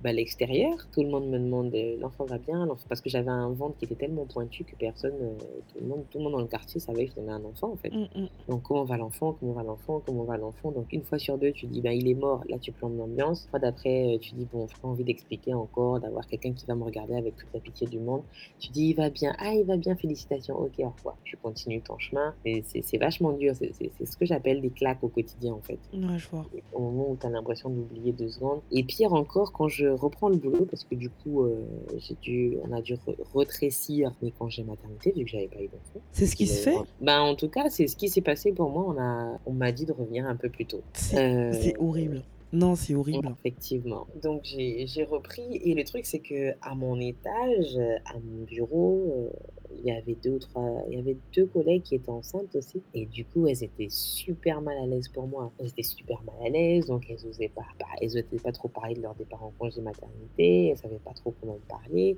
bah, 0.01 0.12
l'extérieur, 0.12 0.87
tout 0.92 1.03
le 1.03 1.09
monde 1.09 1.29
me 1.29 1.38
demande 1.40 1.75
euh, 1.75 1.97
l'enfant 1.99 2.25
va 2.25 2.38
bien, 2.38 2.69
parce 2.88 3.01
que 3.01 3.11
j'avais 3.11 3.31
un 3.31 3.51
ventre 3.51 3.77
qui 3.79 3.85
était 3.85 3.97
tellement 3.97 4.27
pointu 4.27 4.62
que 4.62 4.77
personne, 4.77 5.14
euh, 5.21 5.35
tout 5.73 5.81
le 5.81 5.88
monde, 5.88 6.05
tout 6.09 6.19
le 6.19 6.25
monde 6.25 6.35
dans 6.35 6.40
le 6.40 6.47
quartier 6.47 6.79
savait 6.79 7.07
que 7.07 7.14
j'avais 7.16 7.33
un 7.33 7.45
enfant 7.45 7.73
en 7.73 7.77
fait. 7.77 7.90
Mm, 7.90 8.07
mm. 8.14 8.29
Donc, 8.49 8.62
comment 8.62 8.85
va 8.85 8.97
l'enfant 8.97 9.37
Comment 9.40 9.55
va 9.55 9.64
l'enfant 9.64 10.01
Comment 10.07 10.23
va 10.23 10.37
l'enfant? 10.37 10.71
Donc, 10.71 10.92
une 10.92 11.03
fois 11.03 11.19
sur 11.19 11.37
deux, 11.37 11.51
tu 11.51 11.66
dis, 11.66 11.81
ben, 11.81 11.90
il 11.90 12.09
est 12.09 12.14
mort. 12.14 12.45
Là, 12.49 12.59
tu 12.61 12.71
plombes 12.71 12.97
l'ambiance. 12.97 13.42
Une 13.42 13.51
fois 13.51 13.59
d'après, 13.59 14.19
tu 14.21 14.37
dis, 14.37 14.47
bon, 14.53 14.69
j'ai 14.69 14.81
pas 14.81 14.87
envie 14.87 15.05
d'expliquer 15.05 15.55
encore, 15.55 15.99
d'avoir 15.99 16.29
quelqu'un 16.29 16.53
qui 16.53 16.64
va 16.66 16.77
me 16.77 16.85
regarder 16.85 17.16
avec 17.16 17.35
toute 17.35 17.53
la 17.53 17.59
pitié 17.59 17.88
du 17.88 17.99
monde. 17.99 18.23
Tu 18.61 18.71
dis, 18.71 18.90
il 18.90 18.95
va 18.95 19.11
bien. 19.11 19.35
Ah, 19.40 19.53
il 19.53 19.64
va 19.64 19.77
bien, 19.77 19.97
félicitations. 19.97 20.57
Ok, 20.57 20.75
au 20.79 20.90
revoir. 20.90 21.16
Tu 21.25 21.37
continues 21.37 21.83
ton 21.83 21.99
chemin. 21.99 22.35
C'est 22.62 22.99
vachement 22.99 23.33
dur. 23.33 23.53
C'est 23.57 24.07
ce 24.07 24.16
que 24.16 24.27
j'appelle 24.27 24.61
des 24.61 24.71
claques 24.71 25.03
au 25.03 25.09
quotidien, 25.09 25.55
en 25.55 25.61
fait. 25.61 25.81
Ouais, 25.92 26.19
je 26.19 26.29
vois. 26.29 26.47
Au 26.73 26.81
moment 26.81 27.11
où 27.11 27.16
tu 27.16 27.27
as 27.27 27.31
l'impression 27.31 27.69
d'oublier 27.69 27.96
deux 28.13 28.29
secondes. 28.29 28.61
Et 28.71 28.83
pire 28.85 29.13
encore, 29.15 29.53
quand 29.53 29.69
je 29.69 29.87
reprends 29.87 30.29
le 30.29 30.37
boulot, 30.37 30.67
parce 30.71 30.85
que 30.85 30.95
du 30.95 31.11
coup, 31.11 31.43
euh, 31.45 31.65
j'ai 31.99 32.15
dû, 32.23 32.57
on 32.69 32.73
a 32.73 32.81
dû 32.81 32.95
re- 32.95 33.17
retrécir 33.35 34.13
mes 34.23 34.31
congés 34.31 34.63
maternité, 34.65 35.13
vu 35.17 35.25
que 35.25 35.31
j'avais 35.31 35.49
pas 35.49 35.61
eu 35.61 35.69
d'enfant. 35.69 36.01
C'est 36.13 36.27
ce 36.27 36.37
qui 36.37 36.47
se 36.47 36.63
fait? 36.63 36.77
Ben, 37.01 37.21
en 37.21 37.35
tout 37.35 37.49
cas, 37.49 37.69
c'est 37.71 37.87
ce 37.87 37.97
qui 37.97 38.09
s'est 38.09 38.21
passé 38.21 38.53
pour 38.53 38.71
moi. 38.71 38.85
On 38.89 39.01
a, 39.01 39.39
on 39.47 39.53
m'a 39.53 39.73
dit 39.73 39.85
de 39.87 39.93
revenir 39.93 40.27
un 40.27 40.37
peu 40.37 40.49
plus 40.49 40.67
tôt. 40.67 40.83
C'est 40.95 41.17
Euh, 41.19 41.53
c'est 41.53 41.77
horrible. 41.79 42.23
Non, 42.53 42.77
c'est 42.77 42.95
horrible. 42.95 43.35
Effectivement. 43.39 44.07
Donc 44.23 44.45
j'ai 44.45 45.05
repris 45.05 45.57
et 45.57 45.75
le 45.75 45.85
truc 45.85 46.07
c'est 46.07 46.21
que 46.21 46.53
à 46.63 46.75
mon 46.75 46.99
étage, 47.01 47.77
euh, 47.77 47.97
à 48.07 48.19
mon 48.19 48.45
bureau, 48.45 49.13
euh, 49.17 49.31
il 49.79 49.85
y 49.85 49.91
avait 49.91 50.15
deux 50.15 50.31
ou 50.31 50.39
trois, 50.39 50.85
il 50.89 50.97
y 50.97 51.01
avait 51.01 51.17
deux 51.35 51.47
collègues 51.47 51.83
qui 51.83 51.97
étaient 51.97 52.11
enceintes 52.11 52.55
aussi 52.55 52.83
et 52.95 53.07
du 53.07 53.25
coup 53.25 53.47
elles 53.47 53.65
étaient 53.65 53.89
super 53.91 54.63
mal 54.63 54.79
à 54.79 54.87
l'aise 54.87 55.09
pour 55.09 55.27
moi. 55.27 55.53
Elles 55.59 55.69
étaient 55.69 55.83
super 55.83 56.23
mal 56.23 56.47
à 56.47 56.49
l'aise 56.49 56.87
donc 56.87 57.07
elles 57.11 57.27
osaient 57.27 57.49
pas, 57.49 57.67
pas 57.79 57.87
elles 58.01 58.11
osaient 58.11 58.23
pas 58.43 58.53
trop 58.53 58.69
parler 58.69 58.95
de 58.95 59.03
leur 59.03 59.15
départ 59.15 59.43
en 59.43 59.53
congé 59.59 59.81
maternité, 59.81 60.69
elles 60.69 60.79
savaient 60.79 61.01
pas 61.05 61.15
trop 61.15 61.35
comment 61.41 61.55
me 61.55 61.69
parler. 61.69 62.17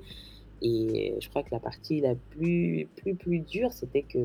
Et 0.61 1.15
je 1.19 1.29
crois 1.29 1.43
que 1.43 1.49
la 1.51 1.59
partie 1.59 2.01
la 2.01 2.15
plus, 2.15 2.87
plus, 2.97 3.15
plus 3.15 3.39
dure, 3.39 3.71
c'était 3.71 4.01
que 4.03 4.17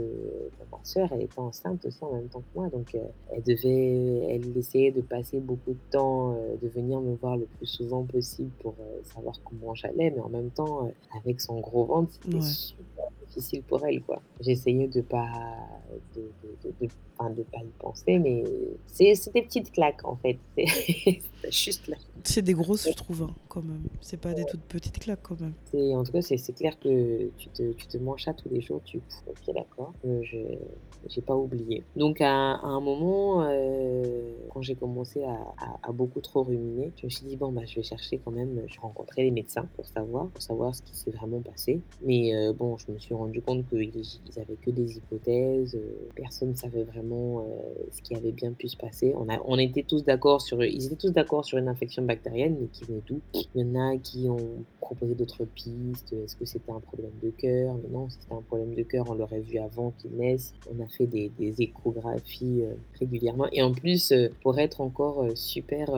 ma 0.73 0.79
soeur, 0.83 1.09
elle 1.13 1.23
était 1.23 1.39
enceinte 1.39 1.85
aussi 1.87 2.03
en 2.03 2.13
même 2.15 2.29
temps 2.29 2.41
que 2.41 2.59
moi. 2.59 2.69
Donc, 2.69 2.95
euh, 2.95 2.99
elle 3.33 3.43
devait, 3.43 4.35
elle 4.35 4.57
essayait 4.57 4.91
de 4.91 5.01
passer 5.01 5.39
beaucoup 5.41 5.71
de 5.73 5.91
temps, 5.91 6.33
euh, 6.33 6.57
de 6.61 6.69
venir 6.69 7.01
me 7.01 7.15
voir 7.15 7.37
le 7.37 7.45
plus 7.45 7.67
souvent 7.67 8.03
possible 8.03 8.51
pour 8.61 8.75
euh, 8.81 9.01
savoir 9.05 9.35
comment 9.45 9.75
j'allais. 9.75 10.11
Mais 10.11 10.21
en 10.21 10.29
même 10.29 10.51
temps, 10.51 10.91
avec 11.23 11.41
son 11.41 11.61
gros 11.61 11.85
ventre, 11.85 12.13
c'était 12.13 12.35
Ouais. 12.37 12.41
super 12.43 13.05
difficile 13.29 13.63
pour 13.63 13.85
elle, 13.87 14.03
quoi. 14.03 14.21
J'essayais 14.41 14.89
de 14.89 15.01
pas, 15.01 15.29
de, 16.17 16.21
de, 16.21 16.69
de, 16.81 16.87
de- 16.87 16.93
enfin, 17.19 17.31
de 17.31 17.43
pas 17.43 17.59
y 17.59 17.71
penser, 17.79 18.19
mais 18.19 18.45
c'est 18.87 19.33
des 19.33 19.43
petites 19.43 19.71
claques, 19.73 20.05
en 20.05 20.17
fait. 20.17 20.39
C'est 21.45 21.53
juste 21.53 21.89
là. 21.89 21.97
C'est 22.23 22.41
des 22.41 22.55
grosses, 22.55 22.89
je 22.89 22.95
trouve, 22.95 23.25
hein, 23.25 23.35
quand 23.49 23.63
même. 23.63 23.83
C'est 24.01 24.17
pas 24.19 24.33
des 24.33 24.47
toutes 24.47 24.63
petites 24.63 24.99
claques, 24.99 25.21
quand 25.23 25.39
même. 25.39 25.53
C'est- 25.71 25.95
En 25.95 26.03
tout 26.03 26.13
cas, 26.13 26.23
c'est 26.23 26.55
clair 26.55 26.79
que 26.81 27.29
tu 27.37 27.49
te, 27.51 27.73
tu 27.73 27.87
te 27.87 27.99
manges 27.99 28.25
ça 28.25 28.33
tous 28.33 28.49
les 28.49 28.63
jours. 28.63 28.81
Tu, 28.83 28.97
ok, 29.27 29.55
d'accord. 29.55 29.93
Euh, 30.07 30.23
je 30.23 30.39
j'ai 31.07 31.21
pas 31.21 31.37
oublié. 31.37 31.83
Donc, 31.97 32.23
à, 32.23 32.53
à 32.55 32.67
un 32.67 32.81
moment, 32.81 33.43
euh, 33.43 34.33
quand 34.49 34.63
j'ai 34.63 34.75
commencé 34.75 35.23
à, 35.23 35.33
à- 35.59 35.79
à 35.91 35.93
beaucoup 35.93 36.23
trop 36.23 36.45
ruminer, 36.45 36.93
je 36.97 37.05
me 37.05 37.11
suis 37.11 37.27
dit, 37.27 37.37
bon, 37.37 37.53
bah, 37.53 37.67
je 37.67 37.75
vais 37.77 37.83
chercher 37.83 38.19
quand 38.25 38.31
même. 38.31 38.63
Je 38.69 38.81
rencontrais 38.81 39.25
les 39.25 39.31
médecins 39.31 39.69
pour 39.77 39.85
savoir, 39.87 40.29
pour 40.29 40.41
savoir 40.41 40.75
ce 40.75 40.81
qui 40.81 40.97
s'est 40.97 41.11
vraiment 41.11 41.43
passé. 41.43 41.83
Mais 42.03 42.35
euh, 42.35 42.55
bon, 42.55 42.79
je 42.79 42.91
me 42.91 42.99
suis 42.99 43.13
rendu 43.15 43.43
compte 43.43 43.69
qu'ils 43.69 43.93
ils 43.95 44.41
avaient 44.41 44.57
que 44.57 44.71
des 44.71 44.97
hypothèses. 44.97 45.79
personne 46.15 46.51
ne 46.53 46.55
savait 46.57 46.85
vraiment 46.85 47.14
euh, 47.15 47.45
ce 47.93 48.03
qui 48.03 48.15
avait 48.15 48.33
bien 48.33 48.53
pu 48.53 48.69
se 48.69 48.77
passer. 48.77 49.15
On, 49.17 49.59
était 49.59 49.83
tous 49.83 50.05
d'accord 50.05 50.41
sur, 50.41 50.63
ils 50.65 50.87
étaient 50.87 50.97
tous 50.97 51.13
d'accord 51.13 51.45
sur 51.45 51.59
une 51.59 51.69
infection 51.69 52.03
bactérienne, 52.03 52.57
mais 52.61 52.67
qui 52.69 52.85
venait 52.85 53.03
d'où? 53.07 53.21
Il 53.55 53.61
y 53.61 53.65
en 53.65 53.75
a 53.75 53.97
qui 53.97 54.29
ont 54.29 54.65
proposé 54.81 55.15
d'autres 55.15 55.45
pistes. 55.45 56.13
Est-ce 56.13 56.37
que 56.37 56.45
c'était 56.45 56.73
un 56.73 56.81
problème 56.81 57.13
de 57.23 57.31
cœur? 57.31 57.77
Non, 57.91 58.09
c'était 58.11 58.33
un 58.33 58.43
problème 58.43 58.75
de 58.75 58.83
cœur, 58.83 59.07
on 59.09 59.15
l'aurait 59.15 59.41
vu 59.41 59.59
avant 59.59 59.93
qu'il 59.99 60.13
naisse. 60.13 60.55
On 60.75 60.83
a 60.83 60.87
fait 60.87 61.07
des, 61.07 61.31
échographies 61.59 62.63
euh, 62.63 62.75
régulièrement. 62.99 63.47
Et 63.53 63.63
en 63.63 63.73
plus, 63.73 64.13
euh, 64.13 64.29
pour 64.43 64.59
être 64.59 64.81
encore 64.81 65.25
super, 65.35 65.91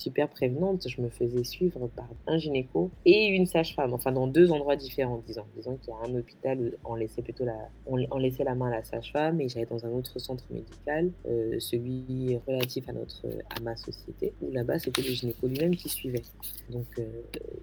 super 0.00 0.28
prévenante, 0.28 0.88
je 0.88 1.00
me 1.00 1.08
faisais 1.08 1.44
suivre 1.44 1.88
par 1.94 2.08
un 2.26 2.38
gynéco 2.38 2.90
et 3.04 3.26
une 3.26 3.46
sage-femme. 3.46 3.92
Enfin, 3.94 4.12
dans 4.12 4.26
deux 4.26 4.50
endroits 4.50 4.76
différents, 4.76 5.22
disons. 5.26 5.44
Disons 5.56 5.76
qu'il 5.76 5.90
y 5.90 5.92
a 5.92 6.10
un 6.10 6.18
hôpital 6.18 6.58
où 6.58 6.92
on 6.92 6.94
laissait 6.94 7.22
plutôt 7.22 7.44
la, 7.44 7.68
on, 7.86 7.98
on 8.10 8.18
laissait 8.18 8.44
la 8.44 8.54
main 8.54 8.68
à 8.68 8.76
la 8.76 8.84
sage-femme 8.84 9.40
et 9.40 9.48
j'allais 9.48 9.66
dans 9.66 9.84
un 9.84 9.90
autre 9.90 10.18
centre 10.18 10.44
médical, 10.50 11.10
euh, 11.26 11.60
celui 11.60 12.38
relatif 12.46 12.88
à 12.88 12.92
notre, 12.92 13.26
à 13.54 13.60
ma 13.60 13.76
société, 13.76 14.32
où 14.42 14.50
là-bas 14.50 14.78
c'était 14.78 15.02
le 15.02 15.10
gynéco 15.10 15.46
lui-même 15.46 15.76
qui 15.76 15.88
suivait. 15.88 16.22
Donc, 16.70 16.86
euh, 16.98 17.04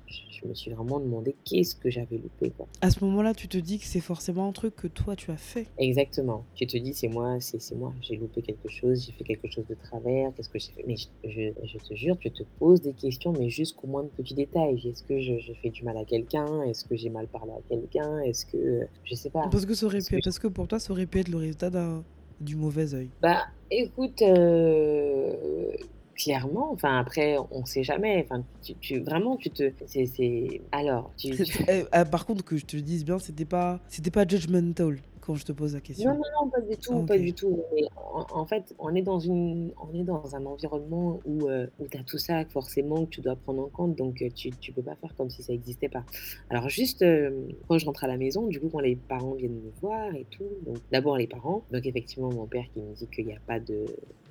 je, 0.06 0.19
je 0.30 0.47
me 0.47 0.54
suis 0.54 0.71
vraiment 0.71 1.00
demandé 1.00 1.36
qu'est-ce 1.43 1.76
que 1.76 1.89
j'avais 1.89 2.17
loupé, 2.17 2.52
quoi. 2.52 2.67
À 2.82 2.91
ce 2.91 3.04
moment-là, 3.06 3.34
tu 3.34 3.47
te 3.47 3.58
dis 3.58 3.80
que 3.80 3.86
c'est 3.86 4.00
forcément 4.00 4.47
un 4.47 4.52
truc 4.52 4.76
que 4.76 4.88
toi, 4.88 5.15
tu 5.15 5.32
as 5.32 5.38
fait. 5.38 5.67
Exactement. 5.78 6.45
Tu 6.56 6.67
te 6.67 6.78
dis, 6.78 6.93
c'est 6.93 7.08
moi, 7.08 7.38
c'est 7.39 7.76
moi. 7.76 7.93
J'ai 8.02 8.15
loupé 8.15 8.41
quelque 8.41 8.69
chose, 8.69 9.06
j'ai 9.06 9.13
fait 9.13 9.23
quelque 9.23 9.50
chose 9.50 9.65
de 9.67 9.76
travers, 9.76 10.32
qu'est-ce 10.36 10.50
que 10.50 10.60
j'ai 10.60 10.71
fait? 10.71 10.84
Mais 10.86 10.95
je, 10.97 11.08
je, 11.23 11.52
je 11.65 11.78
te 11.78 11.95
jure, 11.95 12.17
tu 12.19 12.26
te 12.27 12.43
poses 12.59 12.81
des 12.81 12.93
questions, 12.93 13.33
mais 13.37 13.49
jusqu'au 13.49 13.87
moins 13.87 14.03
de 14.03 14.09
petits 14.09 14.33
détails. 14.35 14.81
Est-ce 14.87 15.03
que 15.03 15.19
je, 15.19 15.37
je 15.39 15.53
fais 15.61 15.69
du 15.69 15.83
mal 15.83 15.97
à 15.97 16.05
quelqu'un? 16.05 16.61
Est-ce 16.63 16.85
que 16.85 16.95
j'ai 16.95 17.09
mal 17.09 17.27
parlé 17.27 17.51
à 17.53 17.61
quelqu'un? 17.69 18.19
Est-ce 18.21 18.45
que. 18.45 18.87
Je 19.03 19.15
sais 19.15 19.29
pas. 19.29 19.47
Parce 19.51 19.65
que, 19.65 19.73
ça 19.73 19.85
aurait 19.85 19.97
Parce 19.97 20.09
pu, 20.09 20.17
que- 20.17 20.23
parce 20.23 20.39
que 20.39 20.47
pour 20.47 20.67
toi, 20.67 20.79
ça 20.79 20.91
aurait 20.91 21.05
pu 21.05 21.19
être 21.19 21.29
le 21.29 21.37
résultat 21.37 21.69
d'un- 21.69 22.03
du 22.39 22.55
mauvais 22.55 22.93
œil. 22.93 23.09
Bah, 23.21 23.43
écoute, 23.71 24.21
euh, 24.21 25.71
clairement, 26.15 26.71
enfin, 26.71 26.97
après, 26.99 27.37
on 27.51 27.65
sait 27.65 27.83
jamais. 27.83 28.23
Enfin, 28.23 28.43
tu, 28.63 28.73
tu- 28.75 28.99
vraiment, 28.99 29.37
tu 29.37 29.49
te. 29.49 29.71
C'est. 29.85 30.05
c'est- 30.05 30.61
Alors, 30.71 31.11
tu. 31.17 31.31
tu- 31.31 31.63
Eh, 31.67 31.83
ah, 31.91 32.05
par 32.05 32.25
contre, 32.25 32.43
que 32.43 32.57
je 32.57 32.65
te 32.65 32.75
le 32.75 32.81
dise 32.81 33.05
bien, 33.05 33.19
c'était 33.19 33.45
pas, 33.45 33.79
c'était 33.87 34.11
pas 34.11 34.27
judgmental 34.27 34.97
quand 35.27 35.35
je 35.35 35.45
te 35.45 35.51
pose 35.51 35.73
la 35.75 35.81
question. 35.81 36.09
Non, 36.09 36.15
non, 36.15 36.45
non, 36.45 36.49
pas 36.49 36.61
du 36.61 36.77
tout, 36.77 36.93
Ah, 36.95 37.05
pas 37.05 37.15
ok. 37.15 37.21
du 37.21 37.33
tout. 37.33 37.59
Mais 37.75 37.81
en, 37.97 38.25
en 38.31 38.45
fait, 38.45 38.73
on 38.79 38.95
est 38.95 39.01
dans 39.01 39.19
une, 39.19 39.73
on 39.77 39.93
est 39.93 40.03
dans 40.03 40.35
un 40.35 40.45
environnement 40.45 41.19
où, 41.25 41.47
euh, 41.49 41.67
où 41.79 41.87
tu 41.87 41.97
as 41.97 42.03
tout 42.03 42.17
ça 42.17 42.45
forcément 42.45 43.03
que 43.05 43.09
tu 43.09 43.21
dois 43.21 43.35
prendre 43.35 43.61
en 43.63 43.67
compte, 43.67 43.95
donc 43.97 44.21
euh, 44.21 44.29
tu, 44.33 44.51
tu 44.51 44.71
peux 44.71 44.81
pas 44.81 44.95
faire 44.95 45.13
comme 45.17 45.29
si 45.29 45.43
ça 45.43 45.51
n'existait 45.51 45.89
pas. 45.89 46.05
Alors 46.49 46.69
juste 46.69 47.01
euh, 47.01 47.29
quand 47.67 47.77
je 47.77 47.85
rentre 47.85 48.05
à 48.05 48.07
la 48.07 48.17
maison, 48.17 48.47
du 48.47 48.59
coup 48.59 48.69
quand 48.69 48.79
les 48.79 48.95
parents 48.95 49.33
viennent 49.33 49.59
me 49.61 49.71
voir 49.81 50.15
et 50.15 50.25
tout, 50.31 50.45
donc 50.65 50.77
d'abord 50.91 51.17
les 51.17 51.27
parents, 51.27 51.63
donc 51.71 51.85
effectivement 51.85 52.31
mon 52.31 52.47
père 52.47 52.63
qui 52.73 52.81
me 52.81 52.93
dit 52.95 53.07
qu'il 53.07 53.25
n'y 53.27 53.35
a 53.35 53.39
pas 53.45 53.59
de 53.59 53.86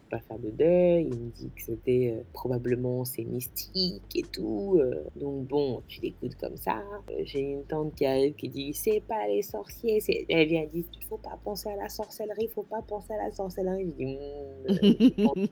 pas 0.06 0.20
faire 0.20 0.38
de 0.38 0.50
deuil. 0.50 1.08
Il 1.12 1.18
me 1.18 1.30
dit 1.30 1.50
que 1.54 1.62
c'était 1.62 2.14
euh, 2.18 2.22
probablement 2.32 3.04
c'est 3.04 3.24
mystique 3.24 4.02
et 4.14 4.22
tout. 4.22 4.76
euh. 4.80 5.04
donc 5.16 5.46
bon, 5.46 5.82
tu 5.88 6.00
l'écoutes 6.00 6.34
comme 6.36 6.56
ça. 6.56 6.82
Euh, 7.10 7.22
J'ai 7.24 7.40
une 7.40 7.64
tante 7.64 7.94
qui 7.94 8.06
arrive 8.06 8.34
qui 8.34 8.48
dit 8.48 8.72
c'est 8.74 9.00
pas 9.00 9.26
les 9.28 9.42
sorciers. 9.42 9.98
Elle 10.28 10.48
vient 10.48 10.66
il 10.72 10.84
faut 11.08 11.18
pas 11.18 11.38
penser 11.44 11.68
à 11.70 11.76
la 11.76 11.88
sorcellerie, 11.88 12.48
faut 12.54 12.62
pas 12.64 12.82
penser 12.82 13.12
à 13.14 13.24
la 13.26 13.30
sorcellerie. 13.32 13.86
Je 13.86 14.04
dis 14.04 14.06
Hmm, 14.06 15.46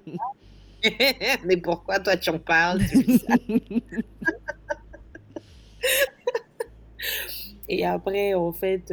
mais 1.46 1.56
pourquoi 1.56 1.98
toi 2.00 2.16
tu 2.16 2.30
en 2.30 2.38
parles 2.38 2.80
Et 7.68 7.84
après, 7.84 8.34
en 8.34 8.52
fait, 8.52 8.92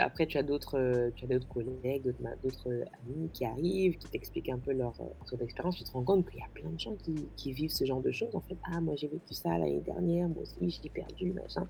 après, 0.00 0.26
tu 0.26 0.38
as 0.38 0.42
d'autres, 0.42 0.78
euh, 0.78 1.10
tu 1.14 1.24
as 1.24 1.28
d'autres 1.28 1.48
collègues, 1.48 2.14
d'autres, 2.42 2.70
euh, 2.70 2.84
amis 3.02 3.30
qui 3.32 3.44
arrivent, 3.44 3.96
qui 3.98 4.08
t'expliquent 4.08 4.48
un 4.48 4.58
peu 4.58 4.72
leur, 4.72 4.94
euh, 5.00 5.04
leur 5.32 5.42
expérience. 5.42 5.76
Tu 5.76 5.84
te 5.84 5.90
rends 5.92 6.02
compte 6.04 6.28
qu'il 6.28 6.38
y 6.40 6.42
a 6.42 6.48
plein 6.54 6.70
de 6.70 6.78
gens 6.78 6.94
qui, 6.96 7.14
qui 7.36 7.52
vivent 7.52 7.70
ce 7.70 7.84
genre 7.84 8.00
de 8.02 8.10
choses. 8.10 8.34
En 8.34 8.40
fait, 8.40 8.56
ah, 8.64 8.80
moi 8.80 8.94
j'ai 8.96 9.08
vécu 9.08 9.34
ça 9.34 9.50
l'année 9.58 9.80
dernière, 9.80 10.28
moi 10.28 10.42
aussi 10.42 10.80
j'ai 10.82 10.88
perdu, 10.90 11.32
machin. 11.32 11.68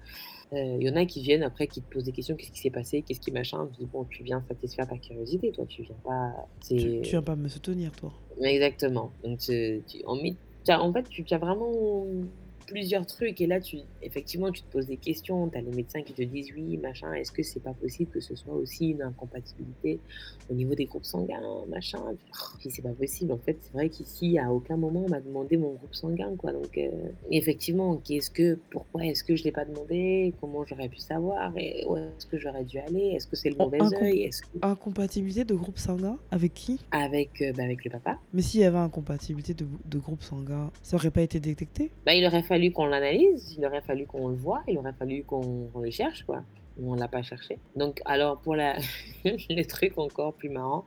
Euh, 0.52 0.76
Il 0.80 0.86
y 0.86 0.90
en 0.90 0.96
a 0.96 1.04
qui 1.06 1.22
viennent 1.22 1.42
après, 1.42 1.66
qui 1.66 1.82
te 1.82 1.90
posent 1.92 2.04
des 2.04 2.12
questions, 2.12 2.36
qu'est-ce 2.36 2.52
qui 2.52 2.60
s'est 2.60 2.70
passé, 2.70 3.02
qu'est-ce 3.02 3.20
qui 3.20 3.32
machin? 3.32 3.68
Je 3.72 3.78
dis, 3.78 3.86
bon, 3.86 4.04
tu 4.04 4.22
viens 4.22 4.42
satisfaire 4.48 4.86
ta 4.88 4.98
curiosité, 4.98 5.52
toi, 5.52 5.66
tu 5.66 5.82
viens 5.82 5.96
pas. 6.04 6.32
tu, 6.66 6.76
tu 7.02 7.10
viens 7.10 7.22
pas 7.22 7.36
me 7.36 7.48
soutenir, 7.48 7.92
toi. 7.92 8.12
Exactement. 8.40 9.12
Donc, 9.22 9.38
tu, 9.38 9.82
tu- 9.86 10.04
en, 10.04 10.92
fait, 10.92 11.08
tu 11.08 11.24
tu 11.24 11.34
as 11.34 11.38
vraiment 11.38 12.06
plusieurs 12.66 13.06
trucs. 13.06 13.40
Et 13.40 13.46
là, 13.46 13.60
tu, 13.60 13.78
effectivement, 14.02 14.50
tu 14.50 14.62
te 14.62 14.72
poses 14.72 14.86
des 14.86 14.96
questions. 14.96 15.48
Tu 15.48 15.58
as 15.58 15.60
les 15.60 15.72
médecins 15.72 16.02
qui 16.02 16.12
te 16.12 16.22
disent 16.22 16.50
oui, 16.54 16.76
machin, 16.76 17.12
est-ce 17.12 17.32
que 17.32 17.42
c'est 17.42 17.60
pas 17.60 17.72
possible 17.72 18.10
que 18.10 18.20
ce 18.20 18.34
soit 18.34 18.54
aussi 18.54 18.90
une 18.90 19.02
incompatibilité 19.02 20.00
au 20.50 20.54
niveau 20.54 20.74
des 20.74 20.86
groupes 20.86 21.04
sanguins, 21.04 21.40
machin? 21.68 22.00
Puis 22.58 22.70
c'est 22.70 22.82
pas 22.82 22.90
possible. 22.92 23.32
En 23.32 23.38
fait, 23.38 23.56
c'est 23.60 23.72
vrai 23.72 23.88
qu'ici, 23.88 24.38
à 24.38 24.52
aucun 24.52 24.76
moment, 24.76 25.04
on 25.06 25.10
m'a 25.10 25.20
demandé 25.20 25.56
mon 25.56 25.72
groupe 25.72 25.94
sanguin, 25.94 26.34
quoi. 26.36 26.52
Donc, 26.52 26.76
euh, 26.78 26.90
effectivement, 27.30 27.96
qu'est-ce 27.96 28.30
que, 28.30 28.58
pourquoi 28.70 29.04
est-ce 29.04 29.24
que 29.24 29.36
je 29.36 29.44
l'ai 29.44 29.52
pas 29.52 29.64
demandé? 29.64 30.32
Comment 30.40 30.64
j'aurais 30.64 30.88
pu 30.88 30.98
savoir? 30.98 31.52
Et 31.56 31.84
où 31.88 31.96
est-ce 31.96 32.26
que 32.26 32.38
j'aurais 32.38 32.64
dû 32.64 32.78
aller? 32.78 33.12
Est-ce 33.14 33.26
que 33.26 33.36
c'est 33.36 33.50
le 33.50 33.56
mauvais 33.56 33.78
œil? 34.00 34.22
Est-ce 34.22 34.42
que... 34.42 34.46
Incompatibilité 34.62 35.44
de 35.44 35.54
groupe 35.54 35.78
sanguin 35.78 36.18
avec 36.30 36.54
qui? 36.54 36.80
Avec, 36.90 37.42
euh, 37.42 37.52
bah, 37.52 37.64
avec 37.64 37.84
le 37.84 37.90
papa 37.90 38.18
Mais 38.32 38.42
s'il 38.42 38.60
y 38.60 38.64
avait 38.64 38.78
incompatibilité 38.78 39.54
de, 39.54 39.66
de 39.84 39.98
groupe 39.98 40.22
sanguin, 40.22 40.70
ça 40.82 40.96
aurait 40.96 41.10
pas 41.10 41.22
été 41.22 41.40
détecté? 41.40 41.90
Bah, 42.06 42.14
il 42.14 42.24
aurait 42.26 42.42
fallu 42.42 42.53
qu'on 42.72 42.86
l'analyse, 42.86 43.54
il 43.58 43.64
aurait 43.66 43.80
fallu 43.82 44.06
qu'on 44.06 44.28
le 44.28 44.34
voit, 44.36 44.62
il 44.68 44.76
aurait 44.78 44.92
fallu 44.92 45.22
qu'on 45.24 45.68
on 45.74 45.80
le 45.80 45.90
cherche, 45.90 46.24
quoi. 46.24 46.42
On 46.82 46.94
l'a 46.94 47.08
pas 47.08 47.22
cherché. 47.22 47.58
Donc, 47.76 48.00
alors, 48.04 48.38
pour 48.40 48.56
la... 48.56 48.76
le 49.24 49.62
truc 49.64 49.96
encore 49.96 50.34
plus 50.34 50.48
marrant, 50.48 50.84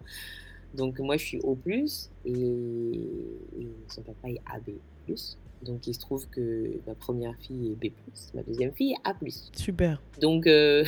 donc 0.74 1.00
moi, 1.00 1.16
je 1.18 1.24
suis 1.26 1.40
O+, 1.44 1.58
et, 1.68 1.88
et 2.30 3.68
son 3.88 4.02
papa 4.02 4.30
est 4.30 4.42
AB+. 4.54 4.74
Donc, 5.64 5.88
il 5.88 5.94
se 5.96 6.00
trouve 6.00 6.28
que 6.28 6.72
ma 6.86 6.94
première 6.94 7.36
fille 7.40 7.72
est 7.72 7.76
B+, 7.76 7.92
ma 8.36 8.44
deuxième 8.44 8.72
fille 8.74 8.92
est 8.94 9.10
A+. 9.10 9.16
Super. 9.56 10.02
Donc, 10.22 10.46
euh, 10.46 10.84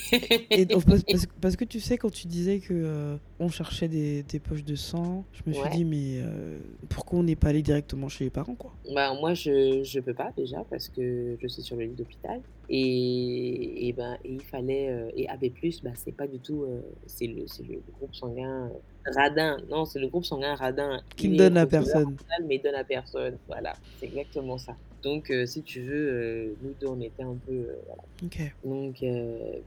Et 0.50 0.64
donc, 0.64 0.84
parce, 0.86 1.02
parce- 1.02 1.26
parce 1.40 1.56
que 1.56 1.64
tu 1.64 1.78
sais, 1.80 1.98
quand 1.98 2.10
tu 2.10 2.26
disais 2.26 2.60
que 2.60 2.72
euh, 2.72 3.16
on 3.40 3.48
cherchait 3.48 3.88
des, 3.88 4.22
des 4.22 4.38
poches 4.38 4.64
de 4.64 4.76
sang, 4.76 5.24
je 5.32 5.42
me 5.46 5.52
suis 5.54 5.68
dit, 5.70 5.84
mais 5.84 6.20
euh, 6.22 6.58
pourquoi 6.88 7.18
on 7.18 7.22
n'est 7.24 7.34
pas 7.36 7.48
allé 7.48 7.62
directement 7.62 8.08
chez 8.08 8.24
les 8.24 8.30
parents, 8.30 8.54
quoi? 8.54 8.72
Bah, 8.94 9.12
moi, 9.14 9.34
je 9.34 9.82
je 9.82 10.00
peux 10.00 10.14
pas 10.14 10.32
déjà 10.36 10.64
parce 10.70 10.88
que 10.88 11.36
je 11.40 11.48
suis 11.48 11.62
sur 11.62 11.76
le 11.76 11.84
lit 11.84 11.94
d'hôpital. 11.94 12.40
Et, 12.68 13.88
et, 13.88 13.92
ben, 13.92 14.16
et 14.24 14.32
il 14.32 14.40
fallait. 14.42 14.88
euh, 14.88 15.10
et 15.16 15.28
AB, 15.28 15.44
bah, 15.82 15.90
c'est 15.94 16.12
pas 16.12 16.26
du 16.26 16.38
tout. 16.38 16.62
euh, 16.62 16.80
c'est 17.06 17.26
le, 17.26 17.44
le 17.68 17.82
groupe 17.98 18.14
sanguin 18.14 18.70
radin. 19.04 19.58
Non, 19.68 19.84
c'est 19.84 19.98
le 19.98 20.08
groupe 20.08 20.24
sanguin 20.24 20.54
radin. 20.54 21.00
Qui 21.16 21.28
ne 21.28 21.36
donne 21.36 21.56
à 21.56 21.66
personne. 21.66 22.16
Mais 22.46 22.56
il 22.56 22.62
donne 22.62 22.74
à 22.76 22.84
personne. 22.84 23.36
Voilà, 23.48 23.74
c'est 23.98 24.06
exactement 24.06 24.58
ça. 24.58 24.76
Donc, 25.04 25.30
euh, 25.30 25.46
si 25.46 25.62
tu 25.62 25.82
veux, 25.82 26.12
euh, 26.12 26.54
nous 26.62 26.74
deux, 26.80 26.86
on 26.88 27.00
était 27.00 27.22
un 27.22 27.36
peu. 27.46 27.52
euh, 27.52 27.76
voilà. 27.86 28.02
Ok. 28.24 28.40
Donc, 28.64 29.02
euh, 29.02 29.60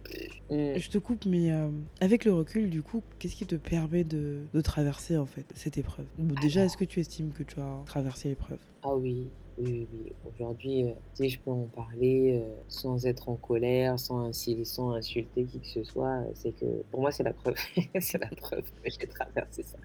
Je 0.78 0.90
te 0.90 0.98
coupe, 0.98 1.26
mais 1.26 1.52
euh, 1.52 1.70
avec 2.00 2.26
le 2.26 2.34
recul, 2.34 2.70
du 2.70 2.82
coup, 2.82 3.04
qu'est-ce 3.20 3.36
qui 3.36 3.46
te 3.46 3.56
permet 3.56 4.04
de, 4.04 4.40
de 4.54 4.62
traverser, 4.62 5.18
en 5.18 5.26
fait, 5.26 5.46
cette 5.56 5.78
épreuve? 5.78 6.06
Bon, 6.18 6.34
Déjà, 6.42 6.66
est-ce 6.66 6.78
que 6.78 6.86
tu 6.86 7.00
estimes 7.00 7.32
que 7.34 7.44
tu 7.44 7.60
as 7.60 7.84
traversé 7.86 8.30
l'épreuve? 8.30 8.60
Ah 8.84 8.96
oui, 8.96 9.28
oui, 9.58 9.88
oui. 9.92 10.00
oui. 10.06 10.12
Aujourd'hui, 10.24 10.84
euh, 10.86 10.92
tu 11.16 11.24
sais, 11.24 11.30
je 11.30 11.40
peux 11.40 11.52
en 11.52 11.68
parler 11.68 12.40
euh, 12.42 12.56
sans 12.68 13.06
être 13.06 13.30
en 13.30 13.36
colère, 13.36 14.00
sans, 14.00 14.30
insi- 14.30 14.64
sans 14.66 14.92
insulter 14.94 15.46
qui 15.46 15.60
que 15.60 15.68
ce 15.68 15.84
soit. 15.84 16.22
euh, 16.22 16.32
C'est 16.36 16.52
que 16.54 16.66
pour 16.92 17.02
moi, 17.02 17.12
c'est 17.12 17.24
la 17.24 17.34
preuve. 17.34 17.56
c'est 18.00 18.20
la 18.20 18.30
preuve 18.30 18.64
que 18.84 18.90
j'ai 18.90 19.08
traversé 19.08 19.64
ça. 19.64 19.78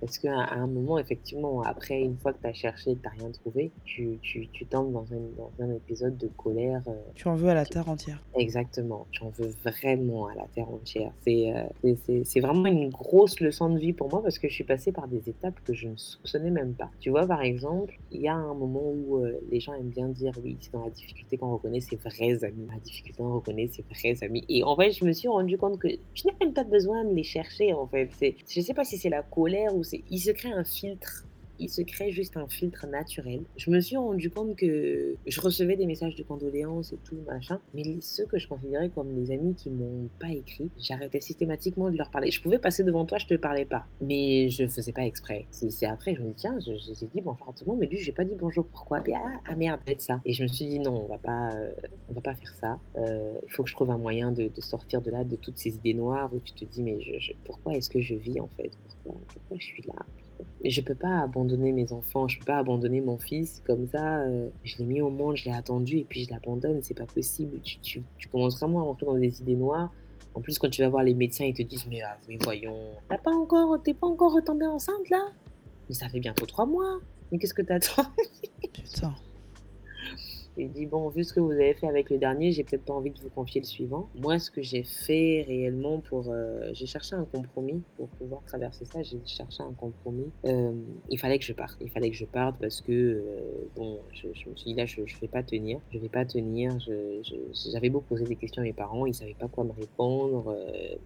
Parce 0.00 0.18
qu'à 0.18 0.40
à 0.40 0.54
un 0.56 0.66
moment, 0.66 0.98
effectivement, 0.98 1.62
après, 1.62 2.00
une 2.00 2.16
fois 2.16 2.32
que 2.32 2.40
tu 2.40 2.46
as 2.46 2.52
cherché 2.52 2.90
et 2.92 2.94
que 2.96 3.00
tu 3.00 3.04
n'as 3.08 3.14
rien 3.24 3.30
trouvé, 3.32 3.72
tu, 3.84 4.18
tu, 4.22 4.48
tu 4.52 4.64
tombes 4.66 4.92
dans 4.92 5.06
un, 5.12 5.20
dans 5.36 5.50
un 5.64 5.74
épisode 5.74 6.16
de 6.16 6.28
colère. 6.28 6.82
euh, 6.86 6.92
Tu 7.14 7.26
en 7.28 7.34
veux 7.34 7.48
à 7.48 7.54
la 7.54 7.64
terre 7.66 7.88
entière. 7.88 8.22
Exactement, 8.36 9.06
j'en 9.12 9.30
veux 9.30 9.50
vraiment 9.64 10.26
à 10.28 10.34
la 10.34 10.46
terre 10.54 10.68
entière. 10.70 11.12
C'est 11.24 11.52
euh, 11.54 11.62
c'est- 11.82 11.96
c'est- 12.06 12.24
c'est 12.24 12.40
vraiment 12.40 12.66
une 12.66 12.88
grosse 12.90 13.40
leçon 13.40 13.70
de 13.70 13.78
vie 13.78 13.92
pour 13.92 14.08
moi 14.10 14.22
parce 14.22 14.38
que 14.38 14.48
je 14.48 14.54
suis 14.54 14.64
passée 14.64 14.92
par 14.92 15.08
des 15.08 15.28
étapes 15.28 15.58
que 15.64 15.72
je 15.74 15.88
ne 15.88 15.96
soupçonnais 15.96 16.50
même 16.50 16.74
pas. 16.74 16.90
Tu 17.00 17.10
vois, 17.10 17.26
par 17.26 17.42
exemple, 17.42 17.98
il 18.12 18.20
y 18.20 18.28
a 18.28 18.34
un 18.34 18.54
moment 18.54 18.82
où 18.84 19.16
euh, 19.18 19.38
les 19.50 19.60
gens 19.60 19.74
aiment 19.74 19.88
bien 19.90 20.08
dire 20.08 20.32
oui, 20.42 20.56
c'est 20.60 20.72
dans 20.72 20.84
la 20.84 20.90
difficulté 20.90 21.36
qu'on 21.36 21.52
reconnaît 21.54 21.80
ses 21.80 21.96
vrais 21.96 22.44
amis. 22.44 22.66
Dans 22.66 22.74
la 22.74 22.80
difficulté, 22.80 23.20
on 23.22 23.34
reconnaît 23.34 23.68
ses 23.68 23.82
vrais 23.82 24.22
amis. 24.24 24.44
Et 24.48 24.62
en 24.62 24.76
fait, 24.76 24.92
je 24.92 25.04
me 25.04 25.12
suis 25.12 25.28
rendu 25.28 25.58
compte 25.58 25.78
que 25.78 25.88
je 26.14 26.22
n'ai 26.26 26.34
même 26.40 26.52
pas 26.52 26.64
besoin 26.64 27.04
de 27.04 27.14
les 27.14 27.24
chercher, 27.24 27.72
en 27.72 27.86
fait. 27.86 28.08
C'est- 28.18 28.36
Je 28.48 28.60
ne 28.60 28.64
sais 28.64 28.74
pas 28.74 28.84
si 28.84 28.96
c'est 28.98 29.10
la 29.10 29.22
colère 29.22 29.74
ou 29.74 29.82
Il 30.10 30.20
se 30.20 30.30
crée 30.30 30.52
un 30.52 30.64
filtre 30.64 31.24
il 31.58 31.68
se 31.68 31.82
crée 31.82 32.10
juste 32.12 32.36
un 32.36 32.46
filtre 32.48 32.86
naturel. 32.86 33.40
Je 33.56 33.70
me 33.70 33.80
suis 33.80 33.96
rendu 33.96 34.30
compte 34.30 34.56
que 34.56 35.16
je 35.26 35.40
recevais 35.40 35.76
des 35.76 35.86
messages 35.86 36.14
de 36.16 36.22
condoléances 36.22 36.92
et 36.92 36.98
tout, 37.04 37.16
machin, 37.26 37.60
mais 37.74 37.82
ceux 38.00 38.26
que 38.26 38.38
je 38.38 38.46
considérais 38.48 38.90
comme 38.90 39.14
des 39.14 39.30
amis 39.32 39.54
qui 39.54 39.70
m'ont 39.70 40.08
pas 40.20 40.30
écrit, 40.30 40.70
j'arrêtais 40.78 41.20
systématiquement 41.20 41.90
de 41.90 41.96
leur 41.96 42.10
parler. 42.10 42.30
Je 42.30 42.40
pouvais 42.42 42.58
passer 42.58 42.84
devant 42.84 43.04
toi, 43.04 43.18
je 43.18 43.26
te 43.26 43.34
parlais 43.34 43.64
pas, 43.64 43.86
mais 44.00 44.48
je 44.50 44.66
faisais 44.68 44.92
pas 44.92 45.04
exprès. 45.04 45.46
C'est 45.50 45.86
après, 45.86 46.14
je 46.14 46.22
me 46.22 46.28
dis, 46.28 46.34
tiens, 46.36 46.58
je- 46.60 46.74
je- 46.76 46.94
j'ai 46.98 47.06
dit 47.06 47.20
bonjour 47.20 47.48
à 47.48 47.52
tout 47.52 47.64
le 47.64 47.70
monde, 47.72 47.80
mais 47.80 47.86
lui, 47.86 47.98
j'ai 47.98 48.12
pas 48.12 48.24
dit 48.24 48.34
bonjour, 48.38 48.66
pourquoi? 48.66 49.02
Ah, 49.14 49.40
ah 49.46 49.56
merde, 49.56 49.80
peut-être 49.84 50.00
ça. 50.02 50.20
Et 50.24 50.32
je 50.32 50.42
me 50.42 50.48
suis 50.48 50.66
dit, 50.66 50.78
non, 50.78 51.04
on 51.04 51.06
va 51.08 51.18
pas, 51.18 51.54
euh, 51.54 51.72
on 52.08 52.12
va 52.12 52.20
pas 52.20 52.34
faire 52.34 52.54
ça. 52.60 52.80
Euh, 52.96 53.34
il 53.44 53.50
faut 53.52 53.62
que 53.64 53.68
je 53.70 53.74
trouve 53.74 53.90
un 53.90 53.98
moyen 53.98 54.32
de, 54.32 54.50
sortir 54.60 55.00
de 55.02 55.10
là, 55.10 55.24
de 55.24 55.36
toutes 55.36 55.58
ces 55.58 55.74
idées 55.76 55.94
noires 55.94 56.32
où 56.34 56.40
tu 56.40 56.52
te 56.52 56.64
dis, 56.64 56.82
mais 56.82 57.00
je- 57.00 57.18
je- 57.18 57.32
pourquoi 57.44 57.74
est-ce 57.74 57.88
que 57.90 58.00
je 58.00 58.14
vis 58.14 58.40
en 58.40 58.48
fait? 58.48 58.70
Pourquoi, 59.04 59.56
je 59.58 59.64
suis 59.64 59.82
là? 59.86 59.94
Je 60.64 60.80
peux 60.80 60.94
pas 60.94 61.20
abandonner 61.20 61.72
mes 61.72 61.92
enfants, 61.92 62.28
je 62.28 62.38
peux 62.38 62.44
pas 62.44 62.58
abandonner 62.58 63.00
mon 63.00 63.18
fils 63.18 63.62
comme 63.66 63.88
ça. 63.88 64.20
euh, 64.20 64.48
je 64.64 64.78
l'ai 64.78 64.84
mis 64.84 65.00
au 65.00 65.10
monde, 65.10 65.36
je 65.36 65.44
l'ai 65.44 65.52
attendu 65.52 65.98
et 65.98 66.04
puis 66.04 66.24
je 66.24 66.30
l'abandonne, 66.30 66.80
c'est 66.82 66.94
pas 66.94 67.06
possible. 67.06 67.60
Tu, 67.62 68.02
commences 68.30 68.58
vraiment 68.58 68.80
à 68.80 68.82
rentrer 68.82 69.06
dans 69.06 69.14
des 69.14 69.40
idées 69.40 69.56
noires. 69.56 69.90
En 70.34 70.40
plus, 70.40 70.58
quand 70.58 70.68
tu 70.68 70.82
vas 70.82 70.88
voir 70.88 71.02
les 71.02 71.14
médecins, 71.14 71.44
ils 71.44 71.54
te 71.54 71.62
disent 71.62 71.86
Mais, 71.88 72.02
ah, 72.02 72.16
mais 72.28 72.38
voyons, 72.40 72.76
t'as 73.08 73.18
pas 73.18 73.32
encore, 73.32 73.82
t'es 73.82 73.94
pas 73.94 74.06
encore 74.06 74.34
retombée 74.34 74.66
enceinte 74.66 75.08
là? 75.10 75.28
Mais 75.88 75.94
ça 75.94 76.08
fait 76.08 76.20
bientôt 76.20 76.46
trois 76.46 76.66
mois. 76.66 77.00
Mais 77.30 77.38
qu'est-ce 77.38 77.54
que 77.54 77.62
t'attends? 77.62 78.04
Putain. 78.72 79.14
Il 80.58 80.72
dit 80.72 80.86
bon, 80.86 81.08
vu 81.08 81.22
ce 81.22 81.32
que 81.32 81.38
vous 81.38 81.52
avez 81.52 81.72
fait 81.74 81.86
avec 81.86 82.10
le 82.10 82.18
dernier, 82.18 82.50
j'ai 82.50 82.64
peut-être 82.64 82.84
pas 82.84 82.92
envie 82.92 83.10
de 83.10 83.20
vous 83.20 83.28
confier 83.28 83.60
le 83.60 83.66
suivant. 83.66 84.08
Moi, 84.16 84.40
ce 84.40 84.50
que 84.50 84.60
j'ai 84.60 84.82
fait 84.82 85.44
réellement 85.46 86.00
pour, 86.00 86.30
euh, 86.30 86.70
j'ai 86.72 86.86
cherché 86.86 87.14
un 87.14 87.24
compromis 87.24 87.80
pour 87.96 88.08
pouvoir 88.08 88.42
traverser 88.44 88.84
ça. 88.84 89.00
J'ai 89.02 89.20
cherché 89.24 89.62
un 89.62 89.72
compromis. 89.72 90.30
Euh, 90.46 90.72
il 91.10 91.18
fallait 91.18 91.38
que 91.38 91.44
je 91.44 91.52
parte. 91.52 91.78
Il 91.80 91.90
fallait 91.90 92.10
que 92.10 92.16
je 92.16 92.24
parte 92.24 92.56
parce 92.60 92.80
que 92.80 92.92
euh, 92.92 93.40
bon, 93.76 94.00
je, 94.12 94.26
me 94.28 94.56
suis 94.56 94.72
dit 94.72 94.74
là, 94.74 94.84
je, 94.84 95.02
je 95.06 95.16
vais 95.20 95.28
pas 95.28 95.44
tenir. 95.44 95.78
Je 95.90 95.98
vais 95.98 96.08
pas 96.08 96.24
tenir. 96.24 96.76
J'avais 97.72 97.88
beau 97.88 98.00
poser 98.00 98.24
des 98.24 98.36
questions 98.36 98.62
à 98.62 98.64
mes 98.64 98.72
parents, 98.72 99.06
ils 99.06 99.14
savaient 99.14 99.36
pas 99.38 99.46
quoi 99.46 99.62
me 99.62 99.72
répondre. 99.72 100.56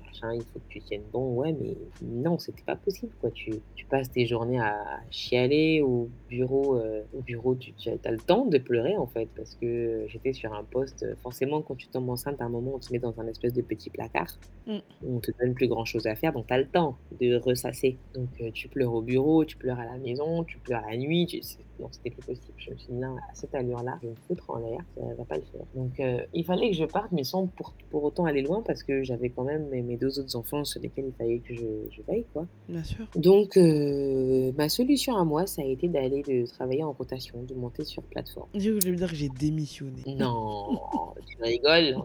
machin, 0.06 0.32
il 0.34 0.42
faut 0.42 0.60
que 0.60 0.68
tu 0.70 0.80
tiennes 0.80 1.02
bon. 1.12 1.34
Ouais, 1.34 1.52
mais 1.52 1.76
non, 2.02 2.38
c'était 2.38 2.62
pas 2.62 2.76
possible 2.76 3.12
quoi. 3.20 3.30
Tu, 3.30 3.52
tu 3.74 3.84
passes 3.84 4.10
tes 4.10 4.24
journées 4.24 4.60
à, 4.60 4.78
chialer 5.10 5.82
au 5.82 6.08
bureau. 6.30 6.80
au 7.14 7.20
bureau, 7.20 7.54
tu 7.54 7.74
as 8.02 8.10
le 8.10 8.18
temps 8.18 8.46
de 8.46 8.56
pleurer 8.56 8.96
en 8.96 9.06
fait 9.06 9.28
parce 9.42 9.56
que 9.56 10.04
j'étais 10.06 10.32
sur 10.32 10.54
un 10.54 10.62
poste. 10.62 11.04
Forcément, 11.20 11.62
quand 11.62 11.74
tu 11.74 11.88
tombes 11.88 12.08
enceinte, 12.10 12.40
à 12.40 12.44
un 12.44 12.48
moment, 12.48 12.74
on 12.76 12.78
te 12.78 12.92
met 12.92 13.00
dans 13.00 13.18
un 13.20 13.26
espèce 13.26 13.52
de 13.52 13.62
petit 13.62 13.90
placard. 13.90 14.38
Mm. 14.66 14.78
où 15.02 15.16
On 15.16 15.20
te 15.20 15.32
donne 15.40 15.54
plus 15.54 15.66
grand 15.66 15.84
chose 15.84 16.06
à 16.06 16.14
faire, 16.14 16.32
donc 16.32 16.46
tu 16.46 16.54
as 16.54 16.58
le 16.58 16.68
temps 16.68 16.96
de 17.20 17.34
ressasser. 17.36 17.98
Donc 18.14 18.28
euh, 18.40 18.50
tu 18.52 18.68
pleures 18.68 18.94
au 18.94 19.02
bureau, 19.02 19.44
tu 19.44 19.56
pleures 19.56 19.80
à 19.80 19.84
la 19.84 19.98
maison, 19.98 20.44
tu 20.44 20.58
pleures 20.58 20.82
la 20.88 20.96
nuit. 20.96 21.26
Tu... 21.26 21.40
Non, 21.80 21.88
c'était 21.90 22.10
plus 22.10 22.24
possible. 22.24 22.54
Je 22.58 22.70
me 22.70 22.76
suis 22.76 22.92
dit, 22.92 22.98
non, 22.98 23.16
à 23.16 23.34
cette 23.34 23.54
allure-là, 23.54 23.98
je 24.02 24.06
vais 24.06 24.12
me 24.12 24.18
foutre 24.28 24.50
en 24.50 24.58
l'air, 24.58 24.80
ça 24.94 25.02
va 25.18 25.24
pas 25.24 25.36
le 25.36 25.42
faire. 25.42 25.64
Donc 25.74 25.98
euh, 25.98 26.20
il 26.32 26.44
fallait 26.44 26.70
que 26.70 26.76
je 26.76 26.84
parte, 26.84 27.10
mais 27.10 27.24
sans 27.24 27.48
pour, 27.48 27.74
pour 27.90 28.04
autant 28.04 28.24
aller 28.24 28.42
loin, 28.42 28.62
parce 28.62 28.84
que 28.84 29.02
j'avais 29.02 29.30
quand 29.30 29.42
même 29.42 29.68
mes, 29.68 29.82
mes 29.82 29.96
deux 29.96 30.20
autres 30.20 30.36
enfants 30.36 30.64
sur 30.64 30.80
lesquels 30.80 31.06
il 31.06 31.14
fallait 31.14 31.40
que 31.40 31.54
je, 31.54 31.66
je 31.90 32.02
veille, 32.06 32.26
quoi. 32.32 32.46
Bien 32.68 32.84
sûr. 32.84 33.06
Donc, 33.16 33.56
euh, 33.56 34.52
ma 34.56 34.68
solution 34.68 35.16
à 35.16 35.24
moi, 35.24 35.46
ça 35.46 35.62
a 35.62 35.64
été 35.64 35.88
d'aller 35.88 36.44
travailler 36.52 36.84
en 36.84 36.92
rotation, 36.92 37.42
de 37.42 37.54
monter 37.54 37.84
sur 37.84 38.02
plateforme. 38.04 38.48
Je 38.54 38.70
veux 38.70 38.78
dire 38.78 39.08
que 39.08 39.16
j'ai 39.16 39.30
démissionné. 39.38 40.02
Non, 40.06 40.80
tu 41.26 41.42
rigoles. 41.42 41.96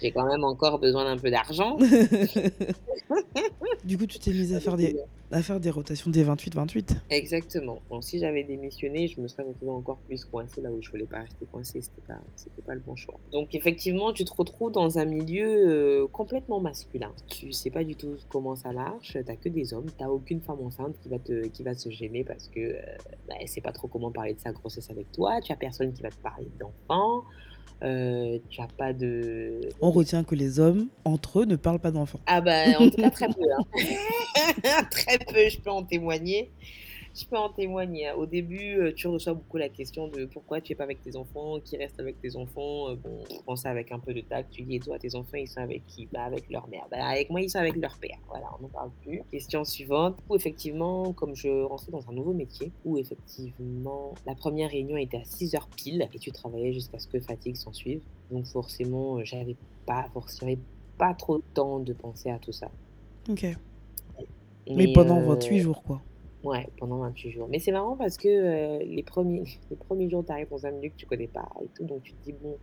J'ai 0.00 0.12
quand 0.12 0.26
même 0.26 0.44
encore 0.44 0.78
besoin 0.78 1.04
d'un 1.04 1.16
peu 1.16 1.30
d'argent. 1.30 1.76
du 3.84 3.98
coup, 3.98 4.06
tu 4.06 4.18
t'es 4.18 4.32
mise 4.32 4.54
à 4.54 4.60
faire 4.60 4.76
des, 4.76 4.96
à 5.32 5.42
faire 5.42 5.60
des 5.60 5.70
rotations 5.70 6.10
des 6.10 6.24
28-28. 6.24 6.96
Exactement. 7.10 7.80
Bon, 7.90 8.00
si 8.00 8.18
j'avais 8.18 8.44
démissionné, 8.44 9.08
je 9.08 9.20
me 9.20 9.28
serais 9.28 9.42
retrouvée 9.42 9.72
encore 9.72 9.98
plus 10.06 10.24
coincée 10.24 10.60
là 10.60 10.70
où 10.70 10.80
je 10.80 10.90
voulais 10.90 11.06
pas 11.06 11.20
rester 11.20 11.46
coincée. 11.50 11.80
C'était 11.80 12.02
pas, 12.06 12.20
pas 12.66 12.74
le 12.74 12.80
bon 12.80 12.96
choix. 12.96 13.18
Donc 13.32 13.54
effectivement, 13.54 14.12
tu 14.12 14.24
te 14.24 14.32
retrouves 14.32 14.72
dans 14.72 14.98
un 14.98 15.04
milieu 15.04 15.46
euh, 15.46 16.06
complètement 16.06 16.60
masculin. 16.60 17.12
Tu 17.28 17.52
sais 17.52 17.70
pas 17.70 17.84
du 17.84 17.96
tout 17.96 18.16
comment 18.28 18.56
ça 18.56 18.72
marche. 18.72 19.16
T'as 19.24 19.36
que 19.36 19.48
des 19.48 19.74
hommes. 19.74 19.86
T'as 19.98 20.08
aucune 20.08 20.40
femme 20.40 20.60
enceinte 20.64 20.96
qui 21.00 21.08
va 21.08 21.18
te, 21.18 21.78
se 21.78 21.90
gêner 21.90 22.24
parce 22.24 22.48
que 22.48 22.60
euh, 22.60 22.80
bah, 23.28 23.34
sait 23.46 23.60
pas 23.60 23.72
trop 23.72 23.88
comment 23.88 24.10
parler 24.10 24.34
de 24.34 24.40
sa 24.40 24.52
grossesse 24.52 24.90
avec 24.90 25.10
toi. 25.12 25.40
Tu 25.40 25.52
as 25.52 25.56
personne 25.56 25.92
qui 25.92 26.02
va 26.02 26.10
te 26.10 26.16
parler 26.22 26.48
d'enfants. 26.58 27.24
Euh, 27.82 28.38
tu 28.48 28.60
as 28.62 28.68
pas 28.68 28.92
de. 28.92 29.60
On 29.82 29.90
retient 29.90 30.24
que 30.24 30.34
les 30.34 30.58
hommes, 30.60 30.86
entre 31.04 31.40
eux, 31.40 31.44
ne 31.44 31.56
parlent 31.56 31.78
pas 31.78 31.90
d'enfants. 31.90 32.20
Ah 32.26 32.40
bah, 32.40 32.64
en 32.80 32.88
tout 32.88 32.96
cas, 32.96 33.10
très 33.10 33.28
peu. 33.34 33.42
hein. 33.58 34.82
très 34.90 35.18
peu, 35.18 35.48
je 35.50 35.58
peux 35.58 35.70
en 35.70 35.82
témoigner. 35.82 36.50
Je 37.18 37.24
peux 37.24 37.36
en 37.38 37.48
témoigner. 37.48 38.08
hein. 38.08 38.14
Au 38.16 38.26
début, 38.26 38.78
euh, 38.78 38.92
tu 38.94 39.06
reçois 39.08 39.32
beaucoup 39.32 39.56
la 39.56 39.70
question 39.70 40.08
de 40.08 40.26
pourquoi 40.26 40.60
tu 40.60 40.72
es 40.72 40.74
pas 40.74 40.84
avec 40.84 41.00
tes 41.00 41.16
enfants, 41.16 41.58
qui 41.64 41.76
reste 41.78 41.98
avec 41.98 42.20
tes 42.20 42.36
enfants. 42.36 42.90
Euh, 42.90 42.96
Bon, 43.46 43.56
ça 43.56 43.70
avec 43.70 43.90
un 43.90 43.98
peu 43.98 44.12
de 44.12 44.20
tact. 44.20 44.50
Tu 44.50 44.62
dis, 44.62 44.76
et 44.76 44.80
toi, 44.80 44.98
tes 44.98 45.14
enfants, 45.14 45.36
ils 45.38 45.48
sont 45.48 45.60
avec 45.60 45.86
qui? 45.86 46.08
Bah, 46.12 46.24
avec 46.24 46.50
leur 46.50 46.68
mère. 46.68 46.86
Bah, 46.90 46.98
avec 47.06 47.30
moi, 47.30 47.40
ils 47.40 47.48
sont 47.48 47.58
avec 47.58 47.76
leur 47.76 47.96
père. 47.98 48.18
Voilà, 48.28 48.46
on 48.58 48.62
n'en 48.62 48.68
parle 48.68 48.90
plus. 49.02 49.22
Question 49.32 49.64
suivante. 49.64 50.18
Où 50.28 50.36
effectivement, 50.36 51.12
comme 51.14 51.34
je 51.34 51.48
rentrais 51.64 51.90
dans 51.92 52.06
un 52.10 52.12
nouveau 52.12 52.34
métier, 52.34 52.70
où 52.84 52.98
effectivement, 52.98 54.14
la 54.26 54.34
première 54.34 54.70
réunion 54.70 54.96
était 54.98 55.16
à 55.18 55.24
6 55.24 55.54
heures 55.54 55.68
pile 55.74 56.06
et 56.12 56.18
tu 56.18 56.30
travaillais 56.32 56.72
jusqu'à 56.72 56.98
ce 56.98 57.08
que 57.08 57.18
fatigue 57.20 57.56
s'en 57.56 57.72
suive. 57.72 58.00
Donc, 58.30 58.44
forcément, 58.46 59.16
euh, 59.18 59.24
j'avais 59.24 59.56
pas, 59.86 60.06
forcément, 60.12 60.52
pas 60.98 61.14
trop 61.14 61.38
de 61.38 61.44
temps 61.54 61.78
de 61.78 61.92
penser 61.94 62.30
à 62.30 62.38
tout 62.38 62.52
ça. 62.52 62.70
Ok. 63.30 63.46
Mais 64.68 64.92
pendant 64.92 65.18
euh, 65.20 65.26
28 65.34 65.58
jours, 65.60 65.82
quoi. 65.82 66.02
Ouais, 66.46 66.68
pendant 66.78 66.98
28 66.98 67.32
jours. 67.32 67.48
Mais 67.50 67.58
c'est 67.58 67.72
marrant 67.72 67.96
parce 67.96 68.16
que 68.16 68.28
euh, 68.28 68.78
les 68.78 69.02
premiers, 69.02 69.44
jours, 70.08 70.24
tu 70.24 70.30
arrives 70.30 70.48
dans 70.48 70.64
un 70.64 70.70
milieu 70.70 70.90
que 70.90 70.94
tu 70.94 71.04
connais 71.04 71.26
pas 71.26 71.48
et 71.60 71.66
tout, 71.74 71.84
donc 71.84 72.04
tu 72.04 72.12
te 72.12 72.22
dis, 72.22 72.32
bon, 72.40 72.56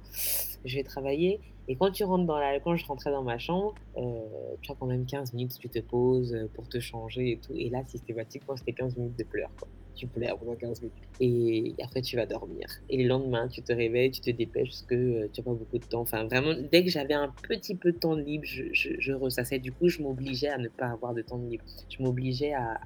je 0.64 0.76
vais 0.78 0.84
travailler. 0.84 1.42
Et 1.68 1.76
quand 1.76 1.92
tu 1.92 2.06
rentres 2.06 2.26
dans 2.26 2.38
la, 2.38 2.62
quand 2.62 2.78
je 2.78 2.86
rentrais 2.86 3.12
dans 3.12 3.24
ma 3.24 3.38
chambre, 3.38 3.76
euh, 3.98 4.22
tu 4.62 4.72
as 4.72 4.76
quand 4.76 4.86
même 4.86 5.06
15 5.06 5.34
minutes, 5.34 5.60
tu 5.60 5.68
te 5.68 5.80
poses 5.80 6.34
euh, 6.34 6.50
pour 6.54 6.70
te 6.70 6.80
changer 6.80 7.32
et 7.34 7.40
tout. 7.40 7.52
Et 7.58 7.70
là, 7.70 7.84
systématiquement, 7.86 8.56
c'était 8.56 8.72
15 8.72 8.96
minutes 8.96 9.20
de 9.20 9.26
pleurs, 9.26 9.52
quoi. 9.60 9.68
Tu 9.96 10.08
pleures 10.08 10.38
pendant 10.38 10.56
15 10.56 10.82
minutes. 10.82 10.94
Et 11.20 11.76
après, 11.84 12.02
tu 12.02 12.16
vas 12.16 12.26
dormir. 12.26 12.68
Et 12.90 13.02
le 13.02 13.08
lendemain, 13.08 13.48
tu 13.48 13.62
te 13.62 13.72
réveilles, 13.72 14.12
tu 14.12 14.22
te 14.22 14.32
dépêches 14.32 14.70
parce 14.70 14.82
que 14.84 14.96
euh, 14.96 15.30
tu 15.32 15.42
n'as 15.42 15.46
pas 15.46 15.54
beaucoup 15.54 15.78
de 15.78 15.86
temps. 15.86 16.02
Enfin, 16.02 16.26
vraiment, 16.26 16.54
dès 16.72 16.84
que 16.84 16.90
j'avais 16.90 17.14
un 17.14 17.32
petit 17.48 17.76
peu 17.76 17.92
de 17.92 17.98
temps 17.98 18.16
libre, 18.16 18.44
je, 18.46 19.12
ressassais. 19.14 19.60
Du 19.60 19.72
coup, 19.72 19.88
je 19.88 20.02
m'obligeais 20.02 20.50
à 20.50 20.58
ne 20.58 20.68
pas 20.68 20.88
avoir 20.88 21.14
de 21.14 21.22
temps 21.22 21.38
libre. 21.38 21.64
Je 21.90 22.02
m'obligeais 22.02 22.54
à, 22.54 22.80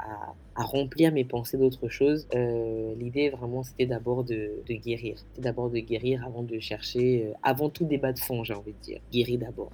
remplir 0.56 1.14
mes 1.14 1.24
pensées 1.24 1.58
d'autre 1.58 1.88
chose. 1.88 2.28
Euh, 2.36 2.94
L'idée, 2.96 3.30
vraiment, 3.30 3.64
c'était 3.64 3.86
d'abord 3.86 4.24
de, 4.24 4.52
de 4.68 4.74
guérir. 4.74 5.18
C'était 5.18 5.42
d'abord 5.42 5.70
de 5.70 5.80
guérir 5.80 6.26
avant 6.26 6.44
de 6.44 6.60
chercher, 6.60 7.28
euh, 7.28 7.34
avant 7.44 7.70
tout 7.70 7.86
débat 7.86 8.12
de 8.12 8.20
fond, 8.20 8.44
j'ai 8.44 8.54
envie 8.54 8.74
de 8.74 8.80
dire. 8.80 9.00
Guérir 9.12 9.40
d'abord. 9.40 9.72